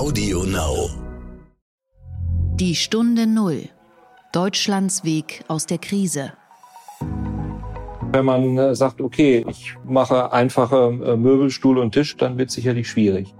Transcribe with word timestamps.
Audio 0.00 0.44
Now. 0.44 0.88
Die 2.54 2.74
Stunde 2.74 3.26
Null. 3.26 3.68
Deutschlands 4.32 5.04
Weg 5.04 5.44
aus 5.46 5.66
der 5.66 5.76
Krise. 5.76 6.32
Wenn 8.10 8.24
man 8.24 8.56
äh, 8.56 8.74
sagt, 8.74 9.02
okay, 9.02 9.44
ich 9.46 9.74
mache 9.84 10.32
einfache 10.32 10.98
äh, 11.04 11.16
Möbel, 11.18 11.50
Stuhl 11.50 11.76
und 11.76 11.92
Tisch, 11.92 12.16
dann 12.16 12.38
wird 12.38 12.48
es 12.48 12.54
sicherlich 12.54 12.88
schwierig. 12.88 13.34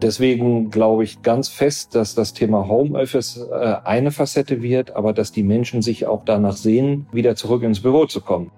Deswegen 0.00 0.70
glaube 0.70 1.02
ich 1.02 1.22
ganz 1.22 1.48
fest, 1.48 1.96
dass 1.96 2.14
das 2.14 2.34
Thema 2.34 2.68
Homeoffice 2.68 3.38
äh, 3.50 3.74
eine 3.82 4.12
Facette 4.12 4.62
wird, 4.62 4.94
aber 4.94 5.12
dass 5.12 5.32
die 5.32 5.42
Menschen 5.42 5.82
sich 5.82 6.06
auch 6.06 6.24
danach 6.24 6.56
sehen, 6.56 7.08
wieder 7.10 7.34
zurück 7.34 7.64
ins 7.64 7.80
Büro 7.80 8.06
zu 8.06 8.20
kommen. 8.20 8.52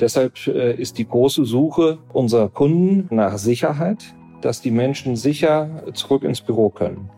Deshalb 0.00 0.46
ist 0.46 0.98
die 0.98 1.08
große 1.08 1.44
Suche 1.44 1.98
unserer 2.12 2.48
Kunden 2.50 3.12
nach 3.14 3.36
Sicherheit, 3.38 4.14
dass 4.40 4.60
die 4.60 4.70
Menschen 4.70 5.16
sicher 5.16 5.84
zurück 5.94 6.22
ins 6.22 6.40
Büro 6.40 6.70
können. 6.70 7.10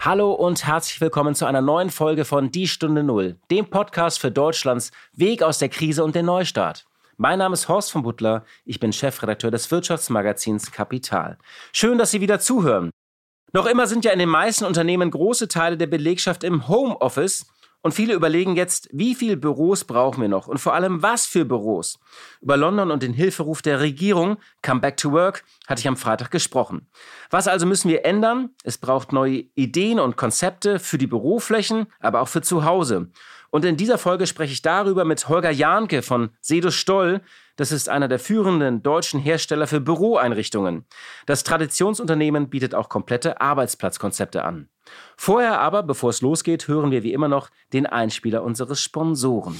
Hallo 0.00 0.32
und 0.32 0.66
herzlich 0.66 1.00
willkommen 1.00 1.34
zu 1.34 1.46
einer 1.46 1.60
neuen 1.60 1.90
Folge 1.90 2.24
von 2.24 2.50
Die 2.50 2.68
Stunde 2.68 3.02
Null, 3.02 3.36
dem 3.50 3.68
Podcast 3.68 4.20
für 4.20 4.30
Deutschlands 4.30 4.92
Weg 5.12 5.42
aus 5.42 5.58
der 5.58 5.68
Krise 5.68 6.04
und 6.04 6.14
den 6.14 6.26
Neustart. 6.26 6.86
Mein 7.16 7.38
Name 7.38 7.54
ist 7.54 7.68
Horst 7.68 7.90
von 7.90 8.02
Butler, 8.02 8.44
ich 8.64 8.78
bin 8.78 8.92
Chefredakteur 8.92 9.50
des 9.50 9.70
Wirtschaftsmagazins 9.70 10.70
Kapital. 10.70 11.38
Schön, 11.72 11.98
dass 11.98 12.10
Sie 12.10 12.20
wieder 12.20 12.38
zuhören. 12.38 12.90
Noch 13.52 13.66
immer 13.66 13.86
sind 13.86 14.04
ja 14.04 14.12
in 14.12 14.18
den 14.18 14.28
meisten 14.28 14.64
Unternehmen 14.64 15.10
große 15.10 15.48
Teile 15.48 15.76
der 15.76 15.86
Belegschaft 15.86 16.44
im 16.44 16.68
Homeoffice 16.68 17.46
und 17.82 17.92
viele 17.92 18.14
überlegen 18.14 18.56
jetzt, 18.56 18.88
wie 18.92 19.14
viele 19.14 19.36
Büros 19.36 19.84
brauchen 19.84 20.20
wir 20.20 20.28
noch 20.28 20.48
und 20.48 20.58
vor 20.58 20.74
allem 20.74 21.02
was 21.02 21.26
für 21.26 21.44
Büros. 21.44 22.00
Über 22.40 22.56
London 22.56 22.90
und 22.90 23.02
den 23.02 23.12
Hilferuf 23.12 23.62
der 23.62 23.80
Regierung, 23.80 24.38
Come 24.62 24.80
Back 24.80 24.96
to 24.96 25.12
Work, 25.12 25.44
hatte 25.66 25.80
ich 25.80 25.88
am 25.88 25.96
Freitag 25.96 26.30
gesprochen. 26.30 26.88
Was 27.30 27.48
also 27.48 27.66
müssen 27.66 27.88
wir 27.88 28.04
ändern? 28.04 28.50
Es 28.64 28.78
braucht 28.78 29.12
neue 29.12 29.44
Ideen 29.54 30.00
und 30.00 30.16
Konzepte 30.16 30.78
für 30.78 30.98
die 30.98 31.06
Büroflächen, 31.06 31.86
aber 32.00 32.20
auch 32.22 32.28
für 32.28 32.42
zu 32.42 32.64
Hause. 32.64 33.10
Und 33.56 33.64
in 33.64 33.78
dieser 33.78 33.96
Folge 33.96 34.26
spreche 34.26 34.52
ich 34.52 34.60
darüber 34.60 35.06
mit 35.06 35.30
Holger 35.30 35.50
Jahnke 35.50 36.02
von 36.02 36.28
Sedo 36.42 36.70
Stoll. 36.70 37.22
Das 37.56 37.72
ist 37.72 37.88
einer 37.88 38.06
der 38.06 38.18
führenden 38.18 38.82
deutschen 38.82 39.18
Hersteller 39.18 39.66
für 39.66 39.80
Büroeinrichtungen. 39.80 40.84
Das 41.24 41.42
Traditionsunternehmen 41.42 42.50
bietet 42.50 42.74
auch 42.74 42.90
komplette 42.90 43.40
Arbeitsplatzkonzepte 43.40 44.44
an. 44.44 44.68
Vorher 45.16 45.58
aber, 45.58 45.84
bevor 45.84 46.10
es 46.10 46.20
losgeht, 46.20 46.68
hören 46.68 46.90
wir 46.90 47.02
wie 47.02 47.14
immer 47.14 47.28
noch 47.28 47.48
den 47.72 47.86
Einspieler 47.86 48.42
unseres 48.42 48.82
Sponsoren. 48.82 49.58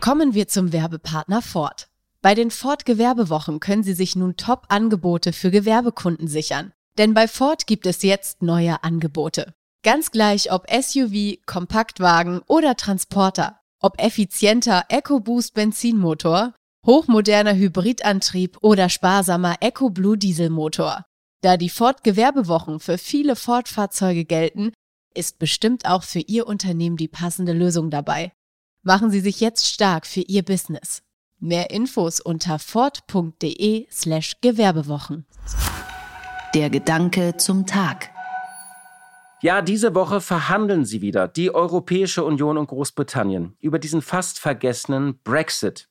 Kommen 0.00 0.32
wir 0.32 0.48
zum 0.48 0.72
Werbepartner 0.72 1.42
Ford. 1.42 1.90
Bei 2.22 2.34
den 2.34 2.50
Ford 2.50 2.86
Gewerbewochen 2.86 3.60
können 3.60 3.82
Sie 3.82 3.92
sich 3.92 4.16
nun 4.16 4.38
Top-Angebote 4.38 5.34
für 5.34 5.50
Gewerbekunden 5.50 6.28
sichern. 6.28 6.72
Denn 6.96 7.12
bei 7.12 7.28
Ford 7.28 7.66
gibt 7.66 7.84
es 7.84 8.02
jetzt 8.02 8.40
neue 8.40 8.82
Angebote. 8.82 9.52
Ganz 9.84 10.12
gleich 10.12 10.52
ob 10.52 10.70
SUV, 10.70 11.38
Kompaktwagen 11.44 12.40
oder 12.46 12.76
Transporter. 12.76 13.58
Ob 13.80 14.00
effizienter 14.00 14.84
EcoBoost 14.88 15.54
Benzinmotor, 15.54 16.54
hochmoderner 16.86 17.56
Hybridantrieb 17.56 18.58
oder 18.60 18.88
sparsamer 18.88 19.56
EcoBlue 19.60 20.16
Dieselmotor. 20.18 21.04
Da 21.40 21.56
die 21.56 21.68
Ford-Gewerbewochen 21.68 22.78
für 22.78 22.96
viele 22.96 23.34
Ford-Fahrzeuge 23.34 24.24
gelten, 24.24 24.72
ist 25.14 25.40
bestimmt 25.40 25.84
auch 25.84 26.04
für 26.04 26.20
Ihr 26.20 26.46
Unternehmen 26.46 26.96
die 26.96 27.08
passende 27.08 27.52
Lösung 27.52 27.90
dabei. 27.90 28.32
Machen 28.84 29.10
Sie 29.10 29.20
sich 29.20 29.40
jetzt 29.40 29.66
stark 29.66 30.06
für 30.06 30.20
Ihr 30.20 30.44
Business. 30.44 31.02
Mehr 31.40 31.70
Infos 31.70 32.20
unter 32.20 32.60
ford.de/slash 32.60 34.40
Gewerbewochen. 34.40 35.26
Der 36.54 36.70
Gedanke 36.70 37.36
zum 37.36 37.66
Tag. 37.66 38.10
Ja, 39.42 39.60
diese 39.60 39.96
Woche 39.96 40.20
verhandeln 40.20 40.84
sie 40.84 41.02
wieder, 41.02 41.26
die 41.26 41.52
Europäische 41.52 42.22
Union 42.22 42.56
und 42.56 42.68
Großbritannien, 42.68 43.56
über 43.58 43.80
diesen 43.80 44.00
fast 44.00 44.38
vergessenen 44.38 45.18
Brexit. 45.24 45.88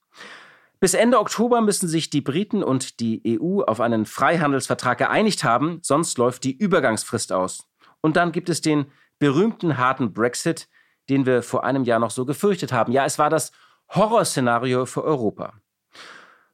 Bis 0.79 0.93
Ende 0.93 1.19
Oktober 1.19 1.59
müssen 1.59 1.89
sich 1.89 2.09
die 2.09 2.21
Briten 2.21 2.63
und 2.63 3.01
die 3.01 3.21
EU 3.41 3.61
auf 3.61 3.81
einen 3.81 4.05
Freihandelsvertrag 4.05 4.99
geeinigt 4.99 5.43
haben, 5.43 5.79
sonst 5.81 6.17
läuft 6.17 6.45
die 6.45 6.57
Übergangsfrist 6.57 7.33
aus. 7.33 7.67
Und 7.99 8.15
dann 8.15 8.31
gibt 8.31 8.47
es 8.47 8.61
den 8.61 8.85
berühmten 9.19 9.77
harten 9.77 10.13
Brexit, 10.13 10.69
den 11.09 11.25
wir 11.25 11.43
vor 11.43 11.65
einem 11.65 11.83
Jahr 11.83 11.99
noch 11.99 12.11
so 12.11 12.25
gefürchtet 12.25 12.71
haben. 12.71 12.93
Ja, 12.93 13.03
es 13.03 13.19
war 13.19 13.29
das 13.29 13.51
Horrorszenario 13.89 14.85
für 14.85 15.03
Europa. 15.03 15.55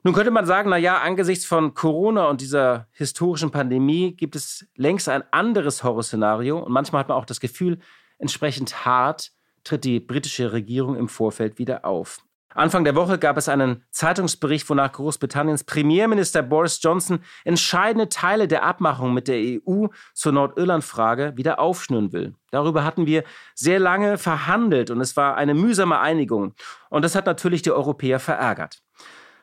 Nun 0.07 0.15
könnte 0.15 0.31
man 0.31 0.45
sagen, 0.45 0.69
na 0.69 0.77
ja, 0.77 0.99
angesichts 0.99 1.43
von 1.43 1.73
Corona 1.73 2.29
und 2.29 2.39
dieser 2.39 2.87
historischen 2.93 3.51
Pandemie 3.51 4.15
gibt 4.15 4.37
es 4.37 4.65
längst 4.77 5.09
ein 5.09 5.21
anderes 5.31 5.83
Horrorszenario 5.83 6.59
und 6.59 6.71
manchmal 6.71 7.01
hat 7.01 7.09
man 7.09 7.17
auch 7.17 7.25
das 7.25 7.41
Gefühl, 7.41 7.79
entsprechend 8.17 8.85
hart 8.85 9.33
tritt 9.65 9.83
die 9.83 9.99
britische 9.99 10.53
Regierung 10.53 10.95
im 10.95 11.09
Vorfeld 11.09 11.59
wieder 11.59 11.83
auf. 11.83 12.21
Anfang 12.53 12.85
der 12.85 12.95
Woche 12.95 13.19
gab 13.19 13.35
es 13.35 13.49
einen 13.49 13.83
Zeitungsbericht, 13.91 14.69
wonach 14.69 14.93
Großbritanniens 14.93 15.65
Premierminister 15.65 16.41
Boris 16.41 16.79
Johnson 16.81 17.19
entscheidende 17.43 18.07
Teile 18.07 18.47
der 18.47 18.63
Abmachung 18.63 19.13
mit 19.13 19.27
der 19.27 19.59
EU 19.67 19.87
zur 20.13 20.31
Nordirland-Frage 20.31 21.33
wieder 21.35 21.59
aufschnüren 21.59 22.13
will. 22.13 22.33
Darüber 22.51 22.85
hatten 22.85 23.07
wir 23.07 23.25
sehr 23.55 23.79
lange 23.79 24.17
verhandelt 24.17 24.89
und 24.89 25.01
es 25.01 25.17
war 25.17 25.35
eine 25.35 25.53
mühsame 25.53 25.99
Einigung. 25.99 26.53
Und 26.89 27.03
das 27.03 27.13
hat 27.13 27.25
natürlich 27.25 27.61
die 27.61 27.71
Europäer 27.71 28.21
verärgert. 28.21 28.81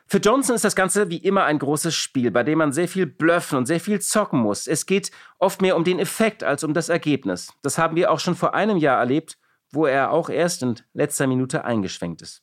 Für 0.07 0.19
Johnson 0.19 0.55
ist 0.55 0.63
das 0.63 0.75
Ganze 0.75 1.09
wie 1.09 1.17
immer 1.17 1.45
ein 1.45 1.57
großes 1.57 1.95
Spiel, 1.95 2.29
bei 2.31 2.43
dem 2.43 2.59
man 2.59 2.71
sehr 2.71 2.87
viel 2.87 3.07
blöffen 3.07 3.57
und 3.57 3.65
sehr 3.65 3.79
viel 3.79 3.99
zocken 4.01 4.39
muss. 4.39 4.67
Es 4.67 4.85
geht 4.85 5.11
oft 5.39 5.61
mehr 5.61 5.75
um 5.75 5.83
den 5.83 5.99
Effekt 5.99 6.43
als 6.43 6.63
um 6.63 6.73
das 6.73 6.89
Ergebnis. 6.89 7.51
Das 7.63 7.77
haben 7.77 7.95
wir 7.95 8.11
auch 8.11 8.19
schon 8.19 8.35
vor 8.35 8.53
einem 8.53 8.77
Jahr 8.77 8.99
erlebt, 8.99 9.37
wo 9.71 9.87
er 9.87 10.11
auch 10.11 10.29
erst 10.29 10.61
in 10.61 10.75
letzter 10.93 11.25
Minute 11.25 11.65
eingeschwenkt 11.65 12.21
ist 12.21 12.41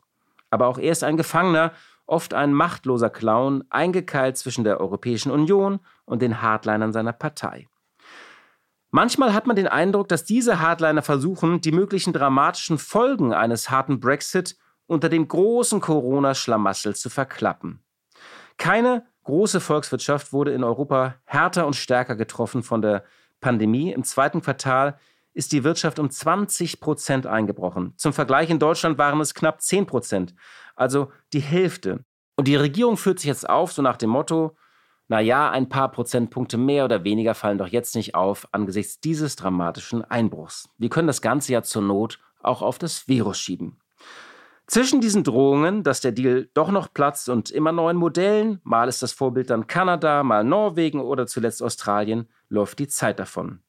aber 0.53 0.67
auch 0.67 0.79
er 0.79 0.93
ist 0.93 1.03
ein 1.03 1.17
Gefangener, 1.17 1.73
oft 2.07 2.35
ein 2.35 2.53
machtloser 2.53 3.09
Clown, 3.09 3.65
eingekeilt 3.71 4.37
zwischen 4.37 4.65
der 4.65 4.81
Europäischen 4.81 5.33
Union 5.33 5.81
und 6.05 6.21
den 6.21 6.43
Hardlinern 6.43 6.93
seiner 6.93 7.15
Partei. 7.15 7.69
Manchmal 8.91 9.33
hat 9.33 9.47
man 9.47 9.57
den 9.57 9.67
Eindruck, 9.67 10.09
dass 10.09 10.25
diese 10.25 10.61
Hardliner 10.61 11.01
versuchen, 11.01 11.63
die 11.63 11.73
möglichen 11.73 12.13
dramatischen 12.13 12.77
Folgen 12.77 13.33
eines 13.33 13.71
harten 13.71 13.99
Brexit 13.99 14.57
unter 14.93 15.09
dem 15.09 15.27
großen 15.27 15.81
Corona-Schlamassel 15.81 16.95
zu 16.95 17.11
verklappen. 17.11 17.83
Keine 18.59 19.07
große 19.25 19.61
Volkswirtschaft 19.61 20.33
wurde 20.33 20.53
in 20.53 20.65
Europa 20.65 21.17
härter 21.25 21.67
und 21.67 21.75
stärker 21.75 22.17
getroffen 22.17 22.63
von 22.63 22.83
der 22.83 23.05
Pandemie. 23.41 23.93
Im 23.93 24.05
zweiten 24.05 24.43
Quartal 24.43 24.99
ist 25.35 25.53
die 25.53 25.65
Wirtschaft 25.65 25.99
um 25.99 26.11
20 26.11 26.81
Prozent 26.81 27.27
eingebrochen. 27.27 27.95
Zum 27.97 28.13
Vergleich 28.13 28.51
in 28.51 28.59
Deutschland 28.59 28.99
waren 28.99 29.21
es 29.21 29.35
knapp 29.35 29.63
10 29.63 29.87
Prozent, 29.87 30.35
also 30.77 31.11
die 31.33 31.41
Hälfte. 31.41 32.05
Und 32.37 32.49
die 32.49 32.57
Regierung 32.57 32.97
führt 32.97 33.19
sich 33.19 33.29
jetzt 33.29 33.49
auf, 33.49 33.73
so 33.73 33.83
nach 33.83 33.97
dem 33.97 34.11
Motto, 34.11 34.57
na 35.09 35.21
ja, 35.21 35.51
ein 35.51 35.69
paar 35.69 35.91
Prozentpunkte 35.91 36.57
mehr 36.57 36.85
oder 36.85 37.05
weniger 37.05 37.35
fallen 37.35 37.59
doch 37.59 37.67
jetzt 37.69 37.95
nicht 37.95 38.15
auf 38.15 38.49
angesichts 38.53 39.01
dieses 39.01 39.37
dramatischen 39.37 40.05
Einbruchs. 40.05 40.69
Wir 40.79 40.89
können 40.89 41.07
das 41.07 41.21
Ganze 41.21 41.53
ja 41.53 41.63
zur 41.63 41.83
Not 41.83 42.19
auch 42.43 42.63
auf 42.63 42.79
das 42.79 43.09
Virus 43.09 43.39
schieben. 43.39 43.79
Zwischen 44.67 45.01
diesen 45.01 45.25
Drohungen, 45.25 45.83
dass 45.83 46.01
der 46.01 46.13
Deal 46.13 46.49
doch 46.55 46.71
noch 46.71 46.93
platzt 46.95 47.29
und 47.29 47.51
immer 47.51 47.73
neuen 47.73 47.97
Modellen, 47.97 48.61
mal 48.63 48.89
ist 48.89 49.03
das 49.03 49.13
Vorbild 49.13 49.51
dann 49.51 49.67
Kanada, 49.67 50.23
mal 50.23 50.45
Norwegen 50.45 51.01
oder 51.01 51.27
zuletzt 51.27 51.63
Australien, 51.63 52.29
läuft 52.49 52.79
die 52.79 52.89
Zeit 52.89 53.19
davon. 53.19 53.61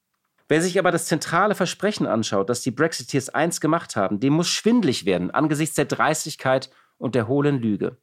Wer 0.47 0.61
sich 0.61 0.77
aber 0.77 0.91
das 0.91 1.05
zentrale 1.05 1.55
Versprechen 1.55 2.05
anschaut, 2.05 2.49
das 2.49 2.61
die 2.61 2.71
Brexiteers 2.71 3.29
einst 3.29 3.59
gemacht 3.59 3.95
haben, 3.95 4.19
dem 4.19 4.33
muss 4.33 4.49
schwindlig 4.49 5.05
werden 5.05 5.31
angesichts 5.31 5.75
der 5.75 5.85
Dreistigkeit 5.85 6.69
und 6.97 7.15
der 7.15 7.27
hohlen 7.27 7.59
Lüge. 7.59 7.97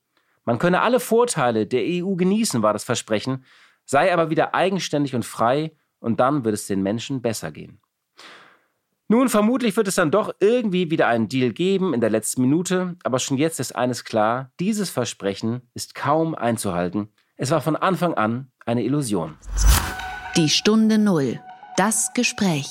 Man 0.44 0.58
könne 0.58 0.80
alle 0.80 1.00
Vorteile 1.00 1.66
der 1.66 1.82
EU 1.84 2.14
genießen, 2.16 2.62
war 2.62 2.72
das 2.72 2.84
Versprechen, 2.84 3.44
sei 3.84 4.12
aber 4.12 4.30
wieder 4.30 4.54
eigenständig 4.54 5.14
und 5.14 5.24
frei, 5.24 5.72
und 6.00 6.18
dann 6.18 6.44
wird 6.44 6.54
es 6.54 6.66
den 6.66 6.82
Menschen 6.82 7.20
besser 7.22 7.52
gehen. 7.52 7.80
Nun, 9.12 9.28
vermutlich 9.28 9.76
wird 9.76 9.88
es 9.88 9.96
dann 9.96 10.12
doch 10.12 10.32
irgendwie 10.38 10.92
wieder 10.92 11.08
einen 11.08 11.28
Deal 11.28 11.52
geben 11.52 11.94
in 11.94 12.00
der 12.00 12.10
letzten 12.10 12.42
Minute, 12.42 12.94
aber 13.02 13.18
schon 13.18 13.38
jetzt 13.38 13.58
ist 13.58 13.74
eines 13.74 14.04
klar, 14.04 14.52
dieses 14.60 14.88
Versprechen 14.88 15.62
ist 15.74 15.96
kaum 15.96 16.36
einzuhalten. 16.36 17.08
Es 17.36 17.50
war 17.50 17.60
von 17.60 17.74
Anfang 17.74 18.14
an 18.14 18.52
eine 18.64 18.84
Illusion. 18.84 19.36
Die 20.36 20.48
Stunde 20.48 20.96
Null 20.96 21.40
das 21.76 22.12
Gespräch. 22.14 22.68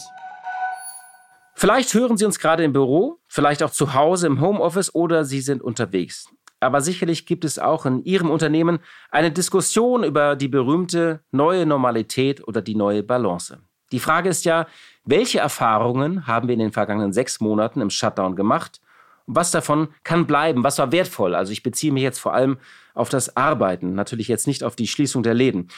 Vielleicht 1.56 1.94
hören 1.94 2.16
Sie 2.16 2.24
uns 2.24 2.40
gerade 2.40 2.64
im 2.64 2.72
Büro, 2.72 3.20
vielleicht 3.28 3.62
auch 3.62 3.72
zu 3.72 3.94
Hause 3.94 4.28
im 4.28 4.40
Homeoffice 4.40 4.96
oder 4.96 5.26
Sie 5.26 5.42
sind 5.42 5.62
unterwegs. 5.62 6.30
Aber 6.62 6.80
sicherlich 6.80 7.26
gibt 7.26 7.44
es 7.44 7.60
auch 7.60 7.86
in 7.86 8.02
Ihrem 8.06 8.32
Unternehmen 8.32 8.80
eine 9.12 9.32
Diskussion 9.32 10.06
über 10.06 10.38
die 10.38 10.48
berühmte 10.48 11.20
neue 11.32 11.66
Normalität 11.66 12.48
oder 12.48 12.62
die 12.62 12.76
neue 12.76 13.04
Balance. 13.04 13.58
Die 13.92 14.00
Frage 14.00 14.30
ist 14.30 14.46
ja, 14.46 14.68
welche 15.10 15.40
Erfahrungen 15.40 16.28
haben 16.28 16.48
wir 16.48 16.54
in 16.54 16.60
den 16.60 16.72
vergangenen 16.72 17.14
sechs 17.14 17.40
Monaten 17.40 17.82
im 17.82 17.90
Shutdown 17.90 18.36
gemacht? 18.36 18.80
Und 19.26 19.36
was 19.36 19.52
davon 19.52 19.90
kann 20.04 20.28
bleiben? 20.28 20.64
Was 20.64 20.78
war 20.78 20.92
wertvoll? 20.92 21.36
Also 21.36 21.52
ich 21.52 21.64
beziehe 21.64 21.92
mich 21.92 22.04
jetzt 22.04 22.20
vor 22.20 22.34
allem 22.34 22.58
auf 22.94 23.10
das 23.10 23.36
Arbeiten, 23.36 23.94
natürlich 23.94 24.28
jetzt 24.28 24.48
nicht 24.48 24.64
auf 24.64 24.76
die 24.76 24.88
Schließung 24.88 25.24
der 25.24 25.34
Läden. 25.34 25.70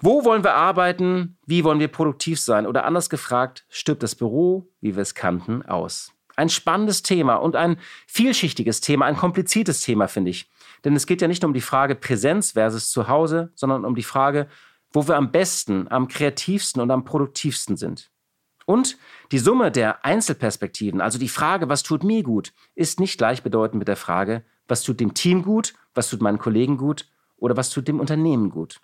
Wo 0.00 0.24
wollen 0.24 0.44
wir 0.44 0.54
arbeiten? 0.54 1.38
Wie 1.46 1.64
wollen 1.64 1.80
wir 1.80 1.88
produktiv 1.88 2.40
sein? 2.40 2.66
Oder 2.66 2.84
anders 2.84 3.10
gefragt, 3.10 3.64
stirbt 3.68 4.02
das 4.02 4.14
Büro, 4.14 4.68
wie 4.80 4.94
wir 4.94 5.02
es 5.02 5.14
kannten, 5.14 5.62
aus? 5.62 6.12
Ein 6.36 6.48
spannendes 6.48 7.02
Thema 7.02 7.36
und 7.36 7.56
ein 7.56 7.78
vielschichtiges 8.06 8.80
Thema, 8.80 9.06
ein 9.06 9.16
kompliziertes 9.16 9.80
Thema, 9.80 10.08
finde 10.08 10.30
ich. 10.30 10.50
Denn 10.84 10.96
es 10.96 11.06
geht 11.06 11.20
ja 11.20 11.28
nicht 11.28 11.42
nur 11.42 11.48
um 11.48 11.54
die 11.54 11.60
Frage 11.60 11.94
Präsenz 11.94 12.52
versus 12.52 12.90
Zuhause, 12.90 13.52
sondern 13.54 13.84
um 13.84 13.94
die 13.94 14.02
Frage, 14.02 14.48
wo 14.92 15.08
wir 15.08 15.16
am 15.16 15.32
besten, 15.32 15.88
am 15.90 16.06
kreativsten 16.08 16.80
und 16.80 16.90
am 16.90 17.04
produktivsten 17.04 17.76
sind. 17.76 18.11
Und 18.66 18.96
die 19.30 19.38
Summe 19.38 19.70
der 19.70 20.04
Einzelperspektiven, 20.04 21.00
also 21.00 21.18
die 21.18 21.28
Frage, 21.28 21.68
was 21.68 21.82
tut 21.82 22.04
mir 22.04 22.22
gut, 22.22 22.52
ist 22.74 23.00
nicht 23.00 23.18
gleichbedeutend 23.18 23.78
mit 23.78 23.88
der 23.88 23.96
Frage, 23.96 24.44
was 24.68 24.82
tut 24.82 25.00
dem 25.00 25.14
Team 25.14 25.42
gut, 25.42 25.74
was 25.94 26.08
tut 26.08 26.22
meinen 26.22 26.38
Kollegen 26.38 26.76
gut 26.76 27.06
oder 27.36 27.56
was 27.56 27.70
tut 27.70 27.88
dem 27.88 28.00
Unternehmen 28.00 28.50
gut. 28.50 28.80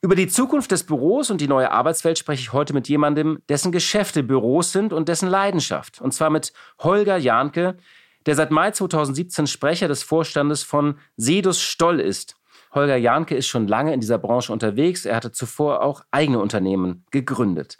Über 0.00 0.14
die 0.14 0.28
Zukunft 0.28 0.70
des 0.70 0.84
Büros 0.84 1.30
und 1.30 1.40
die 1.40 1.48
neue 1.48 1.72
Arbeitswelt 1.72 2.18
spreche 2.18 2.40
ich 2.40 2.52
heute 2.52 2.72
mit 2.72 2.88
jemandem, 2.88 3.42
dessen 3.48 3.72
Geschäfte 3.72 4.22
Büros 4.22 4.70
sind 4.70 4.92
und 4.92 5.08
dessen 5.08 5.28
Leidenschaft. 5.28 6.00
Und 6.00 6.14
zwar 6.14 6.30
mit 6.30 6.52
Holger 6.78 7.16
Jahnke, 7.16 7.76
der 8.26 8.36
seit 8.36 8.52
Mai 8.52 8.70
2017 8.70 9.48
Sprecher 9.48 9.88
des 9.88 10.04
Vorstandes 10.04 10.62
von 10.62 10.98
Sedus 11.16 11.60
Stoll 11.60 11.98
ist. 11.98 12.36
Holger 12.72 12.96
Jahnke 12.96 13.34
ist 13.34 13.48
schon 13.48 13.66
lange 13.66 13.92
in 13.92 14.00
dieser 14.00 14.18
Branche 14.18 14.52
unterwegs. 14.52 15.04
Er 15.04 15.16
hatte 15.16 15.32
zuvor 15.32 15.82
auch 15.82 16.04
eigene 16.10 16.38
Unternehmen 16.38 17.04
gegründet. 17.10 17.78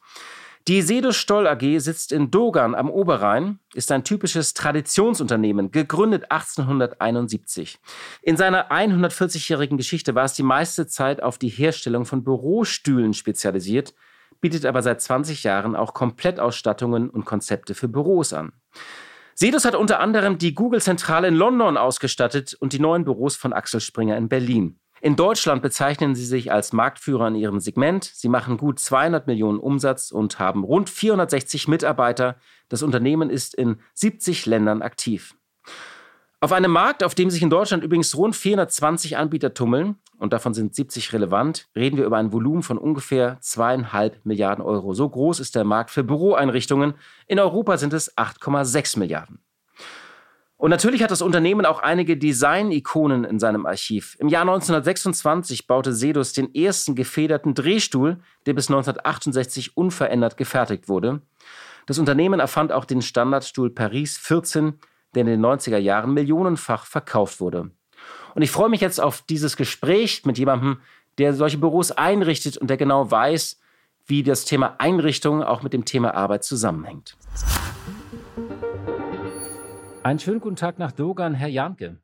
Die 0.66 0.82
Sedus 0.82 1.16
Stoll 1.16 1.46
AG 1.46 1.78
sitzt 1.78 2.12
in 2.12 2.31
Dogan 2.31 2.75
am 2.75 2.90
Oberrhein, 2.90 3.58
ist 3.72 3.90
ein 3.90 4.05
typisches 4.05 4.52
Traditionsunternehmen, 4.52 5.70
gegründet 5.70 6.31
1871. 6.31 7.78
In 8.22 8.37
seiner 8.37 8.70
140-jährigen 8.70 9.78
Geschichte 9.78 10.14
war 10.14 10.25
es 10.25 10.34
die 10.34 10.43
meiste 10.43 10.87
Zeit 10.87 11.22
auf 11.22 11.38
die 11.38 11.49
Herstellung 11.49 12.05
von 12.05 12.25
Bürostühlen 12.25 13.14
spezialisiert, 13.14 13.94
bietet 14.40 14.66
aber 14.66 14.82
seit 14.82 15.00
20 15.00 15.43
Jahren 15.44 15.75
auch 15.75 15.94
Komplettausstattungen 15.94 17.08
und 17.08 17.25
Konzepte 17.25 17.75
für 17.75 17.88
Büros 17.88 18.32
an. 18.32 18.52
Sedus 19.34 19.64
hat 19.64 19.76
unter 19.76 20.00
anderem 20.00 20.38
die 20.38 20.52
Google-Zentrale 20.52 21.28
in 21.28 21.34
London 21.34 21.76
ausgestattet 21.76 22.56
und 22.58 22.72
die 22.72 22.81
neuen 22.81 23.05
Büros 23.05 23.37
von 23.37 23.52
Axel 23.52 23.81
Springer 23.81 24.16
in 24.16 24.28
Berlin. 24.28 24.81
In 25.00 25.16
Deutschland 25.16 25.62
bezeichnen 25.62 26.14
sie 26.14 26.24
sich 26.24 26.50
als 26.52 26.72
Marktführer 26.72 27.28
in 27.28 27.34
ihrem 27.34 27.60
Segment. 27.60 28.04
Sie 28.04 28.28
machen 28.28 28.56
gut 28.56 28.78
200 28.80 29.26
Millionen 29.26 29.58
Umsatz 29.58 30.10
und 30.10 30.38
haben 30.38 30.64
rund 30.64 30.90
460 30.90 31.68
Mitarbeiter. 31.68 32.36
Das 32.68 32.82
Unternehmen 32.82 33.30
ist 33.30 33.54
in 33.54 33.80
70 33.94 34.46
Ländern 34.46 34.82
aktiv. 34.82 35.34
Auf 36.40 36.52
einem 36.52 36.70
Markt, 36.70 37.02
auf 37.02 37.14
dem 37.14 37.30
sich 37.30 37.42
in 37.42 37.50
Deutschland 37.50 37.82
übrigens 37.82 38.16
rund 38.16 38.36
420 38.36 39.16
Anbieter 39.16 39.54
tummeln, 39.54 39.96
und 40.18 40.32
davon 40.32 40.52
sind 40.52 40.74
70 40.74 41.12
relevant, 41.12 41.68
reden 41.76 41.96
wir 41.96 42.04
über 42.04 42.16
ein 42.16 42.32
Volumen 42.32 42.62
von 42.62 42.76
ungefähr 42.76 43.38
zweieinhalb 43.40 44.24
Milliarden 44.26 44.64
Euro. 44.64 44.92
So 44.92 45.08
groß 45.08 45.38
ist 45.40 45.54
der 45.54 45.64
Markt 45.64 45.90
für 45.90 46.02
Büroeinrichtungen. 46.02 46.94
In 47.26 47.38
Europa 47.38 47.76
sind 47.76 47.92
es 47.92 48.16
8,6 48.16 48.98
Milliarden. 48.98 49.38
Und 50.58 50.70
natürlich 50.70 51.05
hat 51.05 51.12
das 51.12 51.22
Unternehmen 51.22 51.64
auch 51.64 51.78
einige 51.78 52.16
Design-Ikonen 52.16 53.22
in 53.22 53.38
seinem 53.38 53.64
Archiv. 53.64 54.16
Im 54.19 54.26
Jahr 54.26 54.43
1926 54.43 55.69
baute 55.69 55.94
Sedus 55.94 56.32
den 56.32 56.52
ersten 56.52 56.96
gefederten 56.96 57.55
Drehstuhl, 57.55 58.19
der 58.44 58.55
bis 58.55 58.69
1968 58.69 59.76
unverändert 59.76 60.37
gefertigt 60.37 60.88
wurde. 60.88 61.22
Das 61.87 62.00
Unternehmen 62.00 62.40
erfand 62.40 62.72
auch 62.72 62.84
den 62.84 63.02
Standardstuhl 63.02 63.70
Paris 63.70 64.19
14, 64.19 64.75
der 65.14 65.20
in 65.20 65.28
den 65.28 65.40
90er 65.40 65.78
Jahren 65.78 66.12
millionenfach 66.12 66.87
verkauft 66.87 67.40
wurde. 67.40 67.70
Und 68.34 68.43
ich 68.43 68.50
freue 68.50 68.69
mich 68.69 68.81
jetzt 68.81 69.00
auf 69.00 69.22
dieses 69.22 69.56
Gespräch 69.56 70.25
mit 70.25 70.38
jemandem, 70.38 70.81
der 71.19 71.34
solche 71.34 71.58
Büros 71.58 71.93
einrichtet 71.93 72.56
und 72.56 72.69
der 72.69 72.76
genau 72.76 73.08
weiß, 73.08 73.60
wie 74.06 74.25
das 74.25 74.44
Thema 74.44 74.75
Einrichtung 74.78 75.44
auch 75.44 75.62
mit 75.62 75.72
dem 75.72 75.84
Thema 75.84 76.14
Arbeit 76.14 76.43
zusammenhängt. 76.43 77.16
Einen 80.08 80.20
schönen 80.20 80.40
guten 80.40 80.56
Tag 80.56 80.78
nach 80.78 80.93
Dogan, 80.93 81.34
Herr 81.34 81.49
Janke. 81.49 81.99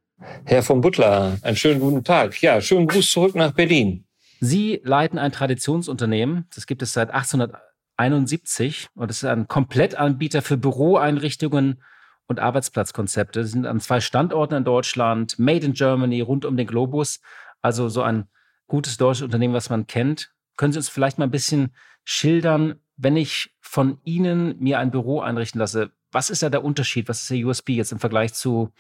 Herr 0.44 0.62
von 0.62 0.82
Butler, 0.82 1.38
einen 1.40 1.56
schönen 1.56 1.80
guten 1.80 2.04
Tag. 2.04 2.38
Ja, 2.42 2.60
schönen 2.60 2.86
Gruß 2.86 3.08
zurück 3.08 3.34
nach 3.34 3.52
Berlin. 3.52 4.04
Sie 4.40 4.82
leiten 4.84 5.18
ein 5.18 5.32
Traditionsunternehmen. 5.32 6.46
Das 6.54 6.66
gibt 6.66 6.82
es 6.82 6.92
seit 6.92 7.08
1871 7.08 8.88
und 8.94 9.10
es 9.10 9.22
ist 9.22 9.24
ein 9.24 9.48
Komplettanbieter 9.48 10.42
für 10.42 10.58
Büroeinrichtungen 10.58 11.82
und 12.26 12.40
Arbeitsplatzkonzepte. 12.40 13.42
Sie 13.42 13.52
sind 13.52 13.64
an 13.64 13.80
zwei 13.80 14.00
Standorten 14.00 14.56
in 14.56 14.64
Deutschland, 14.64 15.38
Made 15.38 15.64
in 15.64 15.72
Germany, 15.72 16.20
rund 16.20 16.44
um 16.44 16.58
den 16.58 16.66
Globus. 16.66 17.22
Also 17.62 17.88
so 17.88 18.02
ein 18.02 18.28
gutes 18.66 18.98
deutsches 18.98 19.22
Unternehmen, 19.22 19.54
was 19.54 19.70
man 19.70 19.86
kennt. 19.86 20.30
Können 20.58 20.74
Sie 20.74 20.78
uns 20.78 20.90
vielleicht 20.90 21.16
mal 21.16 21.24
ein 21.24 21.30
bisschen 21.30 21.74
schildern, 22.04 22.80
wenn 22.98 23.16
ich 23.16 23.54
von 23.62 23.98
Ihnen 24.04 24.58
mir 24.58 24.78
ein 24.78 24.90
Büro 24.90 25.20
einrichten 25.20 25.58
lasse, 25.58 25.90
was 26.14 26.30
ist 26.30 26.42
da 26.42 26.48
der 26.48 26.64
Unterschied? 26.64 27.08
Was 27.08 27.22
ist 27.22 27.30
der 27.30 27.44
USB 27.44 27.70
jetzt 27.70 27.92
im 27.92 27.98
Vergleich 27.98 28.32
zu 28.32 28.70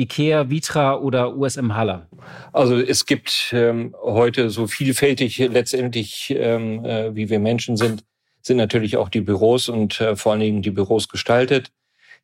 IKEA, 0.00 0.48
Vitra 0.48 0.96
oder 0.96 1.36
USM 1.36 1.74
Haller? 1.74 2.08
Also 2.52 2.78
es 2.78 3.04
gibt 3.04 3.50
ähm, 3.52 3.94
heute 4.02 4.50
so 4.50 4.66
vielfältig 4.66 5.38
letztendlich, 5.38 6.34
ähm, 6.36 6.84
äh, 6.84 7.14
wie 7.14 7.28
wir 7.28 7.38
Menschen 7.38 7.76
sind, 7.76 8.02
sind 8.42 8.56
natürlich 8.56 8.96
auch 8.96 9.10
die 9.10 9.20
Büros 9.20 9.68
und 9.68 10.00
äh, 10.00 10.16
vor 10.16 10.32
allen 10.32 10.40
Dingen 10.40 10.62
die 10.62 10.70
Büros 10.70 11.08
gestaltet. 11.08 11.70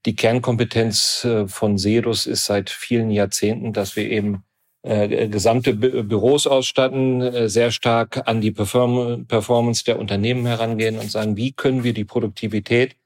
Die 0.06 0.16
Kernkompetenz 0.16 1.24
äh, 1.24 1.46
von 1.46 1.76
Serus 1.76 2.26
ist 2.26 2.46
seit 2.46 2.70
vielen 2.70 3.10
Jahrzehnten, 3.10 3.74
dass 3.74 3.96
wir 3.96 4.10
eben 4.10 4.42
äh, 4.82 5.28
gesamte 5.28 5.74
Bü 5.74 6.02
Büros 6.04 6.46
ausstatten, 6.46 7.20
äh, 7.20 7.48
sehr 7.50 7.70
stark 7.70 8.26
an 8.26 8.40
die 8.40 8.52
Perform 8.52 9.26
Performance 9.26 9.84
der 9.84 9.98
Unternehmen 9.98 10.46
herangehen 10.46 10.98
und 10.98 11.10
sagen, 11.10 11.36
wie 11.36 11.52
können 11.52 11.84
wir 11.84 11.92
die 11.92 12.04
Produktivität 12.04 12.96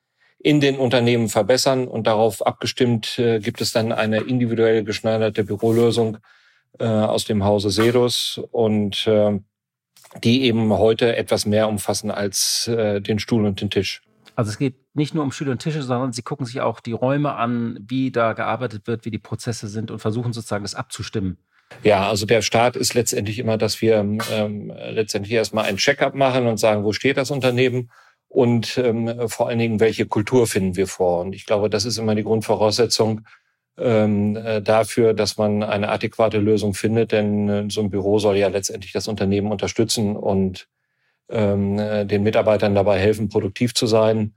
in 0.42 0.60
den 0.60 0.78
Unternehmen 0.78 1.28
verbessern 1.28 1.86
und 1.86 2.06
darauf 2.06 2.46
abgestimmt 2.46 3.18
äh, 3.18 3.40
gibt 3.40 3.60
es 3.60 3.72
dann 3.72 3.92
eine 3.92 4.20
individuell 4.20 4.84
geschneiderte 4.84 5.44
Bürolösung 5.44 6.18
äh, 6.78 6.84
aus 6.86 7.26
dem 7.26 7.44
Hause 7.44 7.70
Serus 7.70 8.40
und 8.50 9.06
äh, 9.06 9.38
die 10.24 10.42
eben 10.42 10.72
heute 10.72 11.14
etwas 11.14 11.46
mehr 11.46 11.68
umfassen 11.68 12.10
als 12.10 12.66
äh, 12.68 13.00
den 13.00 13.18
Stuhl 13.18 13.44
und 13.44 13.60
den 13.60 13.70
Tisch. 13.70 14.02
Also 14.34 14.50
es 14.50 14.58
geht 14.58 14.76
nicht 14.94 15.14
nur 15.14 15.22
um 15.22 15.32
Stühle 15.32 15.50
und 15.50 15.58
Tische, 15.58 15.82
sondern 15.82 16.12
Sie 16.12 16.22
gucken 16.22 16.46
sich 16.46 16.62
auch 16.62 16.80
die 16.80 16.92
Räume 16.92 17.34
an, 17.34 17.78
wie 17.86 18.10
da 18.10 18.32
gearbeitet 18.32 18.86
wird, 18.86 19.04
wie 19.04 19.10
die 19.10 19.18
Prozesse 19.18 19.68
sind 19.68 19.90
und 19.90 19.98
versuchen 19.98 20.32
sozusagen 20.32 20.64
das 20.64 20.74
abzustimmen. 20.74 21.36
Ja, 21.82 22.08
also 22.08 22.26
der 22.26 22.42
Start 22.42 22.76
ist 22.76 22.94
letztendlich 22.94 23.38
immer, 23.38 23.58
dass 23.58 23.80
wir 23.80 23.98
ähm, 24.32 24.72
letztendlich 24.90 25.32
erstmal 25.32 25.66
ein 25.66 25.76
Check-up 25.76 26.14
machen 26.14 26.46
und 26.46 26.56
sagen, 26.56 26.84
wo 26.84 26.92
steht 26.92 27.16
das 27.16 27.30
Unternehmen 27.30 27.90
und 28.30 28.78
ähm, 28.78 29.28
vor 29.28 29.48
allen 29.48 29.58
Dingen, 29.58 29.80
welche 29.80 30.06
Kultur 30.06 30.46
finden 30.46 30.76
wir 30.76 30.86
vor. 30.86 31.20
Und 31.20 31.34
ich 31.34 31.46
glaube, 31.46 31.68
das 31.68 31.84
ist 31.84 31.98
immer 31.98 32.14
die 32.14 32.22
Grundvoraussetzung 32.22 33.22
ähm, 33.76 34.36
äh, 34.36 34.62
dafür, 34.62 35.14
dass 35.14 35.36
man 35.36 35.64
eine 35.64 35.88
adäquate 35.88 36.38
Lösung 36.38 36.72
findet, 36.74 37.10
denn 37.10 37.48
äh, 37.48 37.66
so 37.68 37.80
ein 37.80 37.90
Büro 37.90 38.20
soll 38.20 38.36
ja 38.36 38.46
letztendlich 38.46 38.92
das 38.92 39.08
Unternehmen 39.08 39.50
unterstützen 39.50 40.14
und 40.14 40.68
ähm, 41.28 41.76
äh, 41.80 42.06
den 42.06 42.22
Mitarbeitern 42.22 42.76
dabei 42.76 43.00
helfen, 43.00 43.28
produktiv 43.28 43.74
zu 43.74 43.86
sein. 43.88 44.34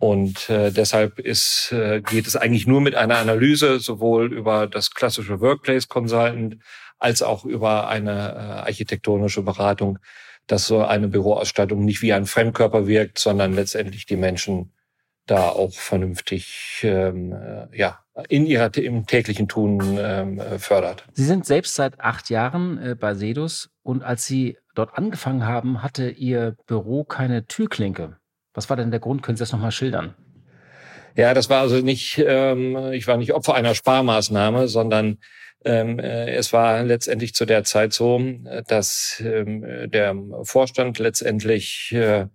Und 0.00 0.50
äh, 0.50 0.72
deshalb 0.72 1.20
ist, 1.20 1.70
äh, 1.72 2.00
geht 2.00 2.26
es 2.26 2.34
eigentlich 2.34 2.66
nur 2.66 2.80
mit 2.80 2.96
einer 2.96 3.18
Analyse, 3.18 3.78
sowohl 3.78 4.32
über 4.32 4.66
das 4.66 4.90
klassische 4.90 5.40
Workplace 5.40 5.86
Consultant 5.86 6.56
als 6.98 7.22
auch 7.22 7.44
über 7.44 7.88
eine 7.88 8.10
äh, 8.10 8.38
architektonische 8.66 9.42
Beratung, 9.42 10.00
dass 10.48 10.66
so 10.66 10.82
eine 10.82 11.08
Büroausstattung 11.08 11.84
nicht 11.84 12.02
wie 12.02 12.12
ein 12.12 12.26
Fremdkörper 12.26 12.86
wirkt, 12.88 13.18
sondern 13.18 13.52
letztendlich 13.52 14.06
die 14.06 14.16
Menschen 14.16 14.72
da 15.26 15.50
auch 15.50 15.72
vernünftig 15.72 16.80
ähm, 16.82 17.32
äh, 17.32 17.76
ja, 17.76 18.00
in 18.28 18.46
ihrer 18.46 18.74
im 18.76 19.06
täglichen 19.06 19.46
Tun 19.46 19.98
ähm, 20.00 20.40
äh, 20.40 20.58
fördert. 20.58 21.04
Sie 21.12 21.24
sind 21.24 21.46
selbst 21.46 21.74
seit 21.74 22.00
acht 22.00 22.30
Jahren 22.30 22.78
äh, 22.78 22.96
bei 22.98 23.14
Sedus 23.14 23.70
und 23.82 24.02
als 24.02 24.26
Sie 24.26 24.56
dort 24.74 24.96
angefangen 24.96 25.46
haben, 25.46 25.82
hatte 25.82 26.10
Ihr 26.10 26.56
Büro 26.66 27.04
keine 27.04 27.46
Türklinke. 27.46 28.16
Was 28.54 28.70
war 28.70 28.76
denn 28.76 28.90
der 28.90 29.00
Grund? 29.00 29.22
Können 29.22 29.36
Sie 29.36 29.42
das 29.42 29.52
nochmal 29.52 29.70
schildern? 29.70 30.14
Ja, 31.14 31.34
das 31.34 31.50
war 31.50 31.60
also 31.60 31.76
nicht, 31.76 32.22
ähm, 32.24 32.92
ich 32.92 33.06
war 33.06 33.16
nicht 33.16 33.34
Opfer 33.34 33.54
einer 33.54 33.74
Sparmaßnahme, 33.74 34.68
sondern 34.68 35.18
ähm, 35.64 35.98
äh, 35.98 36.34
es 36.34 36.52
war 36.52 36.82
letztendlich 36.82 37.34
zu 37.34 37.44
der 37.44 37.64
Zeit 37.64 37.92
so, 37.92 38.20
dass 38.68 39.22
ähm, 39.24 39.90
der 39.90 40.14
Vorstand 40.42 40.98
letztendlich 40.98 41.92
äh, 41.92 42.26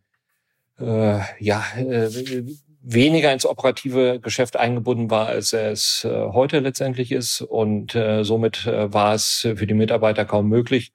äh, 0.80 1.20
ja 1.40 1.64
äh, 1.78 2.10
weniger 2.82 3.32
ins 3.32 3.46
operative 3.46 4.20
Geschäft 4.20 4.58
eingebunden 4.58 5.10
war, 5.10 5.28
als 5.28 5.54
er 5.54 5.72
es 5.72 6.04
äh, 6.04 6.10
heute 6.10 6.60
letztendlich 6.60 7.12
ist. 7.12 7.42
Und 7.42 7.96
äh, 7.96 8.24
somit 8.24 8.68
äh, 8.68 8.92
war 8.94 9.14
es 9.14 9.48
für 9.56 9.68
die 9.68 9.74
Mitarbeiter 9.74 10.26
kaum 10.26 10.50
möglich, 10.50 10.92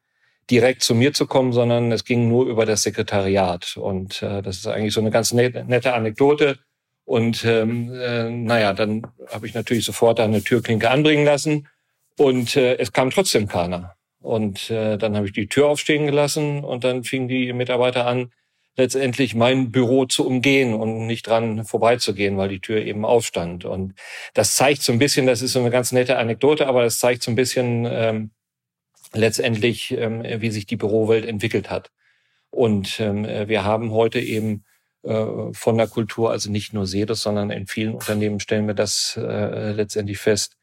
direkt 0.51 0.83
zu 0.83 0.95
mir 0.95 1.15
zu 1.15 1.27
kommen, 1.27 1.53
sondern 1.53 1.91
es 1.93 2.05
ging 2.05 2.29
nur 2.29 2.47
über 2.47 2.67
das 2.67 2.83
Sekretariat. 2.83 3.77
Und 3.79 4.23
äh, 4.23 4.43
das 4.43 4.59
ist 4.59 4.67
eigentlich 4.67 4.93
so 4.93 5.01
eine 5.01 5.11
ganz 5.11 5.33
nette, 5.33 5.65
nette 5.65 5.95
Anekdote. 5.95 6.59
Und 7.05 7.43
ähm, 7.47 7.91
äh, 7.95 8.29
naja, 8.29 8.75
dann 8.75 9.07
habe 9.29 9.47
ich 9.47 9.55
natürlich 9.55 9.87
sofort 9.87 10.21
eine 10.21 10.43
Türklinke 10.43 10.91
anbringen 10.91 11.25
lassen 11.25 11.69
und 12.19 12.57
äh, 12.57 12.77
es 12.77 12.93
kam 12.93 13.11
trotzdem 13.11 13.49
keiner. 13.49 13.95
Und 14.21 14.71
äh, 14.71 14.99
dann 14.99 15.17
habe 15.17 15.27
ich 15.27 15.33
die 15.33 15.47
Tür 15.47 15.69
aufstehen 15.69 16.07
gelassen 16.07 16.65
und 16.65 16.85
dann 16.85 17.05
fingen 17.05 17.29
die 17.29 17.53
Mitarbeiter 17.53 18.07
an, 18.07 18.33
letztendlich 18.77 19.35
mein 19.35 19.71
Büro 19.71 20.05
zu 20.05 20.27
umgehen 20.27 20.75
und 20.75 21.07
nicht 21.07 21.27
dran 21.27 21.65
vorbeizugehen, 21.65 22.37
weil 22.37 22.49
die 22.49 22.61
Tür 22.61 22.85
eben 22.85 23.05
aufstand. 23.05 23.65
Und 23.65 23.95
das 24.35 24.57
zeigt 24.57 24.83
so 24.83 24.93
ein 24.93 24.99
bisschen, 24.99 25.27
das 25.27 25.43
ist 25.43 25.53
so 25.53 25.61
eine 25.61 25.71
ganz 25.71 25.93
nette 25.93 26.19
Anekdote, 26.19 26.67
aber 26.67 26.83
das 26.83 26.99
zeigt 26.99 27.23
so 27.23 27.31
ein 27.31 27.37
bisschen 27.37 27.87
ähm, 27.91 28.31
letztendlich, 29.15 29.93
ähm, 29.93 30.23
wie 30.25 30.51
sich 30.51 30.67
die 30.67 30.77
Bürowelt 30.77 31.25
entwickelt 31.25 31.71
hat. 31.71 31.91
Und 32.51 32.99
ähm, 33.01 33.25
wir 33.25 33.65
haben 33.65 33.93
heute 33.93 34.21
eben 34.21 34.65
äh, 35.03 35.53
von 35.53 35.77
der 35.77 35.89
Kultur, 35.89 36.31
also 36.31 36.51
nicht 36.51 36.73
nur 36.73 36.87
Sedes, 36.87 37.23
sondern 37.23 37.51
in 37.51 37.67
vielen 37.67 37.95
Unternehmen 37.95 38.41
stellen 38.41 38.67
wir 38.67 38.75
das 38.75 39.19
äh, 39.21 39.73
letztendlich 39.73 40.19
fest, 40.19 40.57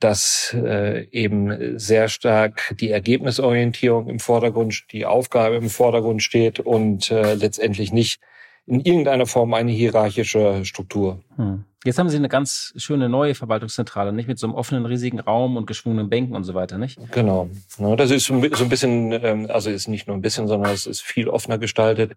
dass 0.00 0.54
äh, 0.54 1.08
eben 1.10 1.78
sehr 1.78 2.08
stark 2.08 2.74
die 2.78 2.90
Ergebnisorientierung 2.90 4.08
im 4.08 4.18
Vordergrund, 4.18 4.84
die 4.92 5.06
Aufgabe 5.06 5.56
im 5.56 5.70
Vordergrund 5.70 6.22
steht 6.22 6.60
und 6.60 7.10
äh, 7.10 7.34
letztendlich 7.34 7.92
nicht 7.92 8.20
in 8.66 8.80
irgendeiner 8.80 9.26
Form 9.26 9.54
eine 9.54 9.72
hierarchische 9.72 10.64
Struktur. 10.64 11.20
Hm. 11.36 11.64
Jetzt 11.84 12.00
haben 12.00 12.08
Sie 12.08 12.16
eine 12.16 12.28
ganz 12.28 12.74
schöne 12.76 13.08
neue 13.08 13.36
Verwaltungszentrale, 13.36 14.12
nicht 14.12 14.26
mit 14.26 14.36
so 14.36 14.48
einem 14.48 14.56
offenen, 14.56 14.84
riesigen 14.84 15.20
Raum 15.20 15.56
und 15.56 15.66
geschwungenen 15.66 16.10
Bänken 16.10 16.34
und 16.34 16.42
so 16.42 16.54
weiter, 16.54 16.76
nicht? 16.76 16.98
Genau. 17.12 17.48
Das 17.96 18.10
ist 18.10 18.26
so 18.26 18.34
ein 18.34 18.68
bisschen, 18.68 19.12
ähm, 19.12 19.46
also 19.48 19.70
ist 19.70 19.86
nicht 19.86 20.08
nur 20.08 20.16
ein 20.16 20.20
bisschen, 20.20 20.48
sondern 20.48 20.72
es 20.72 20.86
ist 20.86 21.02
viel 21.02 21.28
offener 21.28 21.56
gestaltet. 21.58 22.16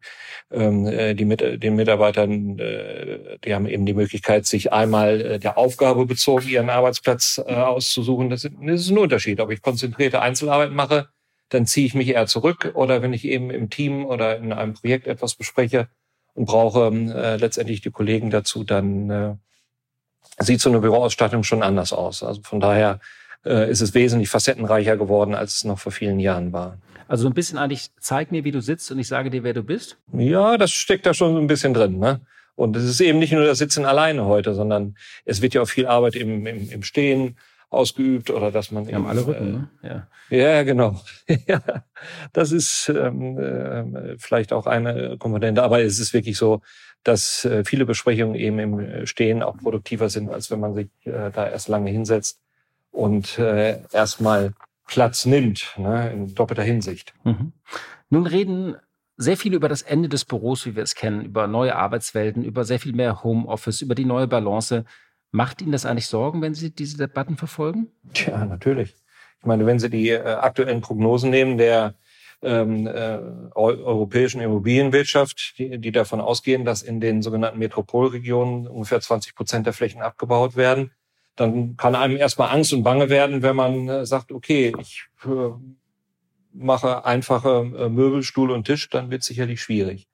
Ähm, 0.49 0.87
äh, 0.87 1.13
die 1.13 1.25
mit 1.25 1.41
den 1.41 1.75
Mitarbeitern, 1.75 2.57
äh, 2.57 3.37
die 3.45 3.53
haben 3.53 3.67
eben 3.67 3.85
die 3.85 3.93
Möglichkeit, 3.93 4.47
sich 4.47 4.73
einmal 4.73 5.21
äh, 5.21 5.39
der 5.39 5.59
Aufgabe 5.59 6.07
bezogen 6.07 6.49
ihren 6.49 6.71
Arbeitsplatz 6.71 7.37
auszusuchen. 7.37 8.31
Das 8.31 8.45
ist 8.45 8.89
ein 8.89 8.97
Unterschied, 8.97 9.39
ob 9.39 9.51
ich 9.51 9.61
konzentrierte 9.61 10.23
Einzelarbeit 10.23 10.71
mache, 10.71 11.09
dann 11.49 11.67
ziehe 11.67 11.85
ich 11.85 11.93
mich 11.93 12.07
eher 12.07 12.25
zurück 12.25 12.71
oder 12.73 13.03
wenn 13.03 13.13
ich 13.13 13.25
eben 13.25 13.51
im 13.51 13.69
Team 13.69 14.05
oder 14.05 14.37
in 14.37 14.53
einem 14.53 14.73
Projekt 14.73 15.05
etwas 15.05 15.35
bespreche, 15.35 15.87
und 16.33 16.45
brauche 16.45 16.87
äh, 16.87 17.35
letztendlich 17.35 17.81
die 17.81 17.91
Kollegen 17.91 18.29
dazu, 18.29 18.63
dann 18.63 19.37
sieht 20.43 20.61
so 20.61 20.69
eine 20.69 20.79
Büroausstattung 20.79 21.43
schon 21.43 21.63
anders 21.63 21.93
aus. 21.93 22.23
Also 22.23 22.41
von 22.43 22.59
daher 22.59 22.99
äh, 23.45 23.69
ist 23.69 23.81
es 23.81 23.93
wesentlich 23.93 24.29
facettenreicher 24.29 24.97
geworden, 24.97 25.35
als 25.35 25.55
es 25.55 25.63
noch 25.63 25.79
vor 25.79 25.91
vielen 25.91 26.19
Jahren 26.19 26.53
war. 26.53 26.77
Also 27.07 27.27
ein 27.27 27.33
bisschen 27.33 27.57
eigentlich, 27.57 27.89
zeig 27.99 28.31
mir, 28.31 28.43
wie 28.45 28.51
du 28.51 28.61
sitzt 28.61 28.89
und 28.91 28.99
ich 28.99 29.07
sage 29.07 29.29
dir, 29.29 29.43
wer 29.43 29.53
du 29.53 29.63
bist? 29.63 29.97
Ja, 30.13 30.57
das 30.57 30.71
steckt 30.71 31.05
da 31.05 31.13
schon 31.13 31.33
so 31.33 31.39
ein 31.39 31.47
bisschen 31.47 31.73
drin. 31.73 31.99
Ne? 31.99 32.21
Und 32.55 32.75
es 32.77 32.83
ist 32.85 33.01
eben 33.01 33.19
nicht 33.19 33.33
nur 33.33 33.45
das 33.45 33.57
Sitzen 33.57 33.85
alleine 33.85 34.25
heute, 34.25 34.53
sondern 34.53 34.95
es 35.25 35.41
wird 35.41 35.53
ja 35.53 35.61
auch 35.61 35.67
viel 35.67 35.87
Arbeit 35.87 36.15
im, 36.15 36.45
im, 36.45 36.69
im 36.69 36.83
Stehen 36.83 37.37
ausgeübt 37.69 38.29
oder 38.29 38.51
dass 38.51 38.71
man 38.71 38.85
Wir 38.85 38.93
eben, 38.93 39.03
haben 39.03 39.09
alle 39.09 39.25
Rücken, 39.25 39.69
äh, 39.83 39.87
ne? 39.87 40.07
Ja, 40.29 40.37
ja 40.37 40.63
genau. 40.63 41.01
ja, 41.47 41.61
das 42.33 42.51
ist 42.51 42.89
ähm, 42.89 43.37
äh, 43.37 44.17
vielleicht 44.17 44.53
auch 44.53 44.67
eine 44.67 45.17
Komponente, 45.17 45.63
aber 45.63 45.81
es 45.81 45.99
ist 45.99 46.13
wirklich 46.13 46.37
so, 46.37 46.61
dass 47.03 47.45
äh, 47.45 47.63
viele 47.65 47.85
Besprechungen 47.85 48.35
eben 48.35 48.59
im 48.59 49.05
Stehen 49.05 49.43
auch 49.43 49.57
produktiver 49.57 50.09
sind, 50.09 50.29
als 50.29 50.51
wenn 50.51 50.59
man 50.59 50.75
sich 50.75 50.89
äh, 51.05 51.31
da 51.31 51.49
erst 51.49 51.67
lange 51.67 51.89
hinsetzt 51.89 52.39
und 52.91 53.39
äh, 53.39 53.79
erstmal 53.91 54.53
Platz 54.87 55.25
nimmt, 55.25 55.73
ne, 55.77 56.11
in 56.11 56.35
doppelter 56.35 56.63
Hinsicht. 56.63 57.13
Mhm. 57.23 57.53
Nun 58.09 58.27
reden 58.27 58.75
sehr 59.17 59.37
viele 59.37 59.55
über 59.55 59.69
das 59.69 59.81
Ende 59.83 60.09
des 60.09 60.25
Büros, 60.25 60.65
wie 60.65 60.75
wir 60.75 60.83
es 60.83 60.95
kennen, 60.95 61.23
über 61.23 61.47
neue 61.47 61.75
Arbeitswelten, 61.75 62.43
über 62.43 62.65
sehr 62.65 62.79
viel 62.79 62.93
mehr 62.93 63.23
Homeoffice, 63.23 63.81
über 63.81 63.95
die 63.95 64.05
neue 64.05 64.27
Balance. 64.27 64.83
Macht 65.31 65.61
Ihnen 65.61 65.71
das 65.71 65.85
eigentlich 65.85 66.07
Sorgen, 66.07 66.41
wenn 66.41 66.53
Sie 66.53 66.71
diese 66.71 66.97
Debatten 66.97 67.37
verfolgen? 67.37 67.87
Tja, 68.13 68.45
natürlich. 68.45 68.95
Ich 69.39 69.45
meine, 69.45 69.65
wenn 69.65 69.79
Sie 69.79 69.89
die 69.89 70.09
äh, 70.09 70.21
aktuellen 70.21 70.81
Prognosen 70.81 71.29
nehmen 71.29 71.57
der 71.57 71.93
ähm, 72.41 72.87
äh, 72.87 73.19
europäischen 73.53 74.41
Immobilienwirtschaft, 74.41 75.55
die, 75.57 75.77
die 75.77 75.91
davon 75.91 76.21
ausgehen, 76.21 76.65
dass 76.65 76.81
in 76.81 76.99
den 76.99 77.21
sogenannten 77.21 77.59
Metropolregionen 77.59 78.67
ungefähr 78.67 79.01
20 79.01 79.35
Prozent 79.35 79.65
der 79.65 79.73
Flächen 79.73 80.01
abgebaut 80.01 80.55
werden, 80.55 80.91
dann 81.35 81.77
kann 81.77 81.95
einem 81.95 82.17
erstmal 82.17 82.49
Angst 82.49 82.73
und 82.73 82.83
Bange 82.83 83.09
werden, 83.09 83.41
wenn 83.41 83.55
man 83.55 83.87
äh, 83.87 84.05
sagt, 84.05 84.31
okay, 84.31 84.73
ich 84.79 85.05
äh, 85.23 85.51
mache 86.53 87.05
einfache 87.05 87.71
äh, 87.77 87.89
Möbel, 87.89 88.23
Stuhl 88.23 88.51
und 88.51 88.65
Tisch, 88.65 88.89
dann 88.89 89.11
wird 89.11 89.23
sicherlich 89.23 89.61
schwierig. 89.61 90.07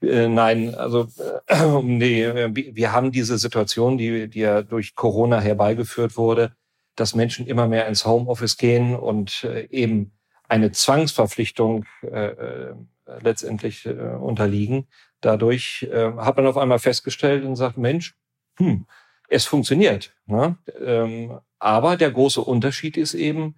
Äh, 0.00 0.28
nein, 0.28 0.74
also 0.74 1.08
äh, 1.46 1.64
nee, 1.82 2.26
wir 2.54 2.92
haben 2.92 3.12
diese 3.12 3.38
Situation, 3.38 3.98
die, 3.98 4.28
die 4.28 4.40
ja 4.40 4.62
durch 4.62 4.94
Corona 4.94 5.40
herbeigeführt 5.40 6.16
wurde, 6.16 6.52
dass 6.96 7.14
Menschen 7.14 7.46
immer 7.46 7.66
mehr 7.66 7.88
ins 7.88 8.04
Homeoffice 8.04 8.56
gehen 8.56 8.94
und 8.94 9.44
äh, 9.44 9.66
eben 9.70 10.12
eine 10.52 10.70
Zwangsverpflichtung 10.70 11.86
äh, 12.02 12.26
äh, 12.26 12.74
letztendlich 13.22 13.86
äh, 13.86 13.92
unterliegen. 13.92 14.86
Dadurch 15.22 15.88
äh, 15.90 16.12
hat 16.18 16.36
man 16.36 16.46
auf 16.46 16.58
einmal 16.58 16.78
festgestellt 16.78 17.42
und 17.44 17.56
sagt, 17.56 17.78
Mensch, 17.78 18.14
hm, 18.58 18.84
es 19.30 19.46
funktioniert. 19.46 20.14
Ne? 20.26 20.58
Ähm, 20.84 21.38
aber 21.58 21.96
der 21.96 22.10
große 22.10 22.42
Unterschied 22.42 22.98
ist 22.98 23.14
eben, 23.14 23.56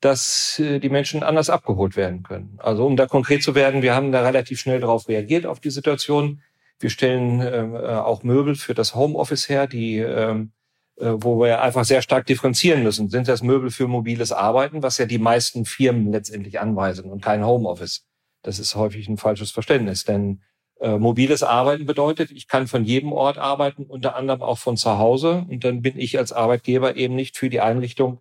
dass 0.00 0.60
äh, 0.60 0.78
die 0.78 0.88
Menschen 0.88 1.24
anders 1.24 1.50
abgeholt 1.50 1.96
werden 1.96 2.22
können. 2.22 2.58
Also 2.62 2.86
um 2.86 2.96
da 2.96 3.06
konkret 3.06 3.42
zu 3.42 3.56
werden, 3.56 3.82
wir 3.82 3.96
haben 3.96 4.12
da 4.12 4.22
relativ 4.22 4.60
schnell 4.60 4.78
darauf 4.78 5.08
reagiert 5.08 5.46
auf 5.46 5.58
die 5.58 5.70
Situation. 5.70 6.42
Wir 6.78 6.90
stellen 6.90 7.40
ähm, 7.40 7.74
äh, 7.74 7.78
auch 7.78 8.22
Möbel 8.22 8.54
für 8.54 8.74
das 8.74 8.94
Homeoffice 8.94 9.48
her, 9.48 9.66
die 9.66 9.98
ähm, 9.98 10.52
äh, 10.52 10.65
wo 10.98 11.40
wir 11.40 11.60
einfach 11.60 11.84
sehr 11.84 12.00
stark 12.00 12.26
differenzieren 12.26 12.82
müssen. 12.82 13.10
Sind 13.10 13.28
das 13.28 13.42
Möbel 13.42 13.70
für 13.70 13.86
mobiles 13.86 14.32
Arbeiten, 14.32 14.82
was 14.82 14.96
ja 14.96 15.04
die 15.04 15.18
meisten 15.18 15.66
Firmen 15.66 16.10
letztendlich 16.10 16.58
anweisen 16.58 17.10
und 17.10 17.22
kein 17.22 17.44
Homeoffice? 17.44 18.06
Das 18.42 18.58
ist 18.58 18.76
häufig 18.76 19.08
ein 19.08 19.18
falsches 19.18 19.50
Verständnis, 19.50 20.04
denn 20.04 20.40
äh, 20.78 20.98
mobiles 20.98 21.42
Arbeiten 21.42 21.86
bedeutet, 21.86 22.30
ich 22.30 22.48
kann 22.48 22.66
von 22.66 22.84
jedem 22.84 23.12
Ort 23.12 23.38
arbeiten, 23.38 23.84
unter 23.84 24.14
anderem 24.14 24.42
auch 24.42 24.58
von 24.58 24.76
zu 24.76 24.98
Hause. 24.98 25.46
Und 25.48 25.64
dann 25.64 25.80
bin 25.82 25.98
ich 25.98 26.18
als 26.18 26.32
Arbeitgeber 26.32 26.96
eben 26.96 27.14
nicht 27.14 27.36
für 27.36 27.48
die 27.48 27.60
Einrichtung 27.60 28.20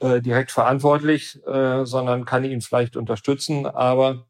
äh, 0.00 0.20
direkt 0.20 0.50
verantwortlich, 0.50 1.38
äh, 1.46 1.84
sondern 1.84 2.24
kann 2.24 2.44
ihn 2.44 2.62
vielleicht 2.62 2.96
unterstützen. 2.96 3.66
Aber 3.66 4.26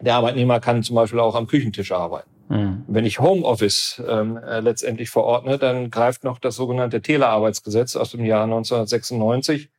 der 0.00 0.14
Arbeitnehmer 0.14 0.60
kann 0.60 0.82
zum 0.82 0.96
Beispiel 0.96 1.20
auch 1.20 1.34
am 1.34 1.46
Küchentisch 1.46 1.92
arbeiten. 1.92 2.30
Mhm. 2.48 2.84
Wenn 2.86 3.04
ich 3.04 3.20
Homeoffice 3.20 4.02
ähm, 4.06 4.36
äh, 4.36 4.60
letztendlich 4.60 5.10
verordne, 5.10 5.58
dann 5.58 5.90
greift 5.90 6.24
noch 6.24 6.38
das 6.38 6.56
sogenannte 6.56 7.02
Telearbeitsgesetz 7.02 7.96
aus 7.96 8.10
dem 8.12 8.24
Jahr 8.24 8.44
1996. 8.44 9.70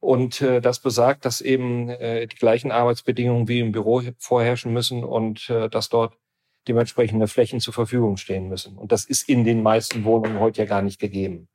Und 0.00 0.42
äh, 0.42 0.60
das 0.60 0.80
besagt, 0.80 1.24
dass 1.24 1.40
eben 1.40 1.88
äh, 1.88 2.26
die 2.26 2.36
gleichen 2.36 2.70
Arbeitsbedingungen 2.70 3.48
wie 3.48 3.60
im 3.60 3.72
Büro 3.72 4.02
vorherrschen 4.18 4.72
müssen 4.72 5.02
und 5.02 5.48
äh, 5.48 5.68
dass 5.70 5.88
dort 5.88 6.14
dementsprechende 6.68 7.26
Flächen 7.26 7.60
zur 7.60 7.74
Verfügung 7.74 8.16
stehen 8.16 8.48
müssen. 8.48 8.76
Und 8.76 8.92
das 8.92 9.04
ist 9.04 9.28
in 9.28 9.44
den 9.44 9.62
meisten 9.62 10.04
Wohnungen 10.04 10.40
heute 10.40 10.62
ja 10.62 10.66
gar 10.66 10.82
nicht 10.82 10.98
gegeben. 10.98 11.48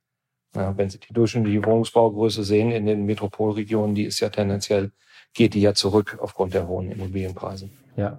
Ja, 0.54 0.76
wenn 0.76 0.90
Sie 0.90 0.98
die 0.98 1.12
durchschnittliche 1.12 1.64
Wohnungsbaugröße 1.64 2.42
sehen 2.42 2.72
in 2.72 2.86
den 2.86 3.06
Metropolregionen, 3.06 3.94
die 3.94 4.04
ist 4.04 4.18
ja 4.18 4.30
tendenziell, 4.30 4.90
geht 5.32 5.54
die 5.54 5.60
ja 5.60 5.74
zurück 5.74 6.18
aufgrund 6.20 6.54
der 6.54 6.66
hohen 6.66 6.90
Immobilienpreise. 6.90 7.70
Ja. 7.96 8.18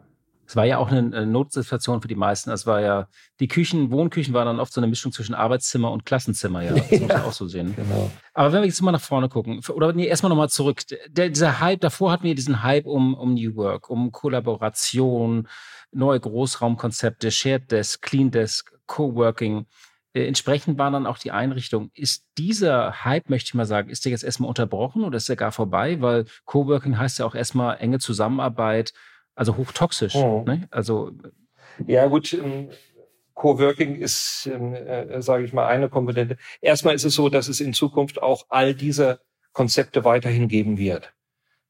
Es 0.51 0.57
war 0.57 0.65
ja 0.65 0.79
auch 0.79 0.91
eine 0.91 1.25
Notsituation 1.25 2.01
für 2.01 2.09
die 2.09 2.15
meisten. 2.15 2.51
Es 2.51 2.67
war 2.67 2.81
ja, 2.81 3.07
die 3.39 3.47
Küchen, 3.47 3.89
Wohnküchen 3.89 4.33
waren 4.33 4.47
dann 4.47 4.59
oft 4.59 4.73
so 4.73 4.81
eine 4.81 4.87
Mischung 4.87 5.13
zwischen 5.13 5.33
Arbeitszimmer 5.33 5.89
und 5.89 6.05
Klassenzimmer, 6.05 6.61
ja. 6.61 6.73
Das 6.73 6.91
muss 6.91 7.07
man 7.07 7.21
auch 7.21 7.31
so 7.31 7.47
sehen. 7.47 7.73
Genau. 7.73 8.11
Aber 8.33 8.51
wenn 8.51 8.59
wir 8.59 8.67
jetzt 8.67 8.81
mal 8.81 8.91
nach 8.91 8.99
vorne 8.99 9.29
gucken, 9.29 9.61
oder 9.69 9.93
nee, 9.93 10.07
erstmal 10.07 10.29
nochmal 10.29 10.49
zurück. 10.49 10.81
Der, 11.07 11.29
dieser 11.29 11.61
Hype, 11.61 11.79
davor 11.79 12.11
hatten 12.11 12.25
wir 12.25 12.35
diesen 12.35 12.63
Hype 12.63 12.85
um, 12.85 13.13
um 13.13 13.33
New 13.33 13.55
Work, 13.55 13.89
um 13.89 14.11
Kollaboration, 14.11 15.47
neue 15.93 16.19
Großraumkonzepte, 16.19 17.31
Shared 17.31 17.71
Desk, 17.71 18.01
Clean 18.01 18.29
Desk, 18.29 18.77
Coworking. 18.87 19.67
Äh, 20.11 20.27
entsprechend 20.27 20.77
waren 20.77 20.91
dann 20.91 21.07
auch 21.07 21.17
die 21.17 21.31
Einrichtungen. 21.31 21.91
Ist 21.93 22.25
dieser 22.37 23.05
Hype, 23.05 23.29
möchte 23.29 23.47
ich 23.47 23.53
mal 23.53 23.65
sagen, 23.65 23.89
ist 23.89 24.03
der 24.03 24.11
jetzt 24.11 24.25
erstmal 24.25 24.49
unterbrochen 24.49 25.05
oder 25.05 25.15
ist 25.15 25.29
der 25.29 25.37
gar 25.37 25.53
vorbei? 25.53 26.01
Weil 26.01 26.25
Coworking 26.43 26.97
heißt 26.97 27.19
ja 27.19 27.25
auch 27.25 27.35
erstmal 27.35 27.77
enge 27.77 27.99
Zusammenarbeit, 27.99 28.91
also 29.41 29.57
hochtoxisch. 29.57 30.13
Oh. 30.13 30.43
Ne? 30.45 30.67
Also 30.69 31.11
ja 31.87 32.05
gut, 32.05 32.31
ähm, 32.33 32.69
Coworking 33.33 33.95
ist, 33.95 34.47
ähm, 34.53 34.75
äh, 34.75 35.19
sage 35.23 35.43
ich 35.43 35.51
mal, 35.51 35.65
eine 35.65 35.89
Komponente. 35.89 36.37
Erstmal 36.61 36.93
ist 36.93 37.05
es 37.05 37.15
so, 37.15 37.27
dass 37.27 37.47
es 37.47 37.59
in 37.59 37.73
Zukunft 37.73 38.21
auch 38.21 38.45
all 38.49 38.75
diese 38.75 39.19
Konzepte 39.51 40.05
weiterhin 40.05 40.47
geben 40.47 40.77
wird. 40.77 41.11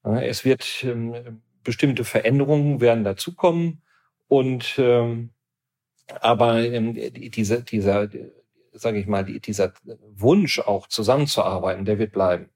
Es 0.04 0.44
wird 0.44 0.84
ähm, 0.84 1.40
bestimmte 1.64 2.04
Veränderungen 2.04 2.82
werden 2.82 3.04
dazukommen 3.04 3.80
und 4.28 4.74
ähm, 4.76 5.30
aber 6.20 6.58
ähm, 6.62 6.94
dieser, 7.30 7.62
dieser, 7.62 8.10
sage 8.72 8.98
ich 8.98 9.06
mal, 9.06 9.24
dieser 9.24 9.72
Wunsch 10.14 10.58
auch 10.58 10.88
zusammenzuarbeiten, 10.88 11.86
der 11.86 11.98
wird 11.98 12.12
bleiben. 12.12 12.50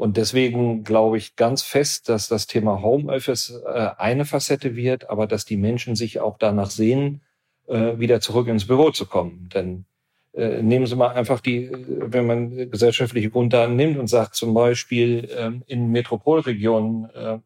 Und 0.00 0.16
deswegen 0.16 0.82
glaube 0.82 1.18
ich 1.18 1.36
ganz 1.36 1.60
fest, 1.60 2.08
dass 2.08 2.26
das 2.26 2.46
Thema 2.46 2.80
Homeoffice 2.80 3.60
äh, 3.66 3.90
eine 3.98 4.24
Facette 4.24 4.74
wird, 4.74 5.10
aber 5.10 5.26
dass 5.26 5.44
die 5.44 5.58
Menschen 5.58 5.94
sich 5.94 6.20
auch 6.20 6.38
danach 6.38 6.70
sehen, 6.70 7.20
äh, 7.68 7.98
wieder 7.98 8.22
zurück 8.22 8.48
ins 8.48 8.66
Büro 8.66 8.92
zu 8.92 9.04
kommen. 9.04 9.50
Denn 9.52 9.84
äh, 10.32 10.62
nehmen 10.62 10.86
Sie 10.86 10.96
mal 10.96 11.08
einfach 11.08 11.40
die, 11.40 11.70
wenn 11.86 12.26
man 12.26 12.70
gesellschaftliche 12.70 13.28
Grunddaten 13.28 13.76
nimmt 13.76 13.98
und 13.98 14.06
sagt 14.06 14.36
zum 14.36 14.54
Beispiel, 14.54 15.28
ähm, 15.36 15.64
in 15.66 15.90
Metropolregionen 15.92 17.42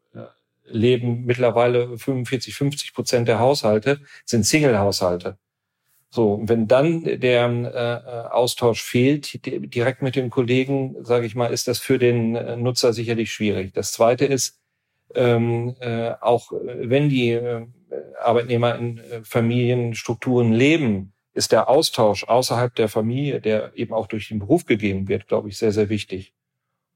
leben 0.66 1.24
mittlerweile 1.24 1.98
45, 1.98 2.54
50 2.54 2.94
Prozent 2.94 3.26
der 3.26 3.40
Haushalte 3.40 3.98
sind 4.24 4.46
Single-Haushalte. 4.46 5.38
So, 6.14 6.40
wenn 6.44 6.68
dann 6.68 7.02
der 7.02 7.48
äh, 7.48 8.32
Austausch 8.32 8.84
fehlt, 8.84 9.44
direkt 9.44 10.00
mit 10.00 10.14
dem 10.14 10.30
Kollegen, 10.30 10.94
sage 11.04 11.26
ich 11.26 11.34
mal, 11.34 11.52
ist 11.52 11.66
das 11.66 11.80
für 11.80 11.98
den 11.98 12.36
äh, 12.36 12.56
Nutzer 12.56 12.92
sicherlich 12.92 13.32
schwierig. 13.32 13.72
Das 13.74 13.90
Zweite 13.90 14.24
ist, 14.24 14.60
ähm, 15.16 15.74
äh, 15.80 16.12
auch 16.20 16.52
wenn 16.52 17.08
die 17.08 17.30
äh, 17.30 17.66
Arbeitnehmer 18.22 18.78
in 18.78 18.98
äh, 18.98 19.24
Familienstrukturen 19.24 20.52
leben, 20.52 21.14
ist 21.32 21.50
der 21.50 21.68
Austausch 21.68 22.22
außerhalb 22.22 22.72
der 22.76 22.88
Familie, 22.88 23.40
der 23.40 23.72
eben 23.74 23.92
auch 23.92 24.06
durch 24.06 24.28
den 24.28 24.38
Beruf 24.38 24.66
gegeben 24.66 25.08
wird, 25.08 25.26
glaube 25.26 25.48
ich, 25.48 25.58
sehr, 25.58 25.72
sehr 25.72 25.88
wichtig. 25.88 26.32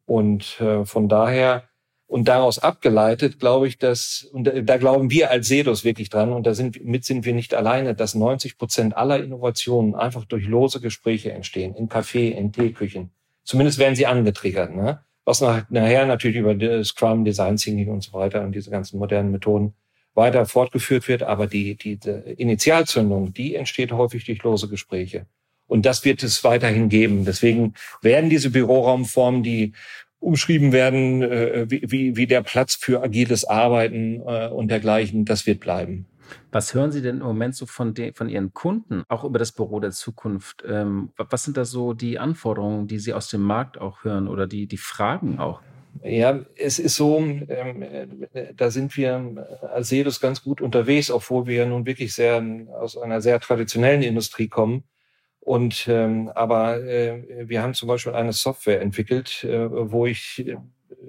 Und 0.06 0.60
äh, 0.60 0.84
von 0.84 1.08
daher 1.08 1.64
und 2.08 2.26
daraus 2.26 2.58
abgeleitet, 2.58 3.38
glaube 3.38 3.68
ich, 3.68 3.78
dass, 3.78 4.26
und 4.32 4.50
da 4.64 4.76
glauben 4.78 5.10
wir 5.10 5.30
als 5.30 5.46
Sedos 5.46 5.84
wirklich 5.84 6.08
dran, 6.08 6.32
und 6.32 6.46
da 6.46 6.54
sind, 6.54 6.82
mit 6.84 7.04
sind 7.04 7.26
wir 7.26 7.34
nicht 7.34 7.54
alleine, 7.54 7.94
dass 7.94 8.14
90 8.14 8.56
Prozent 8.56 8.96
aller 8.96 9.22
Innovationen 9.22 9.94
einfach 9.94 10.24
durch 10.24 10.46
lose 10.46 10.80
Gespräche 10.80 11.32
entstehen, 11.32 11.74
in 11.74 11.88
Café, 11.88 12.30
in 12.30 12.50
Teeküchen. 12.50 13.10
Zumindest 13.44 13.78
werden 13.78 13.94
sie 13.94 14.06
angetriggert, 14.06 14.74
ne? 14.74 15.04
Was 15.26 15.42
nach, 15.42 15.68
nachher 15.68 16.06
natürlich 16.06 16.38
über 16.38 16.82
Scrum, 16.82 17.26
Design 17.26 17.56
Thinking 17.56 17.90
und 17.90 18.02
so 18.02 18.14
weiter 18.14 18.42
und 18.42 18.52
diese 18.52 18.70
ganzen 18.70 18.98
modernen 18.98 19.30
Methoden 19.30 19.74
weiter 20.14 20.46
fortgeführt 20.46 21.06
wird. 21.06 21.22
Aber 21.22 21.46
die, 21.46 21.76
die, 21.76 21.98
die 21.98 22.10
Initialzündung, 22.38 23.34
die 23.34 23.54
entsteht 23.54 23.92
häufig 23.92 24.24
durch 24.24 24.42
lose 24.42 24.68
Gespräche. 24.68 25.26
Und 25.66 25.84
das 25.84 26.04
wird 26.06 26.22
es 26.22 26.42
weiterhin 26.44 26.88
geben. 26.88 27.26
Deswegen 27.26 27.74
werden 28.00 28.30
diese 28.30 28.50
Büroraumformen, 28.50 29.42
die 29.42 29.74
umschrieben 30.20 30.72
werden, 30.72 31.22
äh, 31.22 31.66
wie, 31.68 32.16
wie 32.16 32.26
der 32.26 32.42
Platz 32.42 32.74
für 32.74 33.02
agiles 33.02 33.44
Arbeiten 33.44 34.22
äh, 34.26 34.48
und 34.48 34.70
dergleichen, 34.70 35.24
das 35.24 35.46
wird 35.46 35.60
bleiben. 35.60 36.06
Was 36.50 36.74
hören 36.74 36.92
Sie 36.92 37.02
denn 37.02 37.18
im 37.18 37.26
Moment 37.26 37.54
so 37.54 37.66
von, 37.66 37.94
den, 37.94 38.14
von 38.14 38.28
Ihren 38.28 38.52
Kunden, 38.52 39.02
auch 39.08 39.24
über 39.24 39.38
das 39.38 39.52
Büro 39.52 39.80
der 39.80 39.92
Zukunft? 39.92 40.64
Ähm, 40.68 41.10
was 41.16 41.44
sind 41.44 41.56
da 41.56 41.64
so 41.64 41.94
die 41.94 42.18
Anforderungen, 42.18 42.86
die 42.86 42.98
Sie 42.98 43.14
aus 43.14 43.28
dem 43.28 43.42
Markt 43.42 43.78
auch 43.78 44.04
hören 44.04 44.28
oder 44.28 44.46
die, 44.46 44.66
die 44.66 44.76
Fragen 44.76 45.38
auch? 45.38 45.62
Ja, 46.02 46.40
es 46.56 46.78
ist 46.78 46.96
so, 46.96 47.18
ähm, 47.18 47.84
da 48.54 48.70
sind 48.70 48.96
wir 48.96 49.46
als 49.72 49.88
Sedos 49.88 50.20
ganz 50.20 50.42
gut 50.42 50.60
unterwegs, 50.60 51.10
obwohl 51.10 51.46
wir 51.46 51.66
nun 51.66 51.86
wirklich 51.86 52.14
sehr 52.14 52.44
aus 52.78 52.96
einer 52.96 53.20
sehr 53.20 53.40
traditionellen 53.40 54.02
Industrie 54.02 54.48
kommen. 54.48 54.84
Und 55.48 55.86
ähm, 55.88 56.30
aber 56.34 56.84
äh, 56.84 57.48
wir 57.48 57.62
haben 57.62 57.72
zum 57.72 57.88
Beispiel 57.88 58.12
eine 58.12 58.34
Software 58.34 58.82
entwickelt, 58.82 59.44
äh, 59.44 59.70
wo 59.70 60.04
ich 60.04 60.46
äh, 60.46 60.56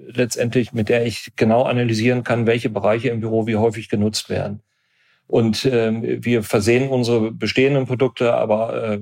letztendlich 0.06 0.72
mit 0.72 0.88
der 0.88 1.04
ich 1.04 1.32
genau 1.36 1.64
analysieren 1.64 2.24
kann, 2.24 2.46
welche 2.46 2.70
Bereiche 2.70 3.10
im 3.10 3.20
Büro 3.20 3.46
wie 3.46 3.56
häufig 3.56 3.90
genutzt 3.90 4.30
werden. 4.30 4.62
Und 5.26 5.66
ähm, 5.70 6.24
wir 6.24 6.42
versehen 6.42 6.88
unsere 6.88 7.32
bestehenden 7.32 7.84
Produkte, 7.84 8.32
aber 8.32 8.82
äh, 8.82 9.00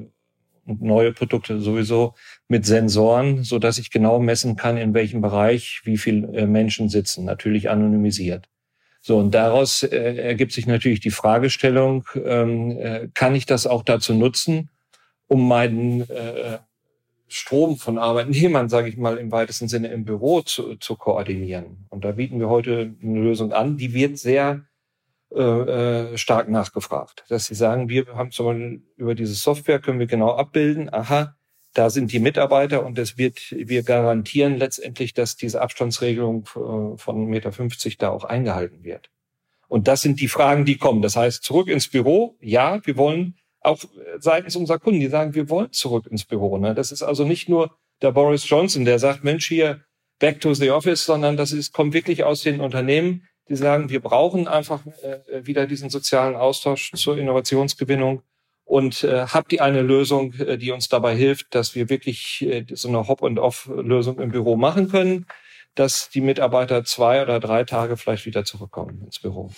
neue 0.65 1.13
Produkte 1.13 1.61
sowieso 1.61 2.15
mit 2.49 2.67
Sensoren, 2.67 3.45
so 3.45 3.61
dass 3.61 3.79
ich 3.79 3.93
genau 3.93 4.19
messen 4.19 4.57
kann, 4.57 4.77
in 4.77 4.93
welchem 4.93 5.21
Bereich 5.21 5.83
wie 5.85 5.99
viele 5.99 6.37
äh, 6.37 6.47
Menschen 6.49 6.89
sitzen, 6.89 7.25
natürlich 7.25 7.71
anonymisiert. 7.71 8.49
So, 9.03 9.19
und 9.19 9.33
daraus 9.33 9.85
äh, 9.85 10.17
ergibt 10.17 10.51
sich 10.51 10.67
natürlich 10.67 10.99
die 10.99 11.13
Fragestellung, 11.13 12.09
ähm, 12.25 12.73
äh, 12.73 13.09
kann 13.15 13.37
ich 13.37 13.47
das 13.47 13.69
auch 13.69 13.85
dazu 13.85 14.15
nutzen, 14.15 14.69
um 15.29 15.47
meinen 15.47 16.09
äh, 16.11 16.59
Strom 17.29 17.77
von 17.77 17.99
Arbeitnehmern, 17.99 18.69
sage 18.69 18.89
ich 18.89 18.97
mal, 18.97 19.19
im 19.19 19.31
weitesten 19.31 19.69
Sinne 19.69 19.89
im 19.89 20.05
Büro 20.05 20.41
zu, 20.41 20.77
zu 20.77 20.97
koordinieren. 20.97 21.87
Und 21.91 22.05
da 22.05 22.13
bieten 22.13 22.41
wir 22.41 22.49
heute 22.49 22.95
eine 23.03 23.21
Lösung 23.21 23.53
an, 23.53 23.77
die 23.77 23.93
wird 23.93 24.19
sehr 24.19 24.65
äh, 25.31 25.43
äh, 25.43 26.17
stark 26.17 26.49
nachgefragt. 26.49 27.25
Dass 27.29 27.47
sie 27.47 27.55
sagen, 27.55 27.91
wir 27.91 28.07
haben 28.15 28.31
zum 28.31 28.47
Beispiel 28.47 28.83
über 28.97 29.15
diese 29.15 29.35
Software 29.35 29.79
können 29.79 29.99
wir 29.99 30.07
genau 30.07 30.35
abbilden, 30.35 30.93
aha, 30.93 31.37
da 31.75 31.91
sind 31.91 32.13
die 32.13 32.19
Mitarbeiter 32.19 32.85
und 32.85 32.99
es 32.99 33.19
wird, 33.19 33.39
wir 33.51 33.83
garantieren 33.83 34.57
letztendlich, 34.57 35.13
dass 35.13 35.37
diese 35.37 35.61
Abstandsregelung 35.61 36.49
äh, 36.57 36.97
von 36.97 37.27
Meter 37.27 37.53
50 37.53 37.99
da 37.99 38.09
auch 38.09 38.25
eingehalten 38.25 38.85
wird. 38.85 39.11
Und 39.69 39.87
das 39.87 40.01
sind 40.01 40.19
die 40.19 40.29
Fragen, 40.29 40.65
die 40.65 40.79
kommen. 40.79 41.03
Das 41.03 41.15
heißt, 41.15 41.45
zurück 41.45 41.69
ins 41.69 41.89
Büro, 41.89 42.37
ja, 42.41 42.81
wir 42.87 42.97
wollen 42.97 43.37
auch 43.69 43.79
seitens 44.19 44.57
unserer 44.57 44.79
Kunden, 44.79 45.01
die 45.01 45.09
sagen, 45.09 45.35
wir 45.35 45.49
wollen 45.49 45.73
zurück 45.73 46.07
ins 46.11 46.25
Büro. 46.25 46.59
Ne? 46.59 46.75
Das 46.75 46.93
ist 46.93 47.03
also 47.03 47.25
nicht 47.25 47.49
nur 47.49 47.77
der 48.03 48.13
Boris 48.13 48.49
Johnson, 48.49 48.85
der 48.85 48.99
sagt, 48.99 49.25
Mensch, 49.25 49.47
hier, 49.47 49.83
back 50.19 50.41
to 50.41 50.55
the 50.55 50.71
office, 50.71 51.05
sondern 51.05 51.37
das 51.37 51.53
ist, 51.53 51.73
kommt 51.73 51.95
wirklich 51.95 52.25
aus 52.25 52.43
den 52.43 52.61
Unternehmen, 52.61 53.29
die 53.49 53.57
sagen, 53.57 53.89
wir 53.89 54.01
brauchen 54.01 54.49
einfach 54.49 54.85
äh, 55.03 55.47
wieder 55.47 55.67
diesen 55.67 55.91
sozialen 55.91 56.37
Austausch 56.37 56.93
zur 56.93 57.17
Innovationsgewinnung 57.17 58.23
und 58.65 59.03
äh, 59.05 59.27
habt 59.27 59.53
ihr 59.53 59.63
eine 59.63 59.83
Lösung, 59.83 60.35
äh, 60.35 60.59
die 60.59 60.73
uns 60.73 60.89
dabei 60.89 61.17
hilft, 61.17 61.55
dass 61.55 61.75
wir 61.75 61.89
wirklich 61.89 62.43
äh, 62.43 62.67
so 62.71 62.89
eine 62.89 63.09
Hop-and-Off-Lösung 63.09 64.21
im 64.21 64.31
Büro 64.31 64.57
machen 64.57 64.91
können, 64.91 65.27
dass 65.75 66.11
die 66.11 66.21
Mitarbeiter 66.21 66.85
zwei 66.85 67.23
oder 67.23 67.41
drei 67.41 67.65
Tage 67.65 67.97
vielleicht 67.97 68.27
wieder 68.27 68.45
zurückkommen 68.45 69.03
ins 69.05 69.21
Büro. 69.21 69.51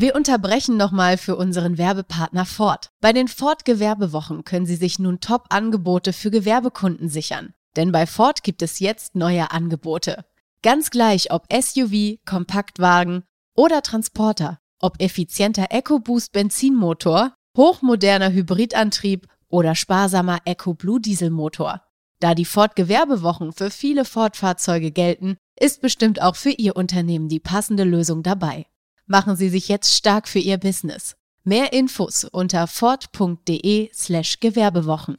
Wir 0.00 0.14
unterbrechen 0.14 0.76
nochmal 0.76 1.18
für 1.18 1.34
unseren 1.34 1.76
Werbepartner 1.76 2.46
Ford. 2.46 2.90
Bei 3.00 3.12
den 3.12 3.26
Ford 3.26 3.64
Gewerbewochen 3.64 4.44
können 4.44 4.64
Sie 4.64 4.76
sich 4.76 5.00
nun 5.00 5.18
Top-Angebote 5.18 6.12
für 6.12 6.30
Gewerbekunden 6.30 7.08
sichern. 7.08 7.52
Denn 7.74 7.90
bei 7.90 8.06
Ford 8.06 8.44
gibt 8.44 8.62
es 8.62 8.78
jetzt 8.78 9.16
neue 9.16 9.50
Angebote. 9.50 10.24
Ganz 10.62 10.90
gleich, 10.90 11.32
ob 11.32 11.52
SUV, 11.52 12.18
Kompaktwagen 12.24 13.24
oder 13.56 13.82
Transporter, 13.82 14.60
ob 14.78 15.02
effizienter 15.02 15.66
EcoBoost 15.70 16.30
Benzinmotor, 16.30 17.34
hochmoderner 17.56 18.30
Hybridantrieb 18.30 19.26
oder 19.48 19.74
sparsamer 19.74 20.38
EcoBlue 20.44 21.00
Dieselmotor. 21.00 21.82
Da 22.20 22.36
die 22.36 22.44
Ford 22.44 22.76
Gewerbewochen 22.76 23.52
für 23.52 23.72
viele 23.72 24.04
Ford-Fahrzeuge 24.04 24.92
gelten, 24.92 25.38
ist 25.58 25.80
bestimmt 25.80 26.22
auch 26.22 26.36
für 26.36 26.50
Ihr 26.50 26.76
Unternehmen 26.76 27.28
die 27.28 27.40
passende 27.40 27.82
Lösung 27.82 28.22
dabei. 28.22 28.66
Machen 29.10 29.36
Sie 29.36 29.48
sich 29.48 29.68
jetzt 29.68 29.96
stark 29.96 30.28
für 30.28 30.38
Ihr 30.38 30.58
Business. 30.58 31.16
Mehr 31.42 31.72
Infos 31.72 32.24
unter 32.24 32.66
ford.de 32.66 33.88
slash 33.94 34.38
Gewerbewochen. 34.38 35.16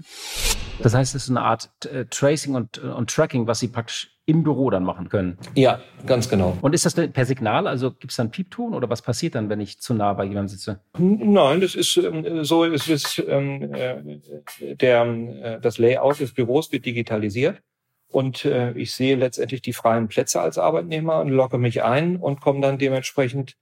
Das 0.83 0.93
heißt, 0.93 1.15
es 1.15 1.23
ist 1.23 1.29
eine 1.31 1.41
Art 1.41 1.71
äh, 1.91 2.05
Tracing 2.05 2.53
und, 2.53 2.77
äh, 2.77 2.81
und 2.81 3.09
Tracking, 3.09 3.47
was 3.47 3.59
Sie 3.59 3.67
praktisch 3.67 4.11
im 4.27 4.43
Büro 4.43 4.69
dann 4.69 4.83
machen 4.83 5.09
können. 5.09 5.39
Ja, 5.55 5.81
ganz 6.05 6.29
genau. 6.29 6.55
Und 6.61 6.75
ist 6.75 6.85
das 6.85 6.93
per 6.93 7.25
Signal? 7.25 7.65
Also 7.65 7.89
gibt 7.89 8.11
es 8.11 8.17
dann 8.17 8.29
Piepton 8.29 8.75
oder 8.75 8.91
was 8.91 9.01
passiert 9.01 9.33
dann, 9.33 9.49
wenn 9.49 9.59
ich 9.59 9.79
zu 9.79 9.95
nah 9.95 10.13
bei 10.13 10.25
jemandem 10.25 10.49
sitze? 10.49 10.81
Nein, 10.99 11.59
das 11.59 11.73
ist 11.73 11.97
ähm, 11.97 12.43
so, 12.43 12.65
es 12.65 12.87
ist 12.87 13.23
ähm, 13.27 13.73
äh, 13.73 14.75
der, 14.75 15.03
äh, 15.03 15.59
das 15.59 15.79
Layout 15.79 16.19
des 16.19 16.35
Büros 16.35 16.71
wird 16.71 16.85
digitalisiert. 16.85 17.59
Und 18.07 18.45
äh, 18.45 18.71
ich 18.73 18.93
sehe 18.93 19.15
letztendlich 19.15 19.63
die 19.63 19.73
freien 19.73 20.07
Plätze 20.09 20.41
als 20.41 20.59
Arbeitnehmer 20.59 21.21
und 21.21 21.29
logge 21.29 21.57
mich 21.57 21.81
ein 21.81 22.17
und 22.17 22.39
komme 22.39 22.61
dann 22.61 22.77
dementsprechend, 22.77 23.55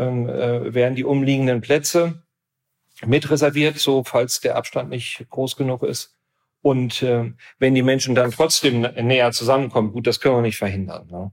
ähm, 0.00 0.28
äh, 0.28 0.74
werden 0.74 0.94
die 0.94 1.04
umliegenden 1.04 1.60
Plätze 1.60 2.22
mit 3.04 3.30
reserviert, 3.30 3.78
so 3.78 4.04
falls 4.04 4.40
der 4.40 4.56
Abstand 4.56 4.90
nicht 4.90 5.26
groß 5.30 5.56
genug 5.56 5.82
ist. 5.82 6.16
Und 6.62 7.02
äh, 7.02 7.32
wenn 7.58 7.74
die 7.74 7.82
Menschen 7.82 8.14
dann 8.14 8.30
trotzdem 8.30 8.82
näher 8.82 9.32
zusammenkommen, 9.32 9.92
gut, 9.92 10.06
das 10.06 10.20
können 10.20 10.36
wir 10.36 10.42
nicht 10.42 10.58
verhindern. 10.58 11.06
Ne? 11.10 11.30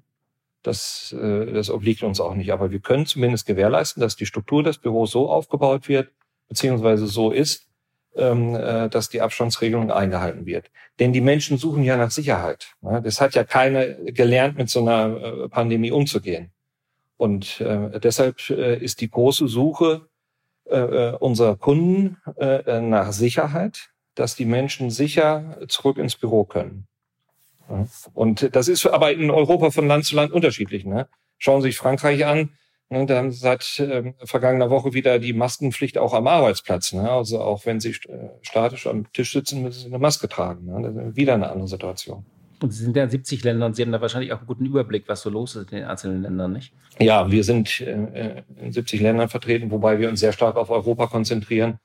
Das, 0.63 1.13
äh, 1.17 1.51
das 1.51 1.69
obliegt 1.69 2.03
uns 2.03 2.19
auch 2.19 2.35
nicht. 2.35 2.51
Aber 2.51 2.71
wir 2.71 2.79
können 2.79 3.05
zumindest 3.05 3.45
gewährleisten, 3.45 4.01
dass 4.01 4.15
die 4.15 4.25
Struktur 4.25 4.63
des 4.63 4.77
Büros 4.77 5.11
so 5.11 5.29
aufgebaut 5.29 5.89
wird, 5.89 6.11
beziehungsweise 6.47 7.07
so 7.07 7.31
ist, 7.31 7.67
ähm, 8.15 8.55
äh, 8.55 8.89
dass 8.89 9.09
die 9.09 9.21
Abstandsregelung 9.21 9.91
eingehalten 9.91 10.45
wird. 10.45 10.71
Denn 10.99 11.13
die 11.13 11.21
Menschen 11.21 11.57
suchen 11.57 11.83
ja 11.83 11.97
nach 11.97 12.11
Sicherheit. 12.11 12.69
Ne? 12.81 13.01
Das 13.03 13.19
hat 13.19 13.35
ja 13.35 13.43
keiner 13.43 13.85
gelernt, 13.85 14.57
mit 14.57 14.69
so 14.69 14.81
einer 14.81 15.17
äh, 15.17 15.49
Pandemie 15.49 15.91
umzugehen. 15.91 16.51
Und 17.17 17.59
äh, 17.61 17.99
deshalb 17.99 18.49
äh, 18.49 18.77
ist 18.77 19.01
die 19.01 19.09
große 19.09 19.47
Suche 19.47 20.07
äh, 20.69 20.77
äh 20.77 21.17
unserer 21.17 21.55
Kunden 21.55 22.17
äh, 22.37 22.79
nach 22.81 23.11
Sicherheit, 23.11 23.89
dass 24.15 24.35
die 24.35 24.45
Menschen 24.45 24.89
sicher 24.89 25.57
zurück 25.67 25.97
ins 25.97 26.15
Büro 26.15 26.43
können. 26.43 26.87
Und 28.13 28.55
das 28.55 28.67
ist 28.67 28.85
aber 28.85 29.11
in 29.11 29.29
Europa 29.29 29.71
von 29.71 29.87
Land 29.87 30.05
zu 30.05 30.15
Land 30.15 30.31
unterschiedlich. 30.31 30.85
Ne? 30.85 31.07
Schauen 31.37 31.61
Sie 31.61 31.69
sich 31.69 31.77
Frankreich 31.77 32.25
an. 32.25 32.51
Ne? 32.89 33.05
Da 33.05 33.17
haben 33.17 33.31
seit 33.31 33.79
äh, 33.79 34.13
vergangener 34.23 34.69
Woche 34.69 34.93
wieder 34.93 35.19
die 35.19 35.33
Maskenpflicht 35.33 35.97
auch 35.97 36.13
am 36.13 36.27
Arbeitsplatz. 36.27 36.93
Ne? 36.93 37.09
Also 37.09 37.41
auch 37.41 37.65
wenn 37.65 37.79
Sie 37.79 37.89
äh, 37.89 38.29
statisch 38.41 38.87
am 38.87 39.11
Tisch 39.11 39.33
sitzen, 39.33 39.63
müssen 39.63 39.81
Sie 39.81 39.87
eine 39.87 39.99
Maske 39.99 40.29
tragen. 40.29 40.65
Ne? 40.65 40.81
Das 40.81 41.07
ist 41.07 41.15
wieder 41.15 41.33
eine 41.33 41.49
andere 41.49 41.67
Situation. 41.67 42.25
Und 42.61 42.71
Sie 42.71 42.83
sind 42.83 42.95
ja 42.95 43.03
in 43.03 43.09
70 43.09 43.43
Ländern, 43.43 43.73
Sie 43.73 43.83
haben 43.83 43.91
da 43.91 44.01
wahrscheinlich 44.01 44.33
auch 44.33 44.39
einen 44.39 44.47
guten 44.47 44.65
Überblick, 44.65 45.03
was 45.07 45.21
so 45.21 45.29
los 45.29 45.55
ist 45.55 45.71
in 45.71 45.79
den 45.79 45.87
einzelnen 45.87 46.23
Ländern, 46.23 46.53
nicht? 46.53 46.73
Ja, 46.99 47.29
wir 47.29 47.43
sind 47.43 47.81
äh, 47.81 48.43
in 48.55 48.71
70 48.71 49.01
Ländern 49.01 49.29
vertreten, 49.29 49.69
wobei 49.69 49.99
wir 49.99 50.09
uns 50.09 50.19
sehr 50.19 50.33
stark 50.33 50.55
auf 50.55 50.69
Europa 50.69 51.07
konzentrieren 51.07 51.79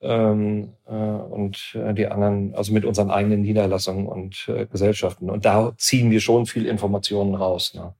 ähm, 0.00 0.72
äh, 0.86 0.92
und 0.92 1.74
äh, 1.74 1.94
die 1.94 2.06
anderen, 2.06 2.54
also 2.54 2.72
mit 2.72 2.84
unseren 2.84 3.10
eigenen 3.10 3.42
Niederlassungen 3.42 4.06
und 4.06 4.48
äh, 4.48 4.66
Gesellschaften. 4.66 5.30
Und 5.30 5.44
da 5.44 5.74
ziehen 5.78 6.10
wir 6.10 6.20
schon 6.20 6.46
viel 6.46 6.66
Informationen 6.66 7.34
raus 7.34 7.74
ne? 7.74 7.94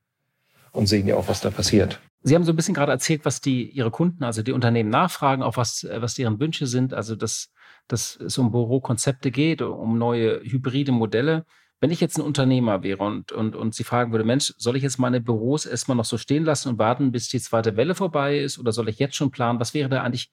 und 0.72 0.86
sehen 0.86 1.06
ja 1.06 1.16
auch, 1.16 1.28
was 1.28 1.40
da 1.40 1.50
passiert. 1.50 2.00
Sie 2.22 2.34
haben 2.34 2.44
so 2.44 2.52
ein 2.52 2.56
bisschen 2.56 2.74
gerade 2.74 2.90
erzählt, 2.90 3.24
was 3.24 3.40
die 3.40 3.70
Ihre 3.70 3.92
Kunden, 3.92 4.24
also 4.24 4.42
die 4.42 4.50
Unternehmen 4.50 4.90
nachfragen, 4.90 5.42
auch 5.42 5.56
was, 5.56 5.84
äh, 5.84 6.02
was 6.02 6.14
deren 6.14 6.40
Wünsche 6.40 6.66
sind, 6.66 6.92
also 6.92 7.14
dass, 7.14 7.50
dass 7.88 8.16
es 8.16 8.36
um 8.36 8.50
Bürokonzepte 8.50 9.30
geht, 9.30 9.62
um 9.62 9.96
neue 9.96 10.40
hybride 10.42 10.92
Modelle. 10.92 11.46
Wenn 11.80 11.90
ich 11.90 12.00
jetzt 12.00 12.16
ein 12.16 12.22
Unternehmer 12.22 12.82
wäre 12.82 13.04
und, 13.04 13.32
und, 13.32 13.54
und 13.54 13.74
Sie 13.74 13.84
fragen 13.84 14.12
würde, 14.12 14.24
Mensch, 14.24 14.54
soll 14.56 14.76
ich 14.76 14.82
jetzt 14.82 14.98
meine 14.98 15.20
Büros 15.20 15.66
erstmal 15.66 15.96
noch 15.96 16.06
so 16.06 16.16
stehen 16.16 16.44
lassen 16.44 16.70
und 16.70 16.78
warten, 16.78 17.12
bis 17.12 17.28
die 17.28 17.40
zweite 17.40 17.76
Welle 17.76 17.94
vorbei 17.94 18.38
ist 18.38 18.58
oder 18.58 18.72
soll 18.72 18.88
ich 18.88 18.98
jetzt 18.98 19.16
schon 19.16 19.30
planen? 19.30 19.60
Was 19.60 19.74
wäre 19.74 19.88
da 19.88 20.02
eigentlich 20.02 20.30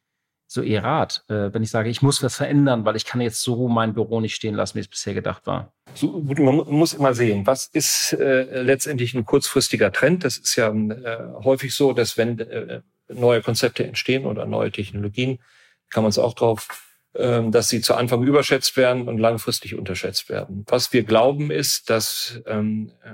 so 0.48 0.62
Ihr 0.62 0.84
Rat, 0.84 1.26
äh, 1.30 1.54
wenn 1.54 1.64
ich 1.64 1.72
sage, 1.72 1.90
ich 1.90 2.02
muss 2.02 2.22
was 2.22 2.36
verändern, 2.36 2.86
weil 2.86 2.96
ich 2.96 3.06
kann 3.06 3.22
jetzt 3.22 3.42
so 3.42 3.68
mein 3.68 3.94
Büro 3.94 4.22
nicht 4.22 4.36
stehen 4.36 4.56
lassen, 4.56 4.76
wie 4.76 4.82
es 4.82 4.88
bisher 4.88 5.14
gedacht 5.14 5.48
war? 5.48 5.74
So, 5.96 6.22
man 6.22 6.56
muss 6.56 6.94
immer 6.94 7.14
sehen, 7.14 7.46
was 7.46 7.68
ist 7.68 8.14
äh, 8.14 8.62
letztendlich 8.62 9.14
ein 9.14 9.26
kurzfristiger 9.26 9.92
Trend. 9.92 10.24
Das 10.24 10.38
ist 10.38 10.56
ja 10.56 10.70
äh, 10.70 11.34
häufig 11.44 11.74
so, 11.74 11.94
dass 11.94 12.18
wenn 12.18 12.40
äh, 12.40 12.82
neue 13.10 13.42
Konzepte 13.42 13.84
entstehen 13.86 14.26
oder 14.26 14.46
neue 14.46 14.72
Technologien, 14.72 15.40
kann 15.90 16.04
man 16.04 16.10
es 16.10 16.20
auch 16.20 16.34
drauf, 16.34 16.93
dass 17.14 17.70
sie 17.70 17.82
zu 17.82 17.94
Anfang 17.94 18.24
überschätzt 18.24 18.76
werden 18.76 19.08
und 19.08 19.20
langfristig 19.20 19.76
unterschätzt 19.76 20.30
werden. 20.30 20.66
Was 20.68 20.94
wir 20.94 21.04
glauben 21.04 21.52
ist, 21.52 21.90
dass 21.92 22.42
ähm, 22.48 22.92
äh, 23.04 23.12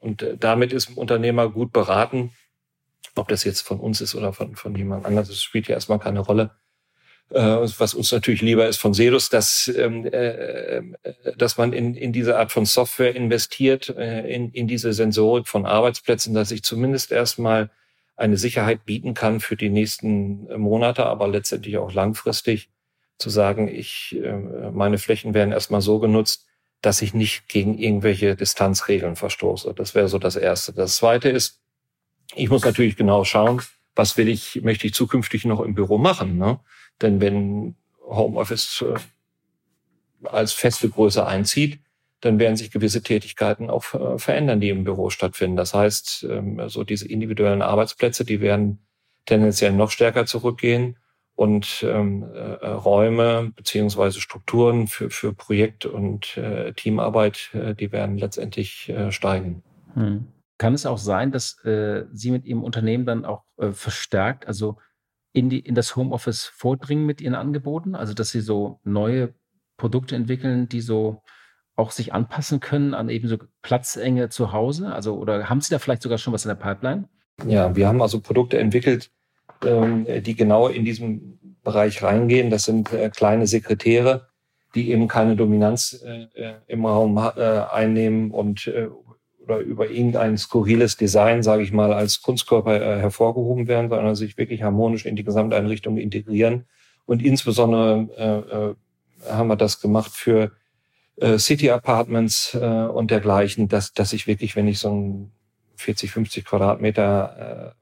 und 0.00 0.26
damit 0.38 0.72
ist 0.72 0.90
ein 0.90 0.94
Unternehmer 0.94 1.50
gut 1.50 1.72
beraten, 1.72 2.32
ob 3.14 3.28
das 3.28 3.44
jetzt 3.44 3.62
von 3.62 3.80
uns 3.80 4.00
ist 4.00 4.14
oder 4.14 4.32
von, 4.32 4.56
von 4.56 4.74
jemand 4.74 5.06
anderes, 5.06 5.28
das 5.28 5.42
spielt 5.42 5.68
ja 5.68 5.74
erstmal 5.74 5.98
keine 5.98 6.20
Rolle. 6.20 6.50
Äh, 7.30 7.40
was 7.40 7.94
uns 7.94 8.12
natürlich 8.12 8.42
lieber 8.42 8.66
ist 8.66 8.78
von 8.78 8.94
Sedus, 8.94 9.28
dass, 9.28 9.70
ähm, 9.76 10.06
äh, 10.06 10.82
dass 11.36 11.56
man 11.56 11.72
in, 11.72 11.94
in 11.94 12.12
diese 12.12 12.38
Art 12.38 12.52
von 12.52 12.66
Software 12.66 13.14
investiert, 13.14 13.88
in, 13.88 14.50
in 14.50 14.68
diese 14.68 14.92
Sensorik 14.92 15.48
von 15.48 15.66
Arbeitsplätzen, 15.66 16.34
dass 16.34 16.50
ich 16.50 16.62
zumindest 16.62 17.12
erstmal 17.12 17.70
eine 18.16 18.36
Sicherheit 18.36 18.84
bieten 18.84 19.14
kann 19.14 19.40
für 19.40 19.56
die 19.56 19.70
nächsten 19.70 20.46
Monate, 20.58 21.06
aber 21.06 21.28
letztendlich 21.28 21.78
auch 21.78 21.92
langfristig 21.92 22.70
zu 23.18 23.30
sagen, 23.30 23.68
ich, 23.68 24.16
äh, 24.22 24.70
meine 24.70 24.98
Flächen 24.98 25.34
werden 25.34 25.52
erstmal 25.52 25.80
so 25.80 25.98
genutzt, 25.98 26.46
dass 26.80 27.00
ich 27.00 27.14
nicht 27.14 27.48
gegen 27.48 27.78
irgendwelche 27.78 28.34
Distanzregeln 28.34 29.16
verstoße. 29.16 29.72
Das 29.74 29.94
wäre 29.94 30.08
so 30.08 30.18
das 30.18 30.36
Erste. 30.36 30.72
Das 30.72 30.96
Zweite 30.96 31.28
ist, 31.28 31.60
ich 32.34 32.50
muss 32.50 32.64
natürlich 32.64 32.96
genau 32.96 33.24
schauen, 33.24 33.62
was 33.94 34.16
will 34.16 34.28
ich, 34.28 34.62
möchte 34.62 34.86
ich 34.86 34.94
zukünftig 34.94 35.44
noch 35.44 35.60
im 35.60 35.74
Büro 35.74 35.98
machen. 35.98 36.38
Ne? 36.38 36.58
Denn 37.00 37.20
wenn 37.20 37.76
Homeoffice 38.04 38.82
äh, 38.82 40.26
als 40.26 40.52
feste 40.52 40.88
Größe 40.88 41.24
einzieht, 41.26 41.80
dann 42.20 42.38
werden 42.38 42.56
sich 42.56 42.70
gewisse 42.70 43.02
Tätigkeiten 43.02 43.70
auch 43.70 43.94
äh, 43.94 44.18
verändern, 44.18 44.60
die 44.60 44.70
im 44.70 44.84
Büro 44.84 45.10
stattfinden. 45.10 45.56
Das 45.56 45.74
heißt, 45.74 46.26
ähm, 46.30 46.68
so 46.68 46.84
diese 46.84 47.08
individuellen 47.08 47.62
Arbeitsplätze, 47.62 48.24
die 48.24 48.40
werden 48.40 48.84
tendenziell 49.26 49.72
noch 49.72 49.90
stärker 49.90 50.26
zurückgehen 50.26 50.96
und 51.34 51.84
ähm, 51.86 52.22
äh, 52.22 52.66
Räume 52.66 53.52
beziehungsweise 53.56 54.20
Strukturen 54.20 54.86
für, 54.86 55.10
für 55.10 55.32
Projekt- 55.32 55.86
und 55.86 56.36
äh, 56.36 56.72
Teamarbeit, 56.74 57.50
äh, 57.54 57.74
die 57.74 57.90
werden 57.90 58.18
letztendlich 58.18 58.88
äh, 58.88 59.10
steigen. 59.10 59.62
Hm. 59.94 60.26
Kann 60.58 60.74
es 60.74 60.86
auch 60.86 60.98
sein, 60.98 61.32
dass 61.32 61.62
äh, 61.64 62.04
Sie 62.12 62.30
mit 62.30 62.44
Ihrem 62.44 62.62
Unternehmen 62.62 63.06
dann 63.06 63.24
auch 63.24 63.44
äh, 63.56 63.72
verstärkt, 63.72 64.46
also 64.46 64.76
in, 65.32 65.48
die, 65.48 65.58
in 65.58 65.74
das 65.74 65.96
Homeoffice 65.96 66.44
vordringen 66.44 67.06
mit 67.06 67.20
Ihren 67.20 67.34
Angeboten? 67.34 67.94
Also, 67.94 68.14
dass 68.14 68.30
Sie 68.30 68.40
so 68.40 68.78
neue 68.84 69.34
Produkte 69.76 70.14
entwickeln, 70.14 70.68
die 70.68 70.80
so 70.80 71.22
auch 71.74 71.90
sich 71.90 72.12
anpassen 72.12 72.60
können 72.60 72.94
an 72.94 73.08
eben 73.08 73.26
so 73.28 73.38
Platzenge 73.62 74.28
zu 74.28 74.52
Hause? 74.52 74.92
Also, 74.92 75.16
oder 75.16 75.48
haben 75.48 75.60
Sie 75.60 75.70
da 75.70 75.78
vielleicht 75.78 76.02
sogar 76.02 76.18
schon 76.18 76.32
was 76.32 76.44
in 76.44 76.50
der 76.50 76.54
Pipeline? 76.54 77.08
Ja, 77.46 77.74
wir 77.74 77.88
haben 77.88 78.02
also 78.02 78.20
Produkte 78.20 78.58
entwickelt, 78.58 79.10
die 79.64 80.36
genau 80.36 80.68
in 80.68 80.84
diesem 80.84 81.38
Bereich 81.62 82.02
reingehen. 82.02 82.50
Das 82.50 82.64
sind 82.64 82.92
äh, 82.92 83.10
kleine 83.10 83.46
Sekretäre, 83.46 84.26
die 84.74 84.90
eben 84.90 85.08
keine 85.08 85.36
Dominanz 85.36 86.02
äh, 86.04 86.26
äh 86.34 86.54
im 86.66 86.84
Raum 86.84 87.18
einnehmen 87.18 88.30
und 88.30 88.70
oder 89.44 89.58
über 89.58 89.90
irgendein 89.90 90.38
skurriles 90.38 90.96
Design, 90.96 91.42
sage 91.42 91.64
ich 91.64 91.72
mal, 91.72 91.92
als 91.92 92.22
Kunstkörper 92.22 93.00
hervorgehoben 93.00 93.66
werden, 93.66 93.90
sondern 93.90 94.14
sich 94.14 94.38
wirklich 94.38 94.62
harmonisch 94.62 95.04
in 95.04 95.16
die 95.16 95.24
Gesamteinrichtung 95.24 95.96
integrieren. 95.96 96.66
Und 97.06 97.22
insbesondere 97.22 98.76
haben 99.28 99.48
wir 99.48 99.56
das 99.56 99.80
gemacht 99.80 100.12
für 100.12 100.52
City 101.38 101.70
Apartments 101.70 102.54
und 102.54 103.10
dergleichen, 103.10 103.66
dass, 103.66 103.92
dass 103.92 104.12
ich 104.12 104.28
wirklich, 104.28 104.54
wenn 104.54 104.68
ich 104.68 104.78
so 104.78 104.94
ein 104.94 105.32
40, 105.74 106.12
50 106.12 106.44
Quadratmeter 106.44 107.74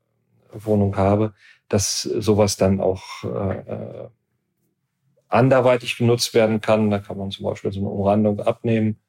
Wohnung 0.55 0.97
habe, 0.97 1.35
dass 1.71 2.03
sowas 2.03 2.57
dann 2.57 2.81
auch 2.81 3.25
äh, 3.25 4.09
anderweitig 5.29 5.97
genutzt 5.97 6.35
werden 6.35 6.61
kann. 6.61 6.91
Da 6.91 6.99
kann 6.99 7.17
man 7.17 7.31
zum 7.31 7.47
Beispiel 7.47 7.73
so 7.73 7.81
eine 7.81 7.89
Umrandung 7.89 8.41
abnehmen 8.41 9.01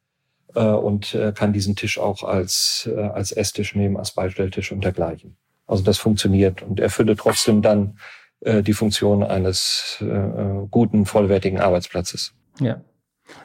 äh, 0.53 0.63
und 0.63 1.13
äh, 1.15 1.33
kann 1.35 1.51
diesen 1.51 1.75
Tisch 1.75 1.99
auch 1.99 2.23
als, 2.23 2.87
äh, 2.89 2.99
als 2.99 3.31
Esstisch 3.31 3.75
nehmen, 3.75 3.97
als 3.97 4.11
Beistelltisch 4.11 4.71
und 4.71 4.83
dergleichen. 4.83 5.35
Also 5.65 5.83
das 5.83 5.97
funktioniert 5.97 6.61
und 6.61 6.79
erfülle 6.79 7.15
trotzdem 7.15 7.61
dann 7.61 7.97
äh, 8.41 8.61
die 8.61 8.73
Funktion 8.73 9.23
eines 9.23 9.97
äh, 10.01 10.67
guten, 10.69 11.05
vollwertigen 11.05 11.59
Arbeitsplatzes. 11.59 12.33
Ja. 12.59 12.81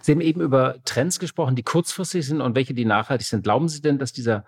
Sie 0.03 0.13
haben 0.13 0.21
eben 0.21 0.41
über 0.41 0.77
Trends 0.85 1.19
gesprochen, 1.19 1.57
die 1.57 1.63
kurzfristig 1.63 2.27
sind 2.27 2.43
und 2.43 2.55
welche, 2.55 2.75
die 2.75 2.85
nachhaltig 2.85 3.27
sind. 3.27 3.45
Glauben 3.45 3.69
Sie 3.69 3.81
denn, 3.81 3.99
dass 3.99 4.13
dieser, 4.13 4.45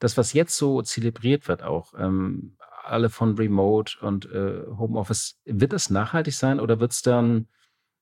das, 0.00 0.16
was 0.16 0.32
jetzt 0.32 0.56
so 0.56 0.82
zelebriert 0.82 1.46
wird, 1.46 1.62
auch 1.62 1.92
ähm, 1.98 2.56
alle 2.88 3.10
von 3.10 3.36
Remote 3.36 3.98
und 4.00 4.26
äh, 4.32 4.62
Homeoffice, 4.78 5.38
wird 5.44 5.72
das 5.72 5.90
nachhaltig 5.90 6.34
sein 6.34 6.60
oder 6.60 6.80
wird 6.80 6.92
es 6.92 7.02
dann 7.02 7.46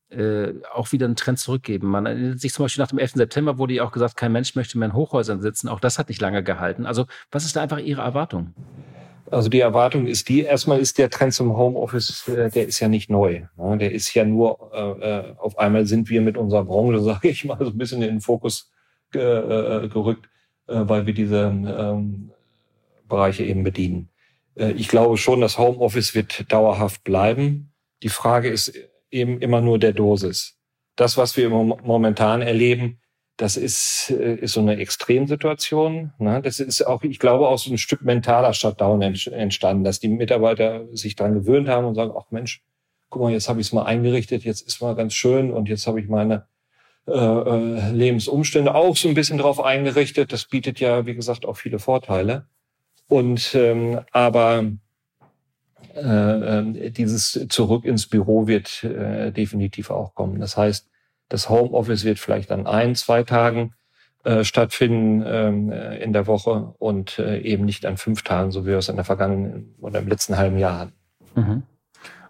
äh, 0.09 0.55
auch 0.73 0.93
wieder 0.93 1.07
einen 1.07 1.17
Trend 1.17 1.39
zurückgeben. 1.39 1.89
Man 1.89 2.07
erinnert 2.07 2.41
sich 2.41 2.53
zum 2.53 2.65
Beispiel 2.65 2.83
nach 2.83 2.91
dem 2.91 2.99
11. 2.99 3.15
September 3.15 3.59
wurde 3.59 3.75
ja 3.75 3.85
auch 3.85 3.93
gesagt, 3.93 4.17
kein 4.17 4.33
Mensch 4.33 4.55
möchte 4.55 4.79
mehr 4.79 4.89
in 4.89 4.95
Hochhäusern 4.95 5.41
sitzen. 5.41 5.69
Auch 5.69 5.81
das 5.81 5.99
hat 5.99 6.09
nicht 6.09 6.21
lange 6.21 6.45
gehalten. 6.45 6.87
Also 6.87 7.07
was 7.31 7.45
ist 7.45 7.57
da 7.57 7.63
einfach 7.63 7.79
Ihre 7.79 8.03
Erwartung? 8.03 8.55
Also 9.29 9.49
die 9.49 9.59
Erwartung 9.59 10.07
ist 10.07 10.29
die, 10.29 10.43
erstmal 10.43 10.79
ist 10.79 10.99
der 10.99 11.11
Trend 11.11 11.35
zum 11.35 11.57
Homeoffice, 11.57 12.29
äh, 12.29 12.51
der 12.51 12.69
ist 12.69 12.79
ja 12.79 12.87
nicht 12.87 13.11
neu. 13.11 13.43
Ne? 13.57 13.79
Der 13.79 13.93
ist 13.93 14.15
ja 14.15 14.25
nur, 14.25 14.73
äh, 14.73 15.35
auf 15.39 15.59
einmal 15.59 15.87
sind 15.87 16.09
wir 16.09 16.21
mit 16.21 16.37
unserer 16.37 16.65
Branche, 16.65 17.01
sage 17.03 17.29
ich 17.29 17.45
mal, 17.45 17.59
so 17.59 17.67
ein 17.67 17.79
bisschen 17.79 18.03
in 18.03 18.09
den 18.09 18.21
Fokus 18.21 18.71
gerückt, 19.11 20.29
weil 20.67 21.07
wir 21.07 21.15
diese 21.15 21.47
ähm, 21.47 22.31
Bereiche 23.09 23.45
eben 23.45 23.63
bedienen. 23.63 24.11
Ich 24.59 24.89
glaube 24.89 25.19
schon, 25.19 25.43
das 25.43 25.59
Homeoffice 25.59 26.15
wird 26.15 26.51
dauerhaft 26.51 27.05
bleiben. 27.05 27.75
Die 28.03 28.09
Frage 28.09 28.49
ist 28.49 28.73
eben 29.11 29.41
immer 29.41 29.61
nur 29.61 29.79
der 29.79 29.93
Dosis. 29.93 30.57
Das, 30.97 31.19
was 31.19 31.37
wir 31.37 31.51
momentan 31.51 32.41
erleben, 32.41 33.01
das 33.37 33.57
ist, 33.57 34.11
äh, 34.11 34.37
ist 34.37 34.55
so 34.55 34.61
eine 34.61 34.77
Extremsituation. 34.77 36.13
Ne? 36.19 36.41
Das 36.43 36.59
ist 36.59 36.87
auch, 36.87 37.03
ich 37.03 37.19
glaube, 37.19 37.49
auch 37.49 37.59
so 37.59 37.71
ein 37.71 37.79
Stück 37.79 38.03
mentaler 38.03 38.55
Shutdown 38.55 39.03
entstanden, 39.03 39.85
dass 39.85 40.01
die 40.01 40.09
Mitarbeiter 40.09 40.87
sich 40.97 41.17
dran 41.17 41.35
gewöhnt 41.35 41.69
haben 41.69 41.87
und 41.87 41.95
sagen, 41.95 42.13
ach 42.17 42.31
Mensch, 42.31 42.63
guck 43.11 43.23
mal, 43.23 43.33
jetzt 43.33 43.49
habe 43.49 43.61
ich 43.61 43.67
es 43.67 43.73
mal 43.73 43.85
eingerichtet, 43.85 44.45
jetzt 44.45 44.63
ist 44.63 44.81
mal 44.81 44.95
ganz 44.95 45.15
schön 45.15 45.53
und 45.53 45.69
jetzt 45.69 45.87
habe 45.87 46.01
ich 46.01 46.09
meine 46.09 46.47
äh, 47.07 47.13
äh, 47.13 47.91
Lebensumstände 47.93 48.75
auch 48.75 48.97
so 48.97 49.09
ein 49.09 49.15
bisschen 49.15 49.39
drauf 49.39 49.63
eingerichtet. 49.63 50.33
Das 50.33 50.47
bietet 50.47 50.81
ja, 50.81 51.05
wie 51.07 51.15
gesagt, 51.15 51.45
auch 51.45 51.57
viele 51.57 51.79
Vorteile. 51.79 52.47
Und 53.09 53.55
ähm, 53.55 54.01
aber 54.13 54.65
äh, 55.95 56.01
ähm, 56.01 56.93
dieses 56.93 57.47
Zurück 57.49 57.85
ins 57.85 58.07
Büro 58.07 58.47
wird 58.47 58.85
äh, 58.85 59.31
definitiv 59.33 59.91
auch 59.91 60.15
kommen. 60.15 60.41
Das 60.41 60.57
heißt, 60.57 60.89
das 61.29 61.49
Homeoffice 61.49 62.05
wird 62.05 62.19
vielleicht 62.19 62.51
an 62.53 62.67
ein, 62.67 62.95
zwei 62.95 63.23
Tagen 63.23 63.75
äh, 64.25 64.45
stattfinden 64.45 65.23
ähm, 65.27 65.73
äh, 65.73 65.99
in 65.99 66.13
der 66.13 66.27
Woche 66.27 66.75
und 66.79 67.19
äh, 67.19 67.39
eben 67.39 67.65
nicht 67.65 67.87
an 67.87 67.97
fünf 67.97 68.23
Tagen, 68.23 68.51
so 68.51 68.65
wie 68.65 68.71
wir 68.71 68.79
es 68.79 68.89
in 68.89 68.97
der 68.97 69.05
vergangenen 69.05 69.75
oder 69.81 70.01
im 70.01 70.09
letzten 70.09 70.37
halben 70.37 70.59
Jahr 70.59 70.81
hatten. 70.81 70.93
Mhm. 71.35 71.63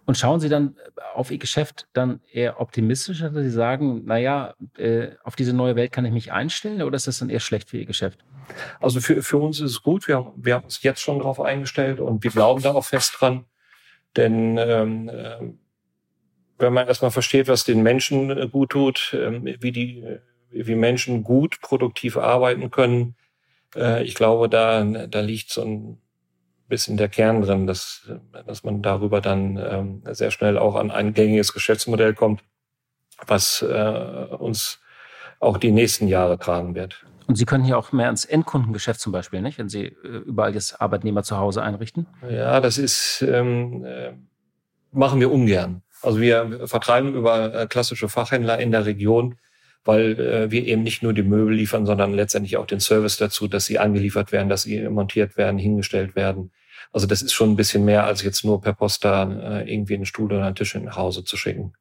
Und 0.05 0.17
schauen 0.17 0.39
Sie 0.39 0.49
dann 0.49 0.77
auf 1.15 1.31
Ihr 1.31 1.39
Geschäft 1.39 1.89
dann 1.93 2.21
eher 2.31 2.61
optimistischer, 2.61 3.31
dass 3.31 3.43
Sie 3.43 3.51
sagen, 3.51 4.05
naja, 4.05 4.55
äh, 4.77 5.09
auf 5.25 5.37
diese 5.37 5.53
neue 5.53 5.75
Welt 5.75 5.91
kann 5.91 6.05
ich 6.05 6.13
mich 6.13 6.33
einstellen 6.33 6.83
oder 6.83 6.97
ist 6.97 7.09
das 7.09 7.19
dann 7.19 7.31
eher 7.31 7.41
schlecht 7.41 7.71
für 7.71 7.79
Ihr 7.79 7.87
Geschäft? 7.87 8.25
Also 8.81 9.01
für, 9.01 9.23
für 9.23 9.39
uns 9.39 9.61
ist 9.61 9.71
es 9.73 9.83
gut. 9.83 10.09
Wir, 10.09 10.33
wir 10.37 10.55
haben 10.55 10.65
uns 10.65 10.83
jetzt 10.83 11.01
schon 11.01 11.19
darauf 11.19 11.41
eingestellt 11.41 12.01
und 12.01 12.23
wir 12.25 12.31
glauben 12.31 12.63
da 12.63 12.73
auch 12.73 12.85
fest 12.85 13.17
dran. 13.19 13.45
Denn 14.17 14.57
ähm, 14.59 15.09
äh, 15.09 15.53
wenn 16.59 16.73
man 16.73 16.87
erstmal 16.87 17.11
versteht, 17.11 17.49
was 17.49 17.65
den 17.65 17.83
Menschen 17.83 18.31
äh, 18.31 18.49
gut 18.49 18.71
tut, 18.71 19.13
äh, 19.13 19.63
wie 19.63 19.73
die, 19.73 20.05
wie 20.51 20.75
Menschen 20.75 21.23
gut 21.23 21.61
produktiv 21.61 22.17
arbeiten 22.17 22.71
können, 22.71 23.15
äh, 23.75 24.03
ich 24.05 24.15
glaube, 24.15 24.49
da, 24.49 24.83
da 24.83 25.21
liegt 25.21 25.51
so 25.51 25.63
ein 25.63 25.99
bisschen 26.69 26.97
der 26.97 27.09
Kern 27.09 27.43
drin, 27.43 27.67
dass, 27.67 28.11
dass 28.47 28.65
man 28.65 28.83
darüber 28.83 29.21
dann 29.21 29.57
ähm, 29.57 30.03
sehr 30.15 30.31
schnell 30.31 30.59
auch 30.59 30.75
an 30.75 30.91
ein 30.91 31.15
gängiges 31.15 31.53
Geschäftsmodell 31.53 32.15
kommt, 32.15 32.43
was 33.27 33.63
äh, 33.63 34.35
uns 34.39 34.81
auch 35.39 35.59
die 35.59 35.71
nächsten 35.71 36.09
Jahre 36.09 36.39
tragen 36.39 36.75
wird. 36.75 37.05
Und 37.27 37.37
Sie 37.37 37.45
können 37.45 37.65
hier 37.65 37.77
auch 37.77 37.93
mehr 37.93 38.09
ins 38.09 38.25
Endkundengeschäft 38.25 39.01
zum 39.01 39.13
Beispiel, 39.13 39.43
nicht? 39.43 39.59
Wenn 39.59 39.69
Sie 39.69 39.87
äh, 39.87 40.23
überall 40.27 40.55
jetzt 40.55 40.81
Arbeitnehmer 40.81 41.23
zu 41.23 41.37
Hause 41.39 41.63
einrichten? 41.63 42.07
Ja, 42.29 42.61
das 42.61 42.79
ist, 42.79 43.25
ähm, 43.27 43.85
äh, 43.85 44.13
machen 44.93 45.21
wir 45.21 45.33
ungern. 45.33 45.83
Also 46.03 46.21
wir 46.21 46.69
vertreiben 46.69 47.15
über 47.15 47.55
äh, 47.55 47.67
klassische 47.67 48.09
Fachhändler 48.09 48.59
in 48.59 48.71
der 48.71 48.87
Region, 48.87 49.37
weil 49.85 50.19
äh, 50.21 50.51
wir 50.51 50.65
eben 50.67 50.83
nicht 50.83 51.03
nur 51.03 51.13
die 51.13 51.23
Möbel 51.23 51.55
liefern, 51.55 51.87
sondern 51.87 52.13
letztendlich 52.13 52.57
auch 52.57 52.67
den 52.67 52.81
Service 52.81 53.17
dazu, 53.17 53.49
dass 53.49 53.67
sie 53.67 53.79
angeliefert 53.79 54.31
werden, 54.31 54.49
dass 54.49 54.63
sie 54.63 54.89
montiert 54.89 55.37
werden, 55.37 55.59
hingestellt 55.59 56.15
werden. 56.15 56.53
Also 56.93 57.07
das 57.07 57.23
ist 57.23 57.33
schon 57.33 57.51
ein 57.51 57.57
bisschen 57.57 57.85
mehr 57.85 58.05
als 58.05 58.23
jetzt 58.23 58.45
nur 58.45 58.61
per 58.61 58.75
Post 58.75 59.05
da 59.05 59.61
äh, 59.61 59.73
irgendwie 59.73 59.95
einen 59.95 60.07
Stuhl 60.07 60.33
oder 60.33 60.45
einen 60.45 60.55
Tisch 60.55 60.75
nach 60.75 60.97
Hause 60.97 61.25
zu 61.25 61.37
schicken. 61.37 61.73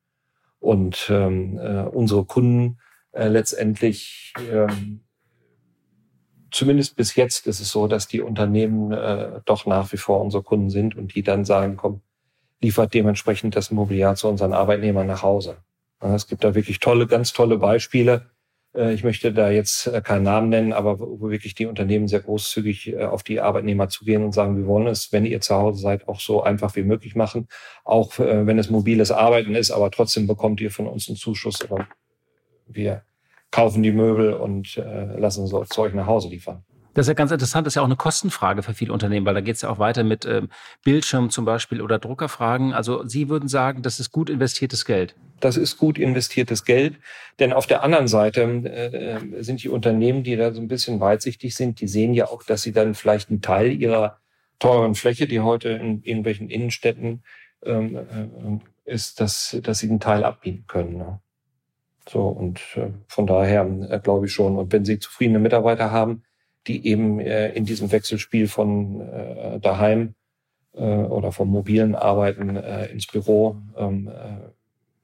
Und 0.59 1.07
ähm, 1.09 1.59
äh, 1.59 1.83
unsere 1.83 2.25
Kunden 2.25 2.79
äh, 3.11 3.27
letztendlich 3.27 4.33
ähm, 4.51 5.04
zumindest 6.55 6.95
bis 6.95 7.15
jetzt 7.15 7.47
ist 7.47 7.59
es 7.59 7.71
so, 7.71 7.87
dass 7.87 8.07
die 8.07 8.21
Unternehmen 8.21 8.91
äh, 8.91 9.41
doch 9.45 9.65
nach 9.65 9.91
wie 9.91 9.97
vor 9.97 10.21
unsere 10.21 10.43
Kunden 10.43 10.69
sind 10.69 10.95
und 10.95 11.13
die 11.15 11.23
dann 11.23 11.45
sagen, 11.45 11.77
komm, 11.77 12.01
liefert 12.61 12.93
dementsprechend 12.93 13.55
das 13.55 13.71
Mobiliar 13.71 14.15
zu 14.15 14.27
unseren 14.27 14.53
Arbeitnehmern 14.53 15.07
nach 15.07 15.21
Hause. 15.21 15.57
Es 15.99 16.27
gibt 16.27 16.43
da 16.43 16.55
wirklich 16.55 16.79
tolle, 16.79 17.07
ganz 17.07 17.33
tolle 17.33 17.57
Beispiele. 17.57 18.29
Äh, 18.75 18.93
ich 18.93 19.03
möchte 19.03 19.33
da 19.33 19.49
jetzt 19.49 19.87
äh, 19.87 20.01
keinen 20.01 20.23
Namen 20.23 20.49
nennen, 20.49 20.73
aber 20.73 20.99
wo 20.99 21.29
wirklich 21.29 21.55
die 21.55 21.65
Unternehmen 21.65 22.07
sehr 22.07 22.19
großzügig 22.19 22.93
äh, 22.93 23.05
auf 23.05 23.23
die 23.23 23.41
Arbeitnehmer 23.41 23.89
zugehen 23.89 24.23
und 24.23 24.33
sagen, 24.33 24.57
wir 24.57 24.67
wollen 24.67 24.87
es, 24.87 25.11
wenn 25.11 25.25
ihr 25.25 25.41
zu 25.41 25.55
Hause 25.55 25.81
seid, 25.81 26.07
auch 26.07 26.19
so 26.19 26.43
einfach 26.43 26.75
wie 26.75 26.83
möglich 26.83 27.15
machen. 27.15 27.47
Auch 27.83 28.17
wenn 28.17 28.59
es 28.59 28.69
mobiles 28.69 29.11
Arbeiten 29.11 29.55
ist, 29.55 29.71
aber 29.71 29.91
trotzdem 29.91 30.27
bekommt 30.27 30.61
ihr 30.61 30.71
von 30.71 30.87
uns 30.87 31.07
einen 31.07 31.17
Zuschuss 31.17 31.69
oder 31.69 31.87
wir 32.67 33.03
kaufen 33.55 33.83
die 33.83 33.91
Möbel 33.91 34.33
und 34.33 34.75
lassen 34.75 35.47
so 35.47 35.63
Zeug 35.63 35.93
nach 35.93 36.07
Hause 36.07 36.27
liefern. 36.27 36.63
Das 36.95 37.07
ist 37.07 37.09
ja 37.09 37.13
ganz 37.13 37.31
interessant, 37.31 37.67
das 37.67 37.71
ist 37.71 37.75
ja 37.75 37.81
auch 37.81 37.87
eine 37.87 37.97
Kostenfrage 37.97 38.63
für 38.63 38.73
viele 38.73 38.93
Unternehmen, 38.93 39.25
weil 39.25 39.33
da 39.33 39.41
geht 39.41 39.55
es 39.55 39.61
ja 39.61 39.69
auch 39.69 39.79
weiter 39.79 40.05
mit 40.05 40.25
ähm, 40.25 40.47
Bildschirm 40.85 41.29
zum 41.29 41.43
Beispiel 41.43 41.81
oder 41.81 41.99
Druckerfragen. 41.99 42.71
Also 42.73 43.05
Sie 43.05 43.27
würden 43.27 43.49
sagen, 43.49 43.81
das 43.81 43.99
ist 43.99 44.13
gut 44.13 44.29
investiertes 44.29 44.85
Geld. 44.85 45.13
Das 45.41 45.57
ist 45.57 45.77
gut 45.77 45.97
investiertes 45.97 46.63
Geld, 46.63 46.95
denn 47.39 47.51
auf 47.51 47.67
der 47.67 47.83
anderen 47.83 48.07
Seite 48.07 48.43
äh, 48.43 49.17
äh, 49.17 49.43
sind 49.43 49.61
die 49.61 49.67
Unternehmen, 49.67 50.23
die 50.23 50.37
da 50.37 50.53
so 50.53 50.61
ein 50.61 50.69
bisschen 50.69 51.01
weitsichtig 51.01 51.53
sind, 51.53 51.81
die 51.81 51.89
sehen 51.89 52.13
ja 52.13 52.29
auch, 52.29 52.43
dass 52.43 52.61
sie 52.61 52.71
dann 52.71 52.95
vielleicht 52.95 53.29
einen 53.29 53.41
Teil 53.41 53.73
ihrer 53.73 54.21
teuren 54.59 54.95
Fläche, 54.95 55.27
die 55.27 55.41
heute 55.41 55.71
in 55.71 56.01
irgendwelchen 56.01 56.49
Innenstädten 56.49 57.23
ähm, 57.65 57.97
äh, 57.97 58.89
ist, 58.89 59.19
dass, 59.19 59.57
dass 59.61 59.79
sie 59.79 59.89
einen 59.89 59.99
Teil 59.99 60.23
abbieten 60.23 60.63
können. 60.65 60.97
Ne? 60.97 61.19
So, 62.07 62.27
und 62.27 62.59
äh, 62.75 62.91
von 63.07 63.27
daher 63.27 63.65
äh, 63.89 63.99
glaube 63.99 64.27
ich 64.27 64.33
schon. 64.33 64.57
Und 64.57 64.71
wenn 64.71 64.85
Sie 64.85 64.99
zufriedene 64.99 65.39
Mitarbeiter 65.39 65.91
haben, 65.91 66.23
die 66.67 66.87
eben 66.87 67.19
äh, 67.19 67.49
in 67.53 67.65
diesem 67.65 67.91
Wechselspiel 67.91 68.47
von 68.47 69.59
daheim 69.61 70.15
oder 70.73 71.31
vom 71.31 71.47
mobilen 71.51 71.95
Arbeiten 71.95 72.57
ins 72.57 73.07
Büro, 73.07 73.55
ähm, 73.77 74.09
äh, 74.09 74.49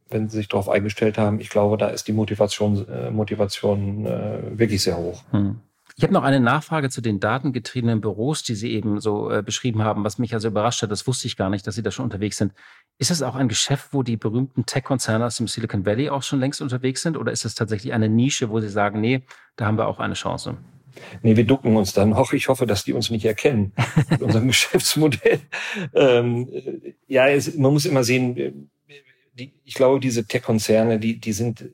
wenn 0.10 0.28
sie 0.28 0.36
sich 0.36 0.50
darauf 0.50 0.68
eingestellt 0.68 1.18
haben, 1.18 1.40
ich 1.40 1.50
glaube, 1.50 1.78
da 1.78 1.88
ist 1.88 2.10
die 2.10 2.12
Motivation, 2.12 2.86
Motivation 3.14 4.04
wirklich 4.04 4.84
sehr 4.84 4.98
hoch. 4.98 5.24
Hm. 5.32 5.62
Ich 5.96 6.04
habe 6.04 6.14
noch 6.14 6.24
eine 6.24 6.40
Nachfrage 6.40 6.90
zu 6.90 7.02
den 7.02 7.20
datengetriebenen 7.20 8.02
Büros, 8.02 8.44
die 8.44 8.56
Sie 8.56 8.72
eben 8.72 9.00
so 9.00 9.30
äh, 9.30 9.44
beschrieben 9.44 9.84
haben, 9.84 10.04
was 10.04 10.18
mich 10.18 10.34
also 10.34 10.48
überrascht 10.48 10.82
hat. 10.82 10.92
Das 10.92 11.08
wusste 11.08 11.28
ich 11.28 11.38
gar 11.38 11.50
nicht, 11.50 11.66
dass 11.68 11.76
Sie 11.76 11.84
da 11.84 11.92
schon 11.92 12.06
unterwegs 12.06 12.38
sind. 12.38 12.54
Ist 12.98 13.12
das 13.12 13.22
auch 13.22 13.36
ein 13.36 13.48
Geschäft, 13.48 13.90
wo 13.92 14.04
die 14.04 14.18
berühmten 14.18 14.66
Tech-Konzerne 14.66 15.26
aus 15.26 15.38
dem 15.38 15.48
Silicon 15.48 15.86
Valley 15.86 16.10
auch 16.10 16.24
schon 16.24 16.40
längst 16.40 16.62
unterwegs 16.62 17.02
sind? 17.02 17.18
Oder 17.18 17.32
ist 17.32 17.46
das 17.46 17.56
tatsächlich 17.56 17.94
eine 17.94 18.10
Nische, 18.10 18.50
wo 18.50 18.60
Sie 18.60 18.70
sagen, 18.70 19.02
nee, 19.02 19.24
da 19.56 19.66
haben 19.66 19.78
wir 19.78 19.88
auch 19.88 20.00
eine 20.00 20.14
Chance? 20.14 20.58
Nee, 21.22 21.36
wir 21.36 21.46
ducken 21.46 21.76
uns 21.76 21.94
dann 21.94 22.10
noch. 22.10 22.34
Ich 22.34 22.48
hoffe, 22.50 22.66
dass 22.66 22.84
die 22.84 22.94
uns 22.94 23.10
nicht 23.10 23.26
erkennen 23.26 23.74
mit 24.10 24.22
unserem 24.22 24.48
Geschäftsmodell. 24.48 25.40
Ähm, 25.94 26.50
ja, 27.08 27.28
es, 27.28 27.56
man 27.56 27.74
muss 27.74 27.86
immer 27.86 28.04
sehen, 28.04 28.70
die, 29.34 29.54
ich 29.64 29.74
glaube, 29.74 30.00
diese 30.00 30.26
Tech-Konzerne, 30.26 31.00
die, 31.00 31.20
die 31.20 31.34
sind 31.34 31.70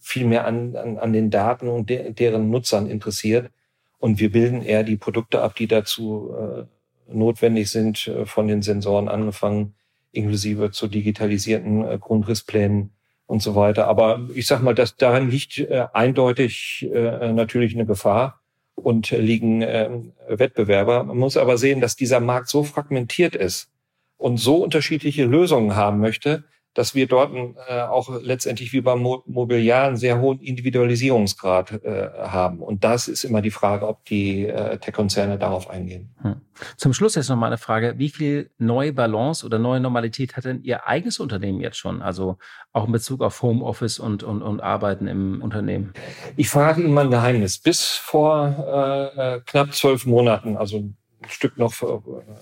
viel 0.00 0.26
mehr 0.26 0.46
an, 0.46 0.76
an, 0.76 0.98
an 0.98 1.12
den 1.12 1.30
Daten 1.30 1.68
und 1.68 1.90
de, 1.90 2.12
deren 2.12 2.50
Nutzern 2.50 2.88
interessiert. 2.88 3.50
Und 3.98 4.18
wir 4.18 4.32
bilden 4.32 4.62
eher 4.62 4.82
die 4.82 4.96
Produkte 4.96 5.42
ab, 5.42 5.54
die 5.54 5.66
dazu 5.66 6.34
äh, 6.34 6.64
notwendig 7.12 7.70
sind, 7.70 8.08
äh, 8.08 8.24
von 8.24 8.48
den 8.48 8.62
Sensoren 8.62 9.08
angefangen, 9.08 9.74
inklusive 10.12 10.70
zu 10.70 10.88
digitalisierten 10.88 11.84
äh, 11.86 11.98
Grundrissplänen 11.98 12.92
und 13.26 13.42
so 13.42 13.54
weiter. 13.54 13.86
Aber 13.86 14.26
ich 14.34 14.46
sag 14.46 14.62
mal, 14.62 14.74
dass 14.74 14.96
daran 14.96 15.30
liegt 15.30 15.58
äh, 15.58 15.86
eindeutig 15.92 16.88
äh, 16.92 17.32
natürlich 17.32 17.74
eine 17.74 17.86
Gefahr 17.86 18.40
und 18.74 19.10
liegen 19.10 19.62
äh, 19.62 19.90
Wettbewerber. 20.28 21.04
Man 21.04 21.18
muss 21.18 21.36
aber 21.36 21.58
sehen, 21.58 21.80
dass 21.80 21.94
dieser 21.94 22.20
Markt 22.20 22.48
so 22.48 22.64
fragmentiert 22.64 23.36
ist 23.36 23.70
und 24.16 24.38
so 24.38 24.56
unterschiedliche 24.56 25.24
Lösungen 25.24 25.76
haben 25.76 26.00
möchte, 26.00 26.44
dass 26.74 26.94
wir 26.94 27.06
dort 27.06 27.32
äh, 27.68 27.80
auch 27.80 28.08
letztendlich 28.22 28.72
wie 28.72 28.80
beim 28.80 29.00
Mo 29.00 29.22
Mobiliar 29.26 29.88
einen 29.88 29.96
sehr 29.96 30.20
hohen 30.20 30.40
Individualisierungsgrad 30.40 31.84
äh, 31.84 32.10
haben. 32.18 32.60
Und 32.60 32.84
das 32.84 33.08
ist 33.08 33.24
immer 33.24 33.42
die 33.42 33.50
Frage, 33.50 33.88
ob 33.88 34.04
die 34.04 34.46
äh, 34.46 34.78
Tech-Konzerne 34.78 35.38
darauf 35.38 35.68
eingehen. 35.68 36.14
Hm. 36.22 36.40
Zum 36.76 36.92
Schluss 36.92 37.16
jetzt 37.16 37.28
noch 37.28 37.36
mal 37.36 37.48
eine 37.48 37.58
Frage. 37.58 37.94
Wie 37.96 38.08
viel 38.08 38.50
neue 38.58 38.92
Balance 38.92 39.44
oder 39.44 39.58
neue 39.58 39.80
Normalität 39.80 40.36
hat 40.36 40.44
denn 40.44 40.62
Ihr 40.62 40.86
eigenes 40.86 41.18
Unternehmen 41.18 41.60
jetzt 41.60 41.76
schon? 41.76 42.02
Also 42.02 42.38
auch 42.72 42.86
in 42.86 42.92
Bezug 42.92 43.22
auf 43.22 43.42
Homeoffice 43.42 43.98
und, 43.98 44.22
und, 44.22 44.42
und 44.42 44.60
Arbeiten 44.60 45.08
im 45.08 45.42
Unternehmen? 45.42 45.92
Ich 46.36 46.48
verrate 46.48 46.80
Ihnen 46.80 46.94
mal 46.94 47.06
ein 47.06 47.10
Geheimnis. 47.10 47.58
Bis 47.58 47.84
vor 47.84 49.12
äh, 49.16 49.36
äh 49.36 49.40
knapp 49.44 49.74
zwölf 49.74 50.06
Monaten, 50.06 50.56
also 50.56 50.78
ein 50.78 50.96
Stück 51.28 51.58
noch 51.58 51.72
vor, 51.72 52.02
äh, 52.20 52.32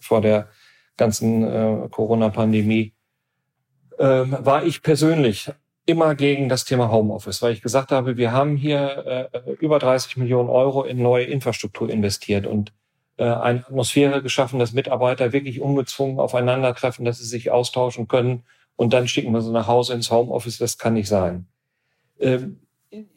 vor 0.00 0.20
der 0.20 0.48
ganzen 0.96 1.44
äh, 1.44 1.88
Corona-Pandemie, 1.90 2.94
ähm, 3.98 4.36
war 4.40 4.64
ich 4.64 4.82
persönlich 4.82 5.50
immer 5.84 6.14
gegen 6.14 6.48
das 6.48 6.64
Thema 6.64 6.90
Homeoffice, 6.90 7.42
weil 7.42 7.52
ich 7.52 7.62
gesagt 7.62 7.90
habe, 7.90 8.16
wir 8.16 8.32
haben 8.32 8.56
hier 8.56 9.30
äh, 9.32 9.50
über 9.60 9.78
30 9.78 10.16
Millionen 10.16 10.48
Euro 10.48 10.84
in 10.84 11.02
neue 11.02 11.24
Infrastruktur 11.24 11.90
investiert 11.90 12.46
und 12.46 12.72
äh, 13.16 13.24
eine 13.24 13.60
Atmosphäre 13.60 14.22
geschaffen, 14.22 14.58
dass 14.58 14.72
Mitarbeiter 14.72 15.32
wirklich 15.32 15.60
ungezwungen 15.60 16.20
aufeinandertreffen, 16.20 17.04
dass 17.04 17.18
sie 17.18 17.26
sich 17.26 17.50
austauschen 17.50 18.06
können 18.06 18.44
und 18.76 18.92
dann 18.92 19.08
schicken 19.08 19.32
wir 19.32 19.42
sie 19.42 19.50
nach 19.50 19.66
Hause 19.66 19.94
ins 19.94 20.10
Homeoffice. 20.10 20.58
Das 20.58 20.78
kann 20.78 20.94
nicht 20.94 21.08
sein. 21.08 21.46
Ähm, 22.20 22.60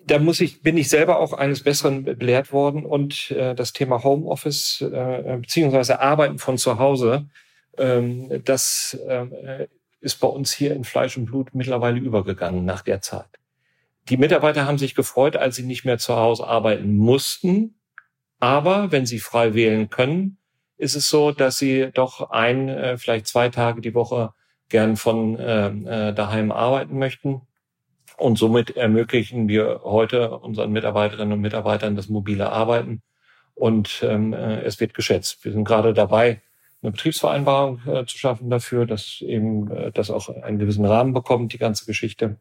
da 0.05 0.19
muss 0.19 0.39
ich, 0.41 0.61
bin 0.61 0.77
ich 0.77 0.89
selber 0.89 1.19
auch 1.19 1.33
eines 1.33 1.63
Besseren 1.63 2.03
belehrt 2.03 2.53
worden 2.53 2.85
und 2.85 3.31
äh, 3.31 3.53
das 3.53 3.73
Thema 3.73 4.03
Homeoffice 4.03 4.81
äh, 4.81 5.38
beziehungsweise 5.39 5.99
Arbeiten 5.99 6.39
von 6.39 6.57
zu 6.57 6.79
Hause, 6.79 7.27
ähm, 7.77 8.41
das 8.45 8.97
äh, 9.07 9.67
ist 10.05 10.19
bei 10.19 10.27
uns 10.27 10.53
hier 10.53 10.73
in 10.73 10.83
Fleisch 10.83 11.17
und 11.17 11.25
Blut 11.25 11.53
mittlerweile 11.53 11.99
übergegangen 11.99 12.63
nach 12.63 12.83
der 12.83 13.01
Zeit. 13.01 13.39
Die 14.07 14.17
Mitarbeiter 14.17 14.67
haben 14.67 14.77
sich 14.77 14.93
gefreut, 14.93 15.35
als 15.35 15.55
sie 15.55 15.63
nicht 15.63 15.83
mehr 15.83 15.97
zu 15.97 16.15
Hause 16.15 16.45
arbeiten 16.45 16.95
mussten. 16.95 17.79
Aber 18.39 18.91
wenn 18.91 19.07
sie 19.07 19.19
frei 19.19 19.55
wählen 19.55 19.89
können, 19.89 20.37
ist 20.77 20.95
es 20.95 21.09
so, 21.09 21.31
dass 21.31 21.57
sie 21.57 21.89
doch 21.91 22.29
ein, 22.29 22.69
äh, 22.69 22.97
vielleicht 22.97 23.25
zwei 23.25 23.49
Tage 23.49 23.81
die 23.81 23.95
Woche 23.95 24.33
gern 24.69 24.95
von 24.95 25.39
äh, 25.39 25.69
äh, 25.69 26.13
daheim 26.13 26.51
arbeiten 26.51 26.99
möchten. 26.99 27.41
Und 28.17 28.37
somit 28.37 28.77
ermöglichen 28.77 29.47
wir 29.47 29.81
heute 29.83 30.37
unseren 30.37 30.71
Mitarbeiterinnen 30.71 31.33
und 31.33 31.41
Mitarbeitern 31.41 31.95
das 31.95 32.09
mobile 32.09 32.51
Arbeiten. 32.51 33.01
Und 33.55 34.03
ähm, 34.03 34.33
äh, 34.33 34.61
es 34.61 34.79
wird 34.79 34.93
geschätzt. 34.93 35.43
Wir 35.43 35.51
sind 35.51 35.63
gerade 35.63 35.93
dabei, 35.93 36.41
eine 36.85 36.91
Betriebsvereinbarung 36.91 37.79
äh, 37.87 38.05
zu 38.05 38.17
schaffen 38.17 38.49
dafür, 38.49 38.85
dass 38.85 39.21
eben 39.21 39.69
äh, 39.71 39.91
das 39.91 40.09
auch 40.11 40.29
einen 40.29 40.59
gewissen 40.59 40.85
Rahmen 40.85 41.13
bekommt, 41.13 41.53
die 41.53 41.57
ganze 41.57 41.85
Geschichte. 41.85 42.37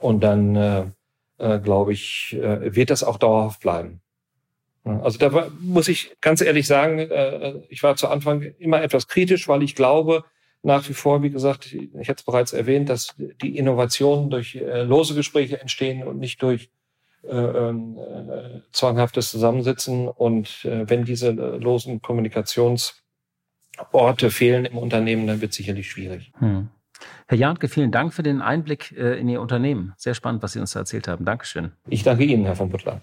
Und 0.00 0.22
dann, 0.22 0.56
äh, 0.56 0.84
äh, 1.38 1.58
glaube 1.60 1.92
ich, 1.92 2.36
äh, 2.40 2.74
wird 2.74 2.90
das 2.90 3.04
auch 3.04 3.18
dauerhaft 3.18 3.60
bleiben. 3.60 4.00
Also 4.84 5.18
da 5.18 5.48
muss 5.60 5.88
ich 5.88 6.16
ganz 6.20 6.40
ehrlich 6.40 6.66
sagen, 6.66 6.98
äh, 6.98 7.60
ich 7.68 7.82
war 7.82 7.96
zu 7.96 8.08
Anfang 8.08 8.42
immer 8.58 8.82
etwas 8.82 9.08
kritisch, 9.08 9.48
weil 9.48 9.62
ich 9.62 9.74
glaube, 9.74 10.24
nach 10.62 10.88
wie 10.88 10.94
vor, 10.94 11.22
wie 11.22 11.30
gesagt, 11.30 11.72
ich 11.72 12.08
hätte 12.08 12.20
es 12.20 12.24
bereits 12.24 12.52
erwähnt, 12.52 12.88
dass 12.88 13.14
die 13.42 13.56
Innovationen 13.56 14.30
durch 14.30 14.56
äh, 14.56 14.82
lose 14.82 15.14
Gespräche 15.14 15.60
entstehen 15.60 16.04
und 16.04 16.18
nicht 16.18 16.42
durch 16.42 16.70
äh, 17.22 17.34
ähm, 17.36 17.98
äh, 17.98 18.60
zwanghaftes 18.72 19.30
Zusammensitzen. 19.30 20.08
Und 20.08 20.64
äh, 20.64 20.88
wenn 20.88 21.04
diese 21.04 21.28
äh, 21.28 21.56
losen 21.58 22.00
Kommunikations 22.00 23.02
Orte 23.92 24.30
fehlen 24.30 24.64
im 24.64 24.78
Unternehmen, 24.78 25.26
dann 25.26 25.40
wird 25.40 25.50
es 25.50 25.56
sicherlich 25.56 25.90
schwierig. 25.90 26.32
Hm. 26.38 26.68
Herr 27.28 27.38
Janke, 27.38 27.68
vielen 27.68 27.90
Dank 27.90 28.14
für 28.14 28.22
den 28.22 28.40
Einblick 28.40 28.92
äh, 28.92 29.18
in 29.18 29.28
Ihr 29.28 29.40
Unternehmen. 29.40 29.92
Sehr 29.96 30.14
spannend, 30.14 30.42
was 30.42 30.52
Sie 30.52 30.60
uns 30.60 30.72
da 30.72 30.80
erzählt 30.80 31.08
haben. 31.08 31.24
Dankeschön. 31.24 31.72
Ich 31.88 32.02
danke 32.02 32.24
Ihnen, 32.24 32.44
Herr 32.44 32.56
von 32.56 32.70
Butler. 32.70 33.02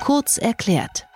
Kurz 0.00 0.38
erklärt. 0.38 1.06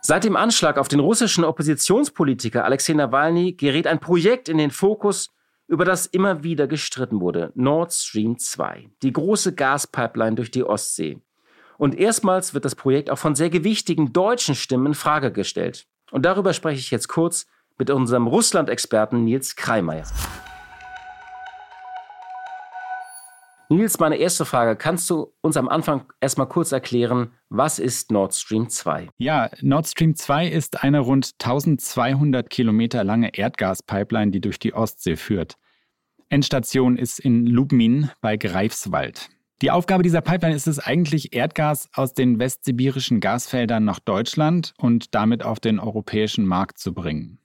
Seit 0.00 0.24
dem 0.24 0.36
Anschlag 0.36 0.78
auf 0.78 0.88
den 0.88 1.00
russischen 1.00 1.44
Oppositionspolitiker 1.44 2.64
Alexei 2.64 2.92
Nawalny 2.92 3.52
gerät 3.52 3.86
ein 3.86 4.00
Projekt 4.00 4.48
in 4.48 4.58
den 4.58 4.70
Fokus, 4.70 5.30
über 5.68 5.84
das 5.84 6.06
immer 6.06 6.42
wieder 6.42 6.66
gestritten 6.66 7.20
wurde, 7.20 7.52
Nord 7.54 7.92
Stream 7.92 8.36
2, 8.38 8.90
die 9.02 9.12
große 9.12 9.54
Gaspipeline 9.54 10.34
durch 10.34 10.50
die 10.50 10.64
Ostsee. 10.64 11.18
Und 11.78 11.94
erstmals 11.94 12.52
wird 12.52 12.64
das 12.64 12.74
Projekt 12.74 13.10
auch 13.10 13.18
von 13.18 13.34
sehr 13.34 13.48
gewichtigen 13.48 14.12
deutschen 14.12 14.54
Stimmen 14.54 14.86
in 14.86 14.94
Frage 14.94 15.32
gestellt. 15.32 15.86
Und 16.12 16.26
darüber 16.26 16.52
spreche 16.52 16.78
ich 16.78 16.90
jetzt 16.90 17.08
kurz 17.08 17.46
mit 17.78 17.90
unserem 17.90 18.26
Russland-Experten 18.26 19.24
Nils 19.24 19.56
Kreimeier. 19.56 20.04
Nils, 23.70 23.98
meine 23.98 24.16
erste 24.16 24.44
Frage. 24.44 24.76
Kannst 24.76 25.08
du 25.08 25.32
uns 25.40 25.56
am 25.56 25.70
Anfang 25.70 26.04
erstmal 26.20 26.46
kurz 26.46 26.72
erklären, 26.72 27.32
was 27.48 27.78
ist 27.78 28.10
Nord 28.10 28.34
Stream 28.34 28.68
2? 28.68 29.08
Ja, 29.16 29.48
Nord 29.62 29.88
Stream 29.88 30.14
2 30.14 30.48
ist 30.48 30.82
eine 30.84 31.00
rund 31.00 31.32
1200 31.40 32.50
Kilometer 32.50 33.02
lange 33.04 33.34
Erdgaspipeline, 33.34 34.30
die 34.30 34.42
durch 34.42 34.58
die 34.58 34.74
Ostsee 34.74 35.16
führt. 35.16 35.56
Endstation 36.28 36.98
ist 36.98 37.20
in 37.20 37.46
Lubmin 37.46 38.10
bei 38.20 38.36
Greifswald. 38.36 39.30
Die 39.62 39.70
Aufgabe 39.70 40.02
dieser 40.02 40.22
Pipeline 40.22 40.56
ist 40.56 40.66
es 40.66 40.80
eigentlich, 40.80 41.34
Erdgas 41.34 41.88
aus 41.94 42.14
den 42.14 42.40
westsibirischen 42.40 43.20
Gasfeldern 43.20 43.84
nach 43.84 44.00
Deutschland 44.00 44.74
und 44.76 45.14
damit 45.14 45.44
auf 45.44 45.60
den 45.60 45.78
europäischen 45.78 46.44
Markt 46.46 46.78
zu 46.78 46.92
bringen. 46.92 47.38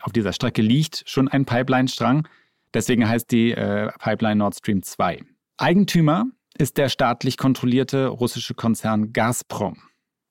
Auf 0.00 0.12
dieser 0.12 0.32
Strecke 0.32 0.62
liegt 0.62 1.04
schon 1.06 1.28
ein 1.28 1.44
Pipeline-Strang, 1.44 2.26
deswegen 2.72 3.06
heißt 3.06 3.30
die 3.30 3.52
äh, 3.52 3.90
Pipeline 3.98 4.36
Nord 4.36 4.56
Stream 4.56 4.82
2. 4.82 5.22
Eigentümer 5.58 6.24
ist 6.56 6.78
der 6.78 6.88
staatlich 6.88 7.36
kontrollierte 7.36 8.06
russische 8.06 8.54
Konzern 8.54 9.12
Gazprom, 9.12 9.76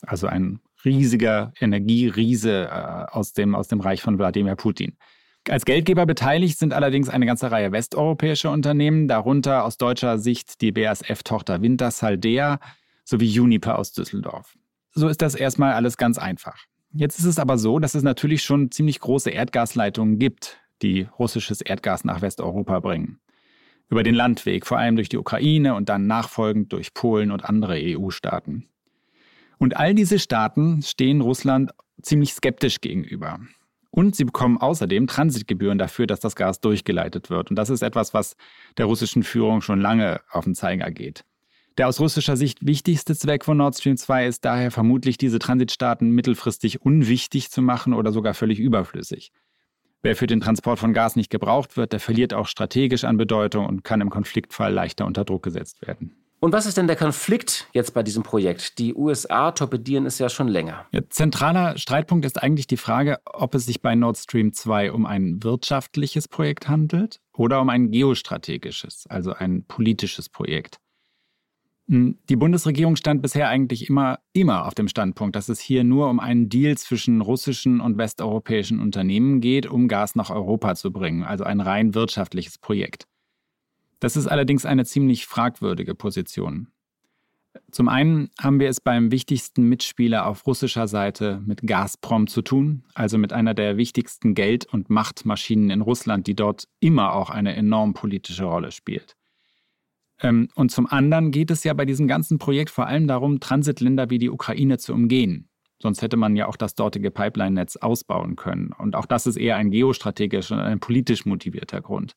also 0.01 0.25
ein 0.25 0.59
riesiger 0.83 1.53
Energieriese 1.59 2.65
äh, 2.65 3.11
aus, 3.11 3.33
dem, 3.33 3.53
aus 3.53 3.67
dem 3.67 3.79
Reich 3.79 4.01
von 4.01 4.17
Wladimir 4.17 4.55
Putin. 4.55 4.97
Als 5.49 5.63
Geldgeber 5.63 6.05
beteiligt 6.05 6.59
sind 6.59 6.73
allerdings 6.73 7.07
eine 7.07 7.25
ganze 7.25 7.51
Reihe 7.51 7.71
westeuropäischer 7.71 8.51
Unternehmen, 8.51 9.07
darunter 9.07 9.63
aus 9.63 9.77
deutscher 9.77 10.19
Sicht 10.19 10.61
die 10.61 10.73
BASF-Tochter 10.73 11.61
Wintersaldea 11.61 12.59
sowie 13.05 13.27
Juniper 13.27 13.79
aus 13.79 13.93
Düsseldorf. 13.93 14.57
So 14.93 15.07
ist 15.07 15.21
das 15.21 15.35
erstmal 15.35 15.73
alles 15.73 15.95
ganz 15.95 16.17
einfach. 16.17 16.57
Jetzt 16.91 17.19
ist 17.19 17.25
es 17.25 17.39
aber 17.39 17.57
so, 17.57 17.79
dass 17.79 17.95
es 17.95 18.03
natürlich 18.03 18.43
schon 18.43 18.71
ziemlich 18.71 18.99
große 18.99 19.29
Erdgasleitungen 19.29 20.19
gibt, 20.19 20.57
die 20.81 21.07
russisches 21.17 21.61
Erdgas 21.61 22.03
nach 22.03 22.21
Westeuropa 22.21 22.79
bringen. 22.79 23.19
Über 23.89 24.03
den 24.03 24.15
Landweg, 24.15 24.65
vor 24.65 24.77
allem 24.77 24.97
durch 24.97 25.07
die 25.07 25.17
Ukraine 25.17 25.75
und 25.75 25.87
dann 25.87 26.07
nachfolgend 26.07 26.73
durch 26.73 26.93
Polen 26.93 27.31
und 27.31 27.45
andere 27.45 27.75
EU-Staaten. 27.77 28.67
Und 29.59 29.77
all 29.77 29.93
diese 29.95 30.19
Staaten 30.19 30.81
stehen 30.81 31.21
Russland 31.21 31.71
ziemlich 32.01 32.33
skeptisch 32.33 32.81
gegenüber. 32.81 33.39
Und 33.89 34.15
sie 34.15 34.25
bekommen 34.25 34.57
außerdem 34.57 35.07
Transitgebühren 35.07 35.77
dafür, 35.77 36.07
dass 36.07 36.19
das 36.19 36.35
Gas 36.35 36.59
durchgeleitet 36.59 37.29
wird. 37.29 37.49
Und 37.49 37.55
das 37.55 37.69
ist 37.69 37.81
etwas, 37.81 38.13
was 38.13 38.35
der 38.77 38.85
russischen 38.85 39.23
Führung 39.23 39.61
schon 39.61 39.81
lange 39.81 40.21
auf 40.29 40.43
den 40.43 40.55
Zeiger 40.55 40.91
geht. 40.91 41.23
Der 41.77 41.87
aus 41.87 41.99
russischer 41.99 42.35
Sicht 42.37 42.65
wichtigste 42.65 43.15
Zweck 43.15 43.45
von 43.45 43.57
Nord 43.57 43.77
Stream 43.77 43.97
2 43.97 44.25
ist 44.25 44.45
daher 44.45 44.71
vermutlich, 44.71 45.17
diese 45.17 45.37
Transitstaaten 45.37 46.09
mittelfristig 46.09 46.81
unwichtig 46.81 47.51
zu 47.51 47.61
machen 47.61 47.93
oder 47.93 48.11
sogar 48.11 48.33
völlig 48.33 48.59
überflüssig. 48.59 49.31
Wer 50.01 50.15
für 50.15 50.27
den 50.27 50.41
Transport 50.41 50.79
von 50.79 50.93
Gas 50.93 51.15
nicht 51.15 51.29
gebraucht 51.29 51.77
wird, 51.77 51.93
der 51.93 51.99
verliert 51.99 52.33
auch 52.33 52.47
strategisch 52.47 53.03
an 53.03 53.17
Bedeutung 53.17 53.65
und 53.65 53.83
kann 53.83 54.01
im 54.01 54.09
Konfliktfall 54.09 54.73
leichter 54.73 55.05
unter 55.05 55.23
Druck 55.23 55.43
gesetzt 55.43 55.85
werden. 55.85 56.15
Und 56.39 56.53
was 56.53 56.67
ist 56.67 56.77
denn 56.77 56.85
der 56.85 56.95
Konflikt 56.95 57.67
jetzt 57.73 57.95
bei 57.95 58.03
diesem 58.03 58.21
Projekt? 58.21 58.77
Die 58.77 58.93
USA 58.93 59.51
torpedieren 59.51 60.05
es 60.05 60.19
ja 60.19 60.29
schon 60.29 60.47
länger. 60.47 60.85
Ja, 60.91 61.01
zentraler 61.09 61.77
Streitpunkt 61.77 62.25
ist 62.25 62.41
eigentlich 62.41 62.67
die 62.67 62.77
Frage, 62.77 63.19
ob 63.25 63.55
es 63.55 63.65
sich 63.65 63.81
bei 63.81 63.95
Nord 63.95 64.17
Stream 64.17 64.53
2 64.53 64.91
um 64.91 65.07
ein 65.07 65.41
wirtschaftliches 65.43 66.27
Projekt 66.27 66.69
handelt 66.69 67.19
oder 67.33 67.59
um 67.59 67.69
ein 67.69 67.89
geostrategisches, 67.89 69.07
also 69.09 69.33
ein 69.33 69.65
politisches 69.65 70.29
Projekt. 70.29 70.77
Hm, 71.89 72.19
die 72.29 72.35
Bundesregierung 72.35 72.97
stand 72.97 73.23
bisher 73.23 73.49
eigentlich 73.49 73.89
immer, 73.89 74.19
immer 74.33 74.67
auf 74.67 74.75
dem 74.75 74.89
Standpunkt, 74.89 75.35
dass 75.35 75.49
es 75.49 75.59
hier 75.59 75.83
nur 75.83 76.07
um 76.07 76.19
einen 76.19 76.49
Deal 76.49 76.77
zwischen 76.77 77.21
russischen 77.21 77.81
und 77.81 77.97
westeuropäischen 77.97 78.79
Unternehmen 78.79 79.41
geht, 79.41 79.65
um 79.65 79.87
Gas 79.87 80.13
nach 80.15 80.29
Europa 80.29 80.75
zu 80.75 80.91
bringen, 80.91 81.23
also 81.23 81.45
ein 81.45 81.61
rein 81.61 81.95
wirtschaftliches 81.95 82.59
Projekt. 82.59 83.07
Das 83.99 84.15
ist 84.15 84.27
allerdings 84.27 84.65
eine 84.65 84.85
ziemlich 84.85 85.25
fragwürdige 85.25 85.95
Position. 85.95 86.67
Zum 87.71 87.89
einen 87.89 88.29
haben 88.39 88.59
wir 88.59 88.69
es 88.69 88.79
beim 88.79 89.11
wichtigsten 89.11 89.63
Mitspieler 89.63 90.27
auf 90.27 90.45
russischer 90.45 90.87
Seite 90.87 91.41
mit 91.45 91.61
Gazprom 91.65 92.27
zu 92.27 92.41
tun, 92.41 92.83
also 92.93 93.17
mit 93.17 93.33
einer 93.33 93.53
der 93.53 93.77
wichtigsten 93.77 94.35
Geld- 94.35 94.65
und 94.65 94.89
Machtmaschinen 94.89 95.71
in 95.71 95.81
Russland, 95.81 96.27
die 96.27 96.35
dort 96.35 96.67
immer 96.79 97.13
auch 97.13 97.29
eine 97.29 97.55
enorm 97.55 97.93
politische 97.93 98.45
Rolle 98.45 98.71
spielt. 98.71 99.15
Ähm, 100.21 100.49
und 100.55 100.71
zum 100.71 100.87
anderen 100.87 101.31
geht 101.31 101.51
es 101.51 101.63
ja 101.63 101.73
bei 101.73 101.85
diesem 101.85 102.07
ganzen 102.07 102.37
Projekt 102.37 102.69
vor 102.69 102.87
allem 102.87 103.07
darum, 103.07 103.39
Transitländer 103.39 104.09
wie 104.09 104.17
die 104.17 104.29
Ukraine 104.29 104.77
zu 104.77 104.93
umgehen. 104.93 105.49
Sonst 105.81 106.01
hätte 106.01 106.17
man 106.17 106.35
ja 106.35 106.47
auch 106.47 106.55
das 106.55 106.73
dortige 106.73 107.11
Pipeline-Netz 107.11 107.77
ausbauen 107.77 108.35
können. 108.35 108.71
Und 108.77 108.95
auch 108.95 109.05
das 109.05 109.27
ist 109.27 109.35
eher 109.35 109.57
ein 109.57 109.69
geostrategisch 109.69 110.51
und 110.51 110.59
ein 110.59 110.79
politisch 110.79 111.25
motivierter 111.25 111.81
Grund. 111.81 112.15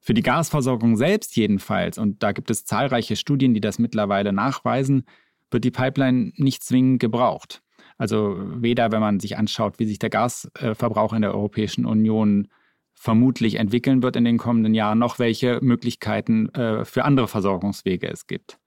Für 0.00 0.14
die 0.14 0.22
Gasversorgung 0.22 0.96
selbst 0.96 1.36
jedenfalls, 1.36 1.98
und 1.98 2.22
da 2.22 2.32
gibt 2.32 2.50
es 2.50 2.64
zahlreiche 2.64 3.16
Studien, 3.16 3.52
die 3.54 3.60
das 3.60 3.78
mittlerweile 3.78 4.32
nachweisen, 4.32 5.04
wird 5.50 5.64
die 5.64 5.70
Pipeline 5.70 6.32
nicht 6.36 6.64
zwingend 6.64 7.00
gebraucht. 7.00 7.62
Also 7.98 8.36
weder, 8.38 8.92
wenn 8.92 9.00
man 9.00 9.20
sich 9.20 9.36
anschaut, 9.36 9.78
wie 9.78 9.84
sich 9.84 9.98
der 9.98 10.08
Gasverbrauch 10.08 11.12
in 11.12 11.22
der 11.22 11.34
Europäischen 11.34 11.84
Union 11.84 12.48
vermutlich 12.94 13.56
entwickeln 13.56 14.02
wird 14.02 14.16
in 14.16 14.24
den 14.24 14.38
kommenden 14.38 14.74
Jahren, 14.74 14.98
noch 14.98 15.18
welche 15.18 15.58
Möglichkeiten 15.62 16.48
äh, 16.54 16.84
für 16.84 17.04
andere 17.04 17.28
Versorgungswege 17.28 18.08
es 18.08 18.26
gibt. 18.26 18.58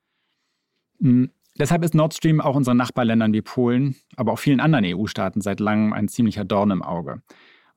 Mhm. 0.99 1.31
Deshalb 1.59 1.83
ist 1.83 1.93
Nord 1.93 2.15
Stream 2.15 2.41
auch 2.41 2.55
unseren 2.55 2.77
Nachbarländern 2.77 3.33
wie 3.33 3.43
Polen, 3.43 3.95
aber 4.15 4.33
auch 4.33 4.39
vielen 4.39 4.59
anderen 4.59 4.85
EU-Staaten 4.85 5.41
seit 5.41 5.59
langem 5.59 5.93
ein 5.93 6.07
ziemlicher 6.07 6.45
Dorn 6.45 6.71
im 6.71 6.81
Auge. 6.81 7.21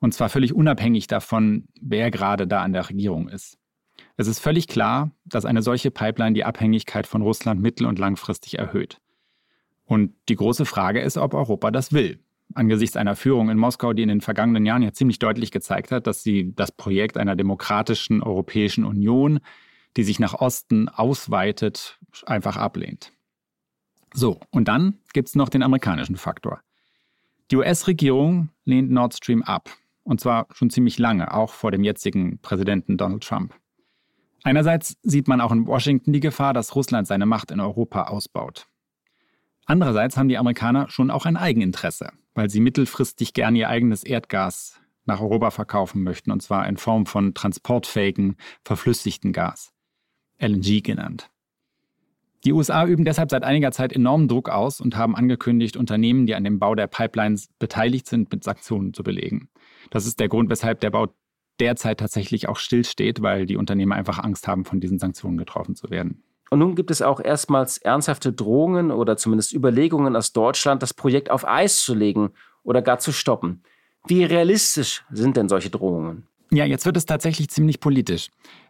Und 0.00 0.12
zwar 0.12 0.28
völlig 0.28 0.54
unabhängig 0.54 1.06
davon, 1.06 1.68
wer 1.80 2.10
gerade 2.10 2.46
da 2.46 2.62
an 2.62 2.72
der 2.72 2.88
Regierung 2.88 3.28
ist. 3.28 3.58
Es 4.16 4.26
ist 4.26 4.38
völlig 4.38 4.68
klar, 4.68 5.10
dass 5.24 5.44
eine 5.44 5.62
solche 5.62 5.90
Pipeline 5.90 6.34
die 6.34 6.44
Abhängigkeit 6.44 7.06
von 7.06 7.22
Russland 7.22 7.60
mittel- 7.60 7.86
und 7.86 7.98
langfristig 7.98 8.58
erhöht. 8.58 9.00
Und 9.84 10.14
die 10.28 10.36
große 10.36 10.64
Frage 10.64 11.00
ist, 11.00 11.16
ob 11.16 11.34
Europa 11.34 11.70
das 11.70 11.92
will. 11.92 12.18
Angesichts 12.54 12.96
einer 12.96 13.16
Führung 13.16 13.50
in 13.50 13.58
Moskau, 13.58 13.92
die 13.92 14.02
in 14.02 14.08
den 14.08 14.20
vergangenen 14.20 14.64
Jahren 14.66 14.82
ja 14.82 14.92
ziemlich 14.92 15.18
deutlich 15.18 15.50
gezeigt 15.50 15.92
hat, 15.92 16.06
dass 16.06 16.22
sie 16.22 16.52
das 16.54 16.72
Projekt 16.72 17.16
einer 17.16 17.36
demokratischen 17.36 18.22
Europäischen 18.22 18.84
Union, 18.84 19.40
die 19.96 20.04
sich 20.04 20.18
nach 20.18 20.34
Osten 20.34 20.88
ausweitet, 20.88 21.98
einfach 22.26 22.56
ablehnt. 22.56 23.12
So, 24.14 24.40
und 24.50 24.68
dann 24.68 24.98
gibt 25.12 25.28
es 25.28 25.34
noch 25.34 25.48
den 25.48 25.62
amerikanischen 25.62 26.16
Faktor. 26.16 26.60
Die 27.50 27.56
US-Regierung 27.56 28.50
lehnt 28.64 28.90
Nord 28.90 29.14
Stream 29.14 29.42
ab 29.42 29.70
und 30.06 30.20
zwar 30.20 30.46
schon 30.52 30.70
ziemlich 30.70 30.98
lange, 30.98 31.34
auch 31.34 31.52
vor 31.52 31.72
dem 31.72 31.82
jetzigen 31.82 32.38
Präsidenten 32.38 32.96
Donald 32.96 33.24
Trump. 33.24 33.54
Einerseits 34.44 34.96
sieht 35.02 35.26
man 35.26 35.40
auch 35.40 35.50
in 35.50 35.66
Washington 35.66 36.12
die 36.12 36.20
Gefahr, 36.20 36.54
dass 36.54 36.76
Russland 36.76 37.08
seine 37.08 37.26
Macht 37.26 37.50
in 37.50 37.58
Europa 37.58 38.04
ausbaut. 38.04 38.68
Andererseits 39.66 40.16
haben 40.16 40.28
die 40.28 40.38
Amerikaner 40.38 40.88
schon 40.88 41.10
auch 41.10 41.26
ein 41.26 41.36
Eigeninteresse, 41.36 42.12
weil 42.34 42.48
sie 42.48 42.60
mittelfristig 42.60 43.34
gern 43.34 43.56
ihr 43.56 43.68
eigenes 43.68 44.04
Erdgas 44.04 44.80
nach 45.04 45.20
Europa 45.20 45.50
verkaufen 45.50 46.04
möchten, 46.04 46.30
und 46.30 46.40
zwar 46.40 46.68
in 46.68 46.76
Form 46.76 47.06
von 47.06 47.34
transportfähigen, 47.34 48.36
verflüssigten 48.64 49.32
Gas, 49.32 49.72
LNG 50.38 50.82
genannt. 50.82 51.30
Die 52.44 52.52
USA 52.52 52.86
üben 52.86 53.04
deshalb 53.04 53.30
seit 53.30 53.42
einiger 53.42 53.72
Zeit 53.72 53.92
enormen 53.92 54.28
Druck 54.28 54.48
aus 54.48 54.80
und 54.80 54.96
haben 54.96 55.16
angekündigt, 55.16 55.76
Unternehmen, 55.76 56.26
die 56.26 56.36
an 56.36 56.44
dem 56.44 56.60
Bau 56.60 56.76
der 56.76 56.86
Pipelines 56.86 57.48
beteiligt 57.58 58.06
sind, 58.06 58.30
mit 58.30 58.44
Sanktionen 58.44 58.94
zu 58.94 59.02
belegen. 59.02 59.48
Das 59.90 60.06
ist 60.06 60.20
der 60.20 60.28
Grund, 60.28 60.50
weshalb 60.50 60.80
der 60.80 60.90
Bau 60.90 61.08
derzeit 61.60 62.00
tatsächlich 62.00 62.48
auch 62.48 62.56
stillsteht, 62.56 63.22
weil 63.22 63.46
die 63.46 63.56
Unternehmen 63.56 63.92
einfach 63.92 64.18
Angst 64.18 64.46
haben, 64.46 64.64
von 64.64 64.80
diesen 64.80 64.98
Sanktionen 64.98 65.38
getroffen 65.38 65.74
zu 65.74 65.90
werden. 65.90 66.22
Und 66.50 66.60
nun 66.60 66.74
gibt 66.74 66.90
es 66.90 67.02
auch 67.02 67.20
erstmals 67.20 67.78
ernsthafte 67.78 68.32
Drohungen 68.32 68.90
oder 68.90 69.16
zumindest 69.16 69.52
Überlegungen 69.52 70.14
aus 70.14 70.32
Deutschland, 70.32 70.82
das 70.82 70.94
Projekt 70.94 71.30
auf 71.30 71.46
Eis 71.46 71.80
zu 71.80 71.94
legen 71.94 72.30
oder 72.62 72.82
gar 72.82 72.98
zu 72.98 73.12
stoppen. 73.12 73.62
Wie 74.06 74.22
realistisch 74.22 75.04
sind 75.10 75.36
denn 75.36 75.48
solche 75.48 75.70
Drohungen? 75.70 76.26
Ja, 76.52 76.64
jetzt 76.64 76.86
wird 76.86 76.96
es 76.96 77.06
tatsächlich 77.06 77.48
ziemlich 77.48 77.80
politisch. 77.80 78.28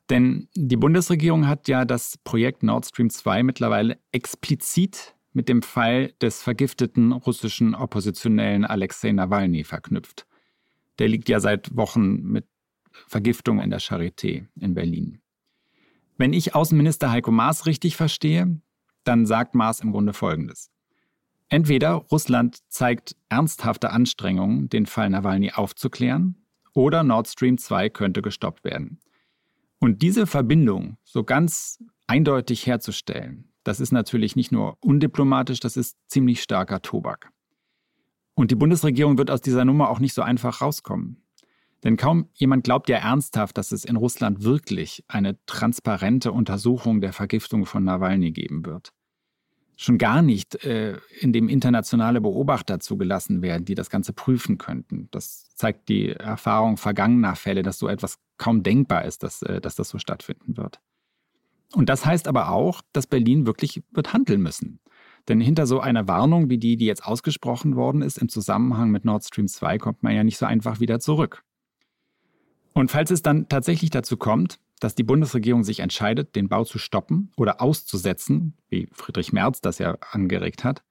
Denn 0.08 0.48
die 0.54 0.76
Bundesregierung 0.76 1.46
hat 1.46 1.68
ja 1.68 1.84
das 1.84 2.16
Projekt 2.24 2.62
Nord 2.62 2.86
Stream 2.86 3.10
2 3.10 3.42
mittlerweile 3.42 3.98
explizit 4.12 5.14
mit 5.34 5.50
dem 5.50 5.60
Fall 5.60 6.12
des 6.22 6.42
vergifteten 6.42 7.12
russischen 7.12 7.74
Oppositionellen 7.74 8.64
Alexei 8.64 9.12
Nawalny 9.12 9.64
verknüpft. 9.64 10.26
Der 10.98 11.08
liegt 11.08 11.28
ja 11.28 11.40
seit 11.40 11.76
Wochen 11.76 12.22
mit 12.22 12.46
Vergiftung 13.06 13.60
in 13.60 13.70
der 13.70 13.80
Charité 13.80 14.46
in 14.58 14.74
Berlin. 14.74 15.20
Wenn 16.16 16.32
ich 16.32 16.54
Außenminister 16.54 17.10
Heiko 17.10 17.30
Maas 17.30 17.66
richtig 17.66 17.96
verstehe, 17.96 18.60
dann 19.04 19.26
sagt 19.26 19.54
Maas 19.54 19.80
im 19.80 19.92
Grunde 19.92 20.12
Folgendes. 20.14 20.70
Entweder 21.48 21.92
Russland 21.92 22.58
zeigt 22.68 23.16
ernsthafte 23.28 23.90
Anstrengungen, 23.90 24.68
den 24.68 24.86
Fall 24.86 25.10
Nawalny 25.10 25.52
aufzuklären, 25.52 26.36
oder 26.72 27.02
Nord 27.02 27.28
Stream 27.28 27.56
2 27.56 27.88
könnte 27.90 28.20
gestoppt 28.20 28.64
werden. 28.64 29.00
Und 29.78 30.02
diese 30.02 30.26
Verbindung 30.26 30.96
so 31.04 31.22
ganz 31.22 31.82
eindeutig 32.06 32.66
herzustellen, 32.66 33.52
das 33.62 33.80
ist 33.80 33.92
natürlich 33.92 34.36
nicht 34.36 34.52
nur 34.52 34.76
undiplomatisch, 34.80 35.60
das 35.60 35.76
ist 35.76 35.96
ziemlich 36.08 36.42
starker 36.42 36.82
Tobak. 36.82 37.30
Und 38.36 38.50
die 38.50 38.54
Bundesregierung 38.54 39.16
wird 39.16 39.30
aus 39.30 39.40
dieser 39.40 39.64
Nummer 39.64 39.88
auch 39.88 39.98
nicht 39.98 40.12
so 40.12 40.20
einfach 40.20 40.60
rauskommen. 40.60 41.22
Denn 41.84 41.96
kaum 41.96 42.28
jemand 42.34 42.64
glaubt 42.64 42.88
ja 42.88 42.98
ernsthaft, 42.98 43.56
dass 43.56 43.72
es 43.72 43.84
in 43.84 43.96
Russland 43.96 44.44
wirklich 44.44 45.04
eine 45.08 45.38
transparente 45.46 46.32
Untersuchung 46.32 47.00
der 47.00 47.14
Vergiftung 47.14 47.64
von 47.64 47.84
Nawalny 47.84 48.32
geben 48.32 48.66
wird. 48.66 48.92
Schon 49.78 49.96
gar 49.96 50.20
nicht, 50.20 50.64
äh, 50.64 50.98
indem 51.20 51.48
internationale 51.48 52.20
Beobachter 52.20 52.78
zugelassen 52.78 53.40
werden, 53.40 53.64
die 53.64 53.74
das 53.74 53.88
Ganze 53.88 54.12
prüfen 54.12 54.58
könnten. 54.58 55.08
Das 55.12 55.54
zeigt 55.54 55.88
die 55.88 56.10
Erfahrung 56.10 56.76
vergangener 56.76 57.36
Fälle, 57.36 57.62
dass 57.62 57.78
so 57.78 57.88
etwas 57.88 58.18
kaum 58.36 58.62
denkbar 58.62 59.06
ist, 59.06 59.22
dass, 59.22 59.42
äh, 59.42 59.60
dass 59.62 59.76
das 59.76 59.88
so 59.88 59.98
stattfinden 59.98 60.56
wird. 60.58 60.80
Und 61.72 61.88
das 61.88 62.04
heißt 62.04 62.28
aber 62.28 62.50
auch, 62.50 62.82
dass 62.92 63.06
Berlin 63.06 63.46
wirklich 63.46 63.82
wird 63.92 64.12
handeln 64.12 64.42
müssen. 64.42 64.80
Denn 65.28 65.40
hinter 65.40 65.66
so 65.66 65.80
einer 65.80 66.06
Warnung 66.06 66.50
wie 66.50 66.58
die, 66.58 66.76
die 66.76 66.86
jetzt 66.86 67.04
ausgesprochen 67.04 67.74
worden 67.74 68.02
ist 68.02 68.18
im 68.18 68.28
Zusammenhang 68.28 68.90
mit 68.90 69.04
Nord 69.04 69.24
Stream 69.24 69.48
2, 69.48 69.78
kommt 69.78 70.02
man 70.02 70.14
ja 70.14 70.22
nicht 70.22 70.38
so 70.38 70.46
einfach 70.46 70.78
wieder 70.80 71.00
zurück. 71.00 71.42
Und 72.72 72.90
falls 72.90 73.10
es 73.10 73.22
dann 73.22 73.48
tatsächlich 73.48 73.90
dazu 73.90 74.16
kommt, 74.16 74.60
dass 74.80 74.94
die 74.94 75.02
Bundesregierung 75.02 75.64
sich 75.64 75.80
entscheidet, 75.80 76.36
den 76.36 76.48
Bau 76.48 76.64
zu 76.64 76.78
stoppen 76.78 77.32
oder 77.36 77.60
auszusetzen, 77.60 78.54
wie 78.68 78.88
Friedrich 78.92 79.32
Merz 79.32 79.60
das 79.60 79.78
ja 79.78 79.96
angeregt 80.10 80.64
hat, 80.64 80.84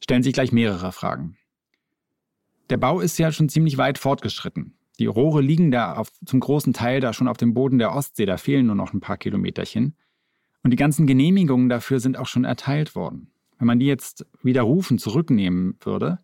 stellen 0.00 0.22
sich 0.22 0.32
gleich 0.32 0.52
mehrere 0.52 0.92
Fragen. 0.92 1.36
Der 2.70 2.76
Bau 2.76 3.00
ist 3.00 3.18
ja 3.18 3.32
schon 3.32 3.48
ziemlich 3.48 3.78
weit 3.78 3.98
fortgeschritten. 3.98 4.76
Die 4.98 5.06
Rohre 5.06 5.40
liegen 5.40 5.70
da 5.70 5.94
auf, 5.94 6.10
zum 6.24 6.40
großen 6.40 6.72
Teil 6.72 7.00
da 7.00 7.12
schon 7.12 7.28
auf 7.28 7.36
dem 7.36 7.54
Boden 7.54 7.78
der 7.78 7.94
Ostsee, 7.94 8.26
da 8.26 8.36
fehlen 8.38 8.66
nur 8.66 8.76
noch 8.76 8.92
ein 8.92 9.00
paar 9.00 9.18
Kilometerchen. 9.18 9.96
Und 10.62 10.70
die 10.70 10.76
ganzen 10.76 11.06
Genehmigungen 11.06 11.68
dafür 11.68 12.00
sind 12.00 12.16
auch 12.16 12.26
schon 12.26 12.44
erteilt 12.44 12.94
worden. 12.94 13.30
Wenn 13.58 13.66
man 13.66 13.78
die 13.78 13.86
jetzt 13.86 14.26
widerrufen 14.42 14.98
zurücknehmen 14.98 15.78
würde, 15.80 16.18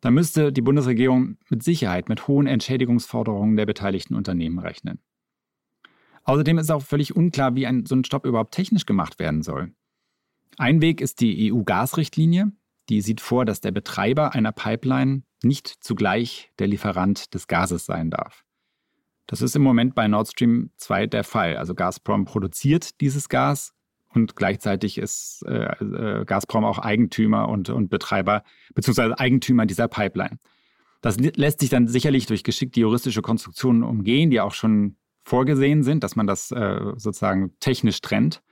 dann 0.00 0.14
müsste 0.14 0.52
die 0.52 0.62
Bundesregierung 0.62 1.36
mit 1.48 1.62
Sicherheit 1.62 2.08
mit 2.08 2.28
hohen 2.28 2.46
Entschädigungsforderungen 2.46 3.56
der 3.56 3.66
beteiligten 3.66 4.14
Unternehmen 4.14 4.58
rechnen. 4.58 5.00
Außerdem 6.24 6.58
ist 6.58 6.70
auch 6.70 6.82
völlig 6.82 7.14
unklar, 7.14 7.54
wie 7.54 7.66
ein, 7.66 7.86
so 7.86 7.94
ein 7.94 8.04
Stopp 8.04 8.26
überhaupt 8.26 8.52
technisch 8.52 8.86
gemacht 8.86 9.18
werden 9.18 9.42
soll. 9.42 9.72
Ein 10.58 10.80
Weg 10.80 11.00
ist 11.00 11.20
die 11.20 11.52
EU-Gasrichtlinie. 11.52 12.52
Die 12.88 13.00
sieht 13.00 13.20
vor, 13.20 13.44
dass 13.44 13.60
der 13.60 13.72
Betreiber 13.72 14.34
einer 14.34 14.52
Pipeline 14.52 15.22
nicht 15.42 15.68
zugleich 15.80 16.50
der 16.58 16.68
Lieferant 16.68 17.34
des 17.34 17.46
Gases 17.46 17.84
sein 17.84 18.10
darf. 18.10 18.44
Das 19.26 19.42
ist 19.42 19.56
im 19.56 19.62
Moment 19.62 19.94
bei 19.94 20.06
Nord 20.06 20.28
Stream 20.28 20.70
2 20.76 21.08
der 21.08 21.24
Fall. 21.24 21.56
Also 21.56 21.74
Gazprom 21.74 22.24
produziert 22.24 23.00
dieses 23.00 23.28
Gas, 23.28 23.74
und 24.16 24.34
gleichzeitig 24.34 24.98
ist 24.98 25.44
äh, 25.46 25.66
äh, 25.84 26.24
Gazprom 26.24 26.64
auch 26.64 26.78
Eigentümer 26.78 27.48
und, 27.48 27.68
und 27.68 27.88
Betreiber 27.88 28.42
beziehungsweise 28.74 29.18
Eigentümer 29.18 29.66
dieser 29.66 29.88
Pipeline. 29.88 30.38
Das 31.02 31.18
lässt 31.18 31.60
sich 31.60 31.68
dann 31.68 31.86
sicherlich 31.86 32.26
durch 32.26 32.42
geschickte 32.42 32.80
juristische 32.80 33.22
Konstruktionen 33.22 33.82
umgehen, 33.82 34.30
die 34.30 34.40
auch 34.40 34.54
schon 34.54 34.96
vorgesehen 35.22 35.82
sind, 35.82 36.02
dass 36.02 36.16
man 36.16 36.26
das 36.26 36.50
äh, 36.50 36.80
sozusagen 36.96 37.52
technisch 37.60 38.00
trennt. 38.00 38.42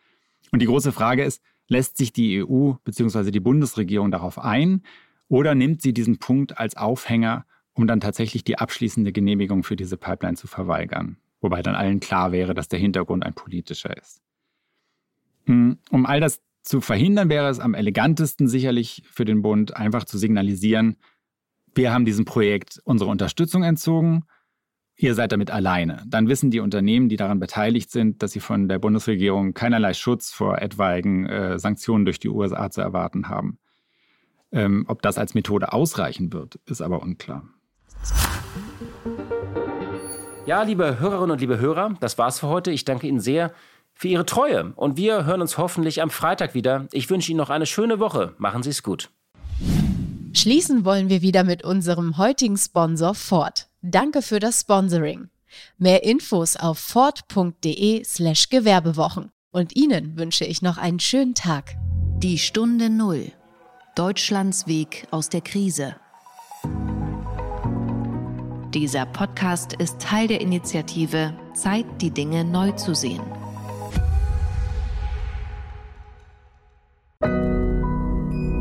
Und 0.52 0.60
die 0.60 0.66
große 0.66 0.92
Frage 0.92 1.24
ist, 1.24 1.42
lässt 1.66 1.96
sich 1.96 2.12
die 2.12 2.44
EU 2.44 2.72
bzw. 2.84 3.30
die 3.30 3.40
Bundesregierung 3.40 4.10
darauf 4.10 4.38
ein 4.38 4.82
oder 5.28 5.54
nimmt 5.54 5.82
sie 5.82 5.94
diesen 5.94 6.18
Punkt 6.18 6.58
als 6.58 6.76
Aufhänger, 6.76 7.46
um 7.72 7.86
dann 7.86 8.00
tatsächlich 8.00 8.44
die 8.44 8.58
abschließende 8.58 9.12
Genehmigung 9.12 9.64
für 9.64 9.76
diese 9.76 9.96
Pipeline 9.96 10.36
zu 10.36 10.46
verweigern? 10.46 11.16
Wobei 11.40 11.62
dann 11.62 11.74
allen 11.74 12.00
klar 12.00 12.32
wäre, 12.32 12.54
dass 12.54 12.68
der 12.68 12.78
Hintergrund 12.78 13.24
ein 13.24 13.34
politischer 13.34 13.96
ist. 13.96 14.23
Hm, 15.46 15.78
um 15.90 16.06
all 16.06 16.20
das 16.20 16.40
zu 16.62 16.80
verhindern, 16.80 17.28
wäre 17.28 17.48
es 17.48 17.60
am 17.60 17.74
elegantesten 17.74 18.48
sicherlich 18.48 19.02
für 19.10 19.24
den 19.24 19.42
Bund 19.42 19.76
einfach 19.76 20.04
zu 20.04 20.16
signalisieren, 20.18 20.96
wir 21.76 21.92
haben 21.92 22.04
diesem 22.04 22.24
Projekt 22.24 22.80
unsere 22.84 23.10
Unterstützung 23.10 23.64
entzogen, 23.64 24.24
ihr 24.96 25.14
seid 25.14 25.32
damit 25.32 25.50
alleine. 25.50 26.04
Dann 26.06 26.28
wissen 26.28 26.52
die 26.52 26.60
Unternehmen, 26.60 27.08
die 27.08 27.16
daran 27.16 27.40
beteiligt 27.40 27.90
sind, 27.90 28.22
dass 28.22 28.30
sie 28.30 28.40
von 28.40 28.68
der 28.68 28.78
Bundesregierung 28.78 29.54
keinerlei 29.54 29.92
Schutz 29.92 30.30
vor 30.30 30.58
etwaigen 30.58 31.26
äh, 31.26 31.58
Sanktionen 31.58 32.04
durch 32.04 32.20
die 32.20 32.28
USA 32.28 32.70
zu 32.70 32.80
erwarten 32.80 33.28
haben. 33.28 33.58
Ähm, 34.52 34.84
ob 34.86 35.02
das 35.02 35.18
als 35.18 35.34
Methode 35.34 35.72
ausreichen 35.72 36.32
wird, 36.32 36.60
ist 36.66 36.80
aber 36.80 37.02
unklar. 37.02 37.42
Ja, 40.46 40.62
liebe 40.62 41.00
Hörerinnen 41.00 41.32
und 41.32 41.40
liebe 41.40 41.58
Hörer, 41.58 41.96
das 42.00 42.18
war's 42.18 42.38
für 42.38 42.48
heute. 42.48 42.70
Ich 42.70 42.84
danke 42.84 43.08
Ihnen 43.08 43.18
sehr 43.18 43.52
für 43.94 44.08
Ihre 44.08 44.26
Treue. 44.26 44.72
Und 44.76 44.96
wir 44.96 45.24
hören 45.24 45.40
uns 45.40 45.56
hoffentlich 45.58 46.02
am 46.02 46.10
Freitag 46.10 46.54
wieder. 46.54 46.86
Ich 46.92 47.08
wünsche 47.10 47.30
Ihnen 47.30 47.38
noch 47.38 47.50
eine 47.50 47.66
schöne 47.66 47.98
Woche. 47.98 48.34
Machen 48.38 48.62
Sie 48.62 48.70
es 48.70 48.82
gut. 48.82 49.10
Schließen 50.32 50.84
wollen 50.84 51.08
wir 51.08 51.22
wieder 51.22 51.44
mit 51.44 51.62
unserem 51.64 52.18
heutigen 52.18 52.56
Sponsor 52.56 53.14
Ford. 53.14 53.68
Danke 53.82 54.20
für 54.20 54.40
das 54.40 54.62
Sponsoring. 54.62 55.28
Mehr 55.78 56.02
Infos 56.02 56.56
auf 56.56 56.78
ford.de/slash 56.78 58.48
Gewerbewochen. 58.48 59.30
Und 59.52 59.76
Ihnen 59.76 60.18
wünsche 60.18 60.44
ich 60.44 60.62
noch 60.62 60.78
einen 60.78 60.98
schönen 60.98 61.34
Tag. 61.34 61.76
Die 62.18 62.38
Stunde 62.38 62.90
Null. 62.90 63.30
Deutschlands 63.94 64.66
Weg 64.66 65.06
aus 65.12 65.28
der 65.28 65.40
Krise. 65.40 65.94
Dieser 68.74 69.06
Podcast 69.06 69.74
ist 69.74 70.00
Teil 70.00 70.26
der 70.26 70.40
Initiative 70.40 71.32
Zeit, 71.54 71.86
die 72.00 72.10
Dinge 72.10 72.44
neu 72.44 72.72
zu 72.72 72.92
sehen. 72.92 73.22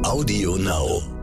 Audio 0.03 0.57
Now. 0.57 1.22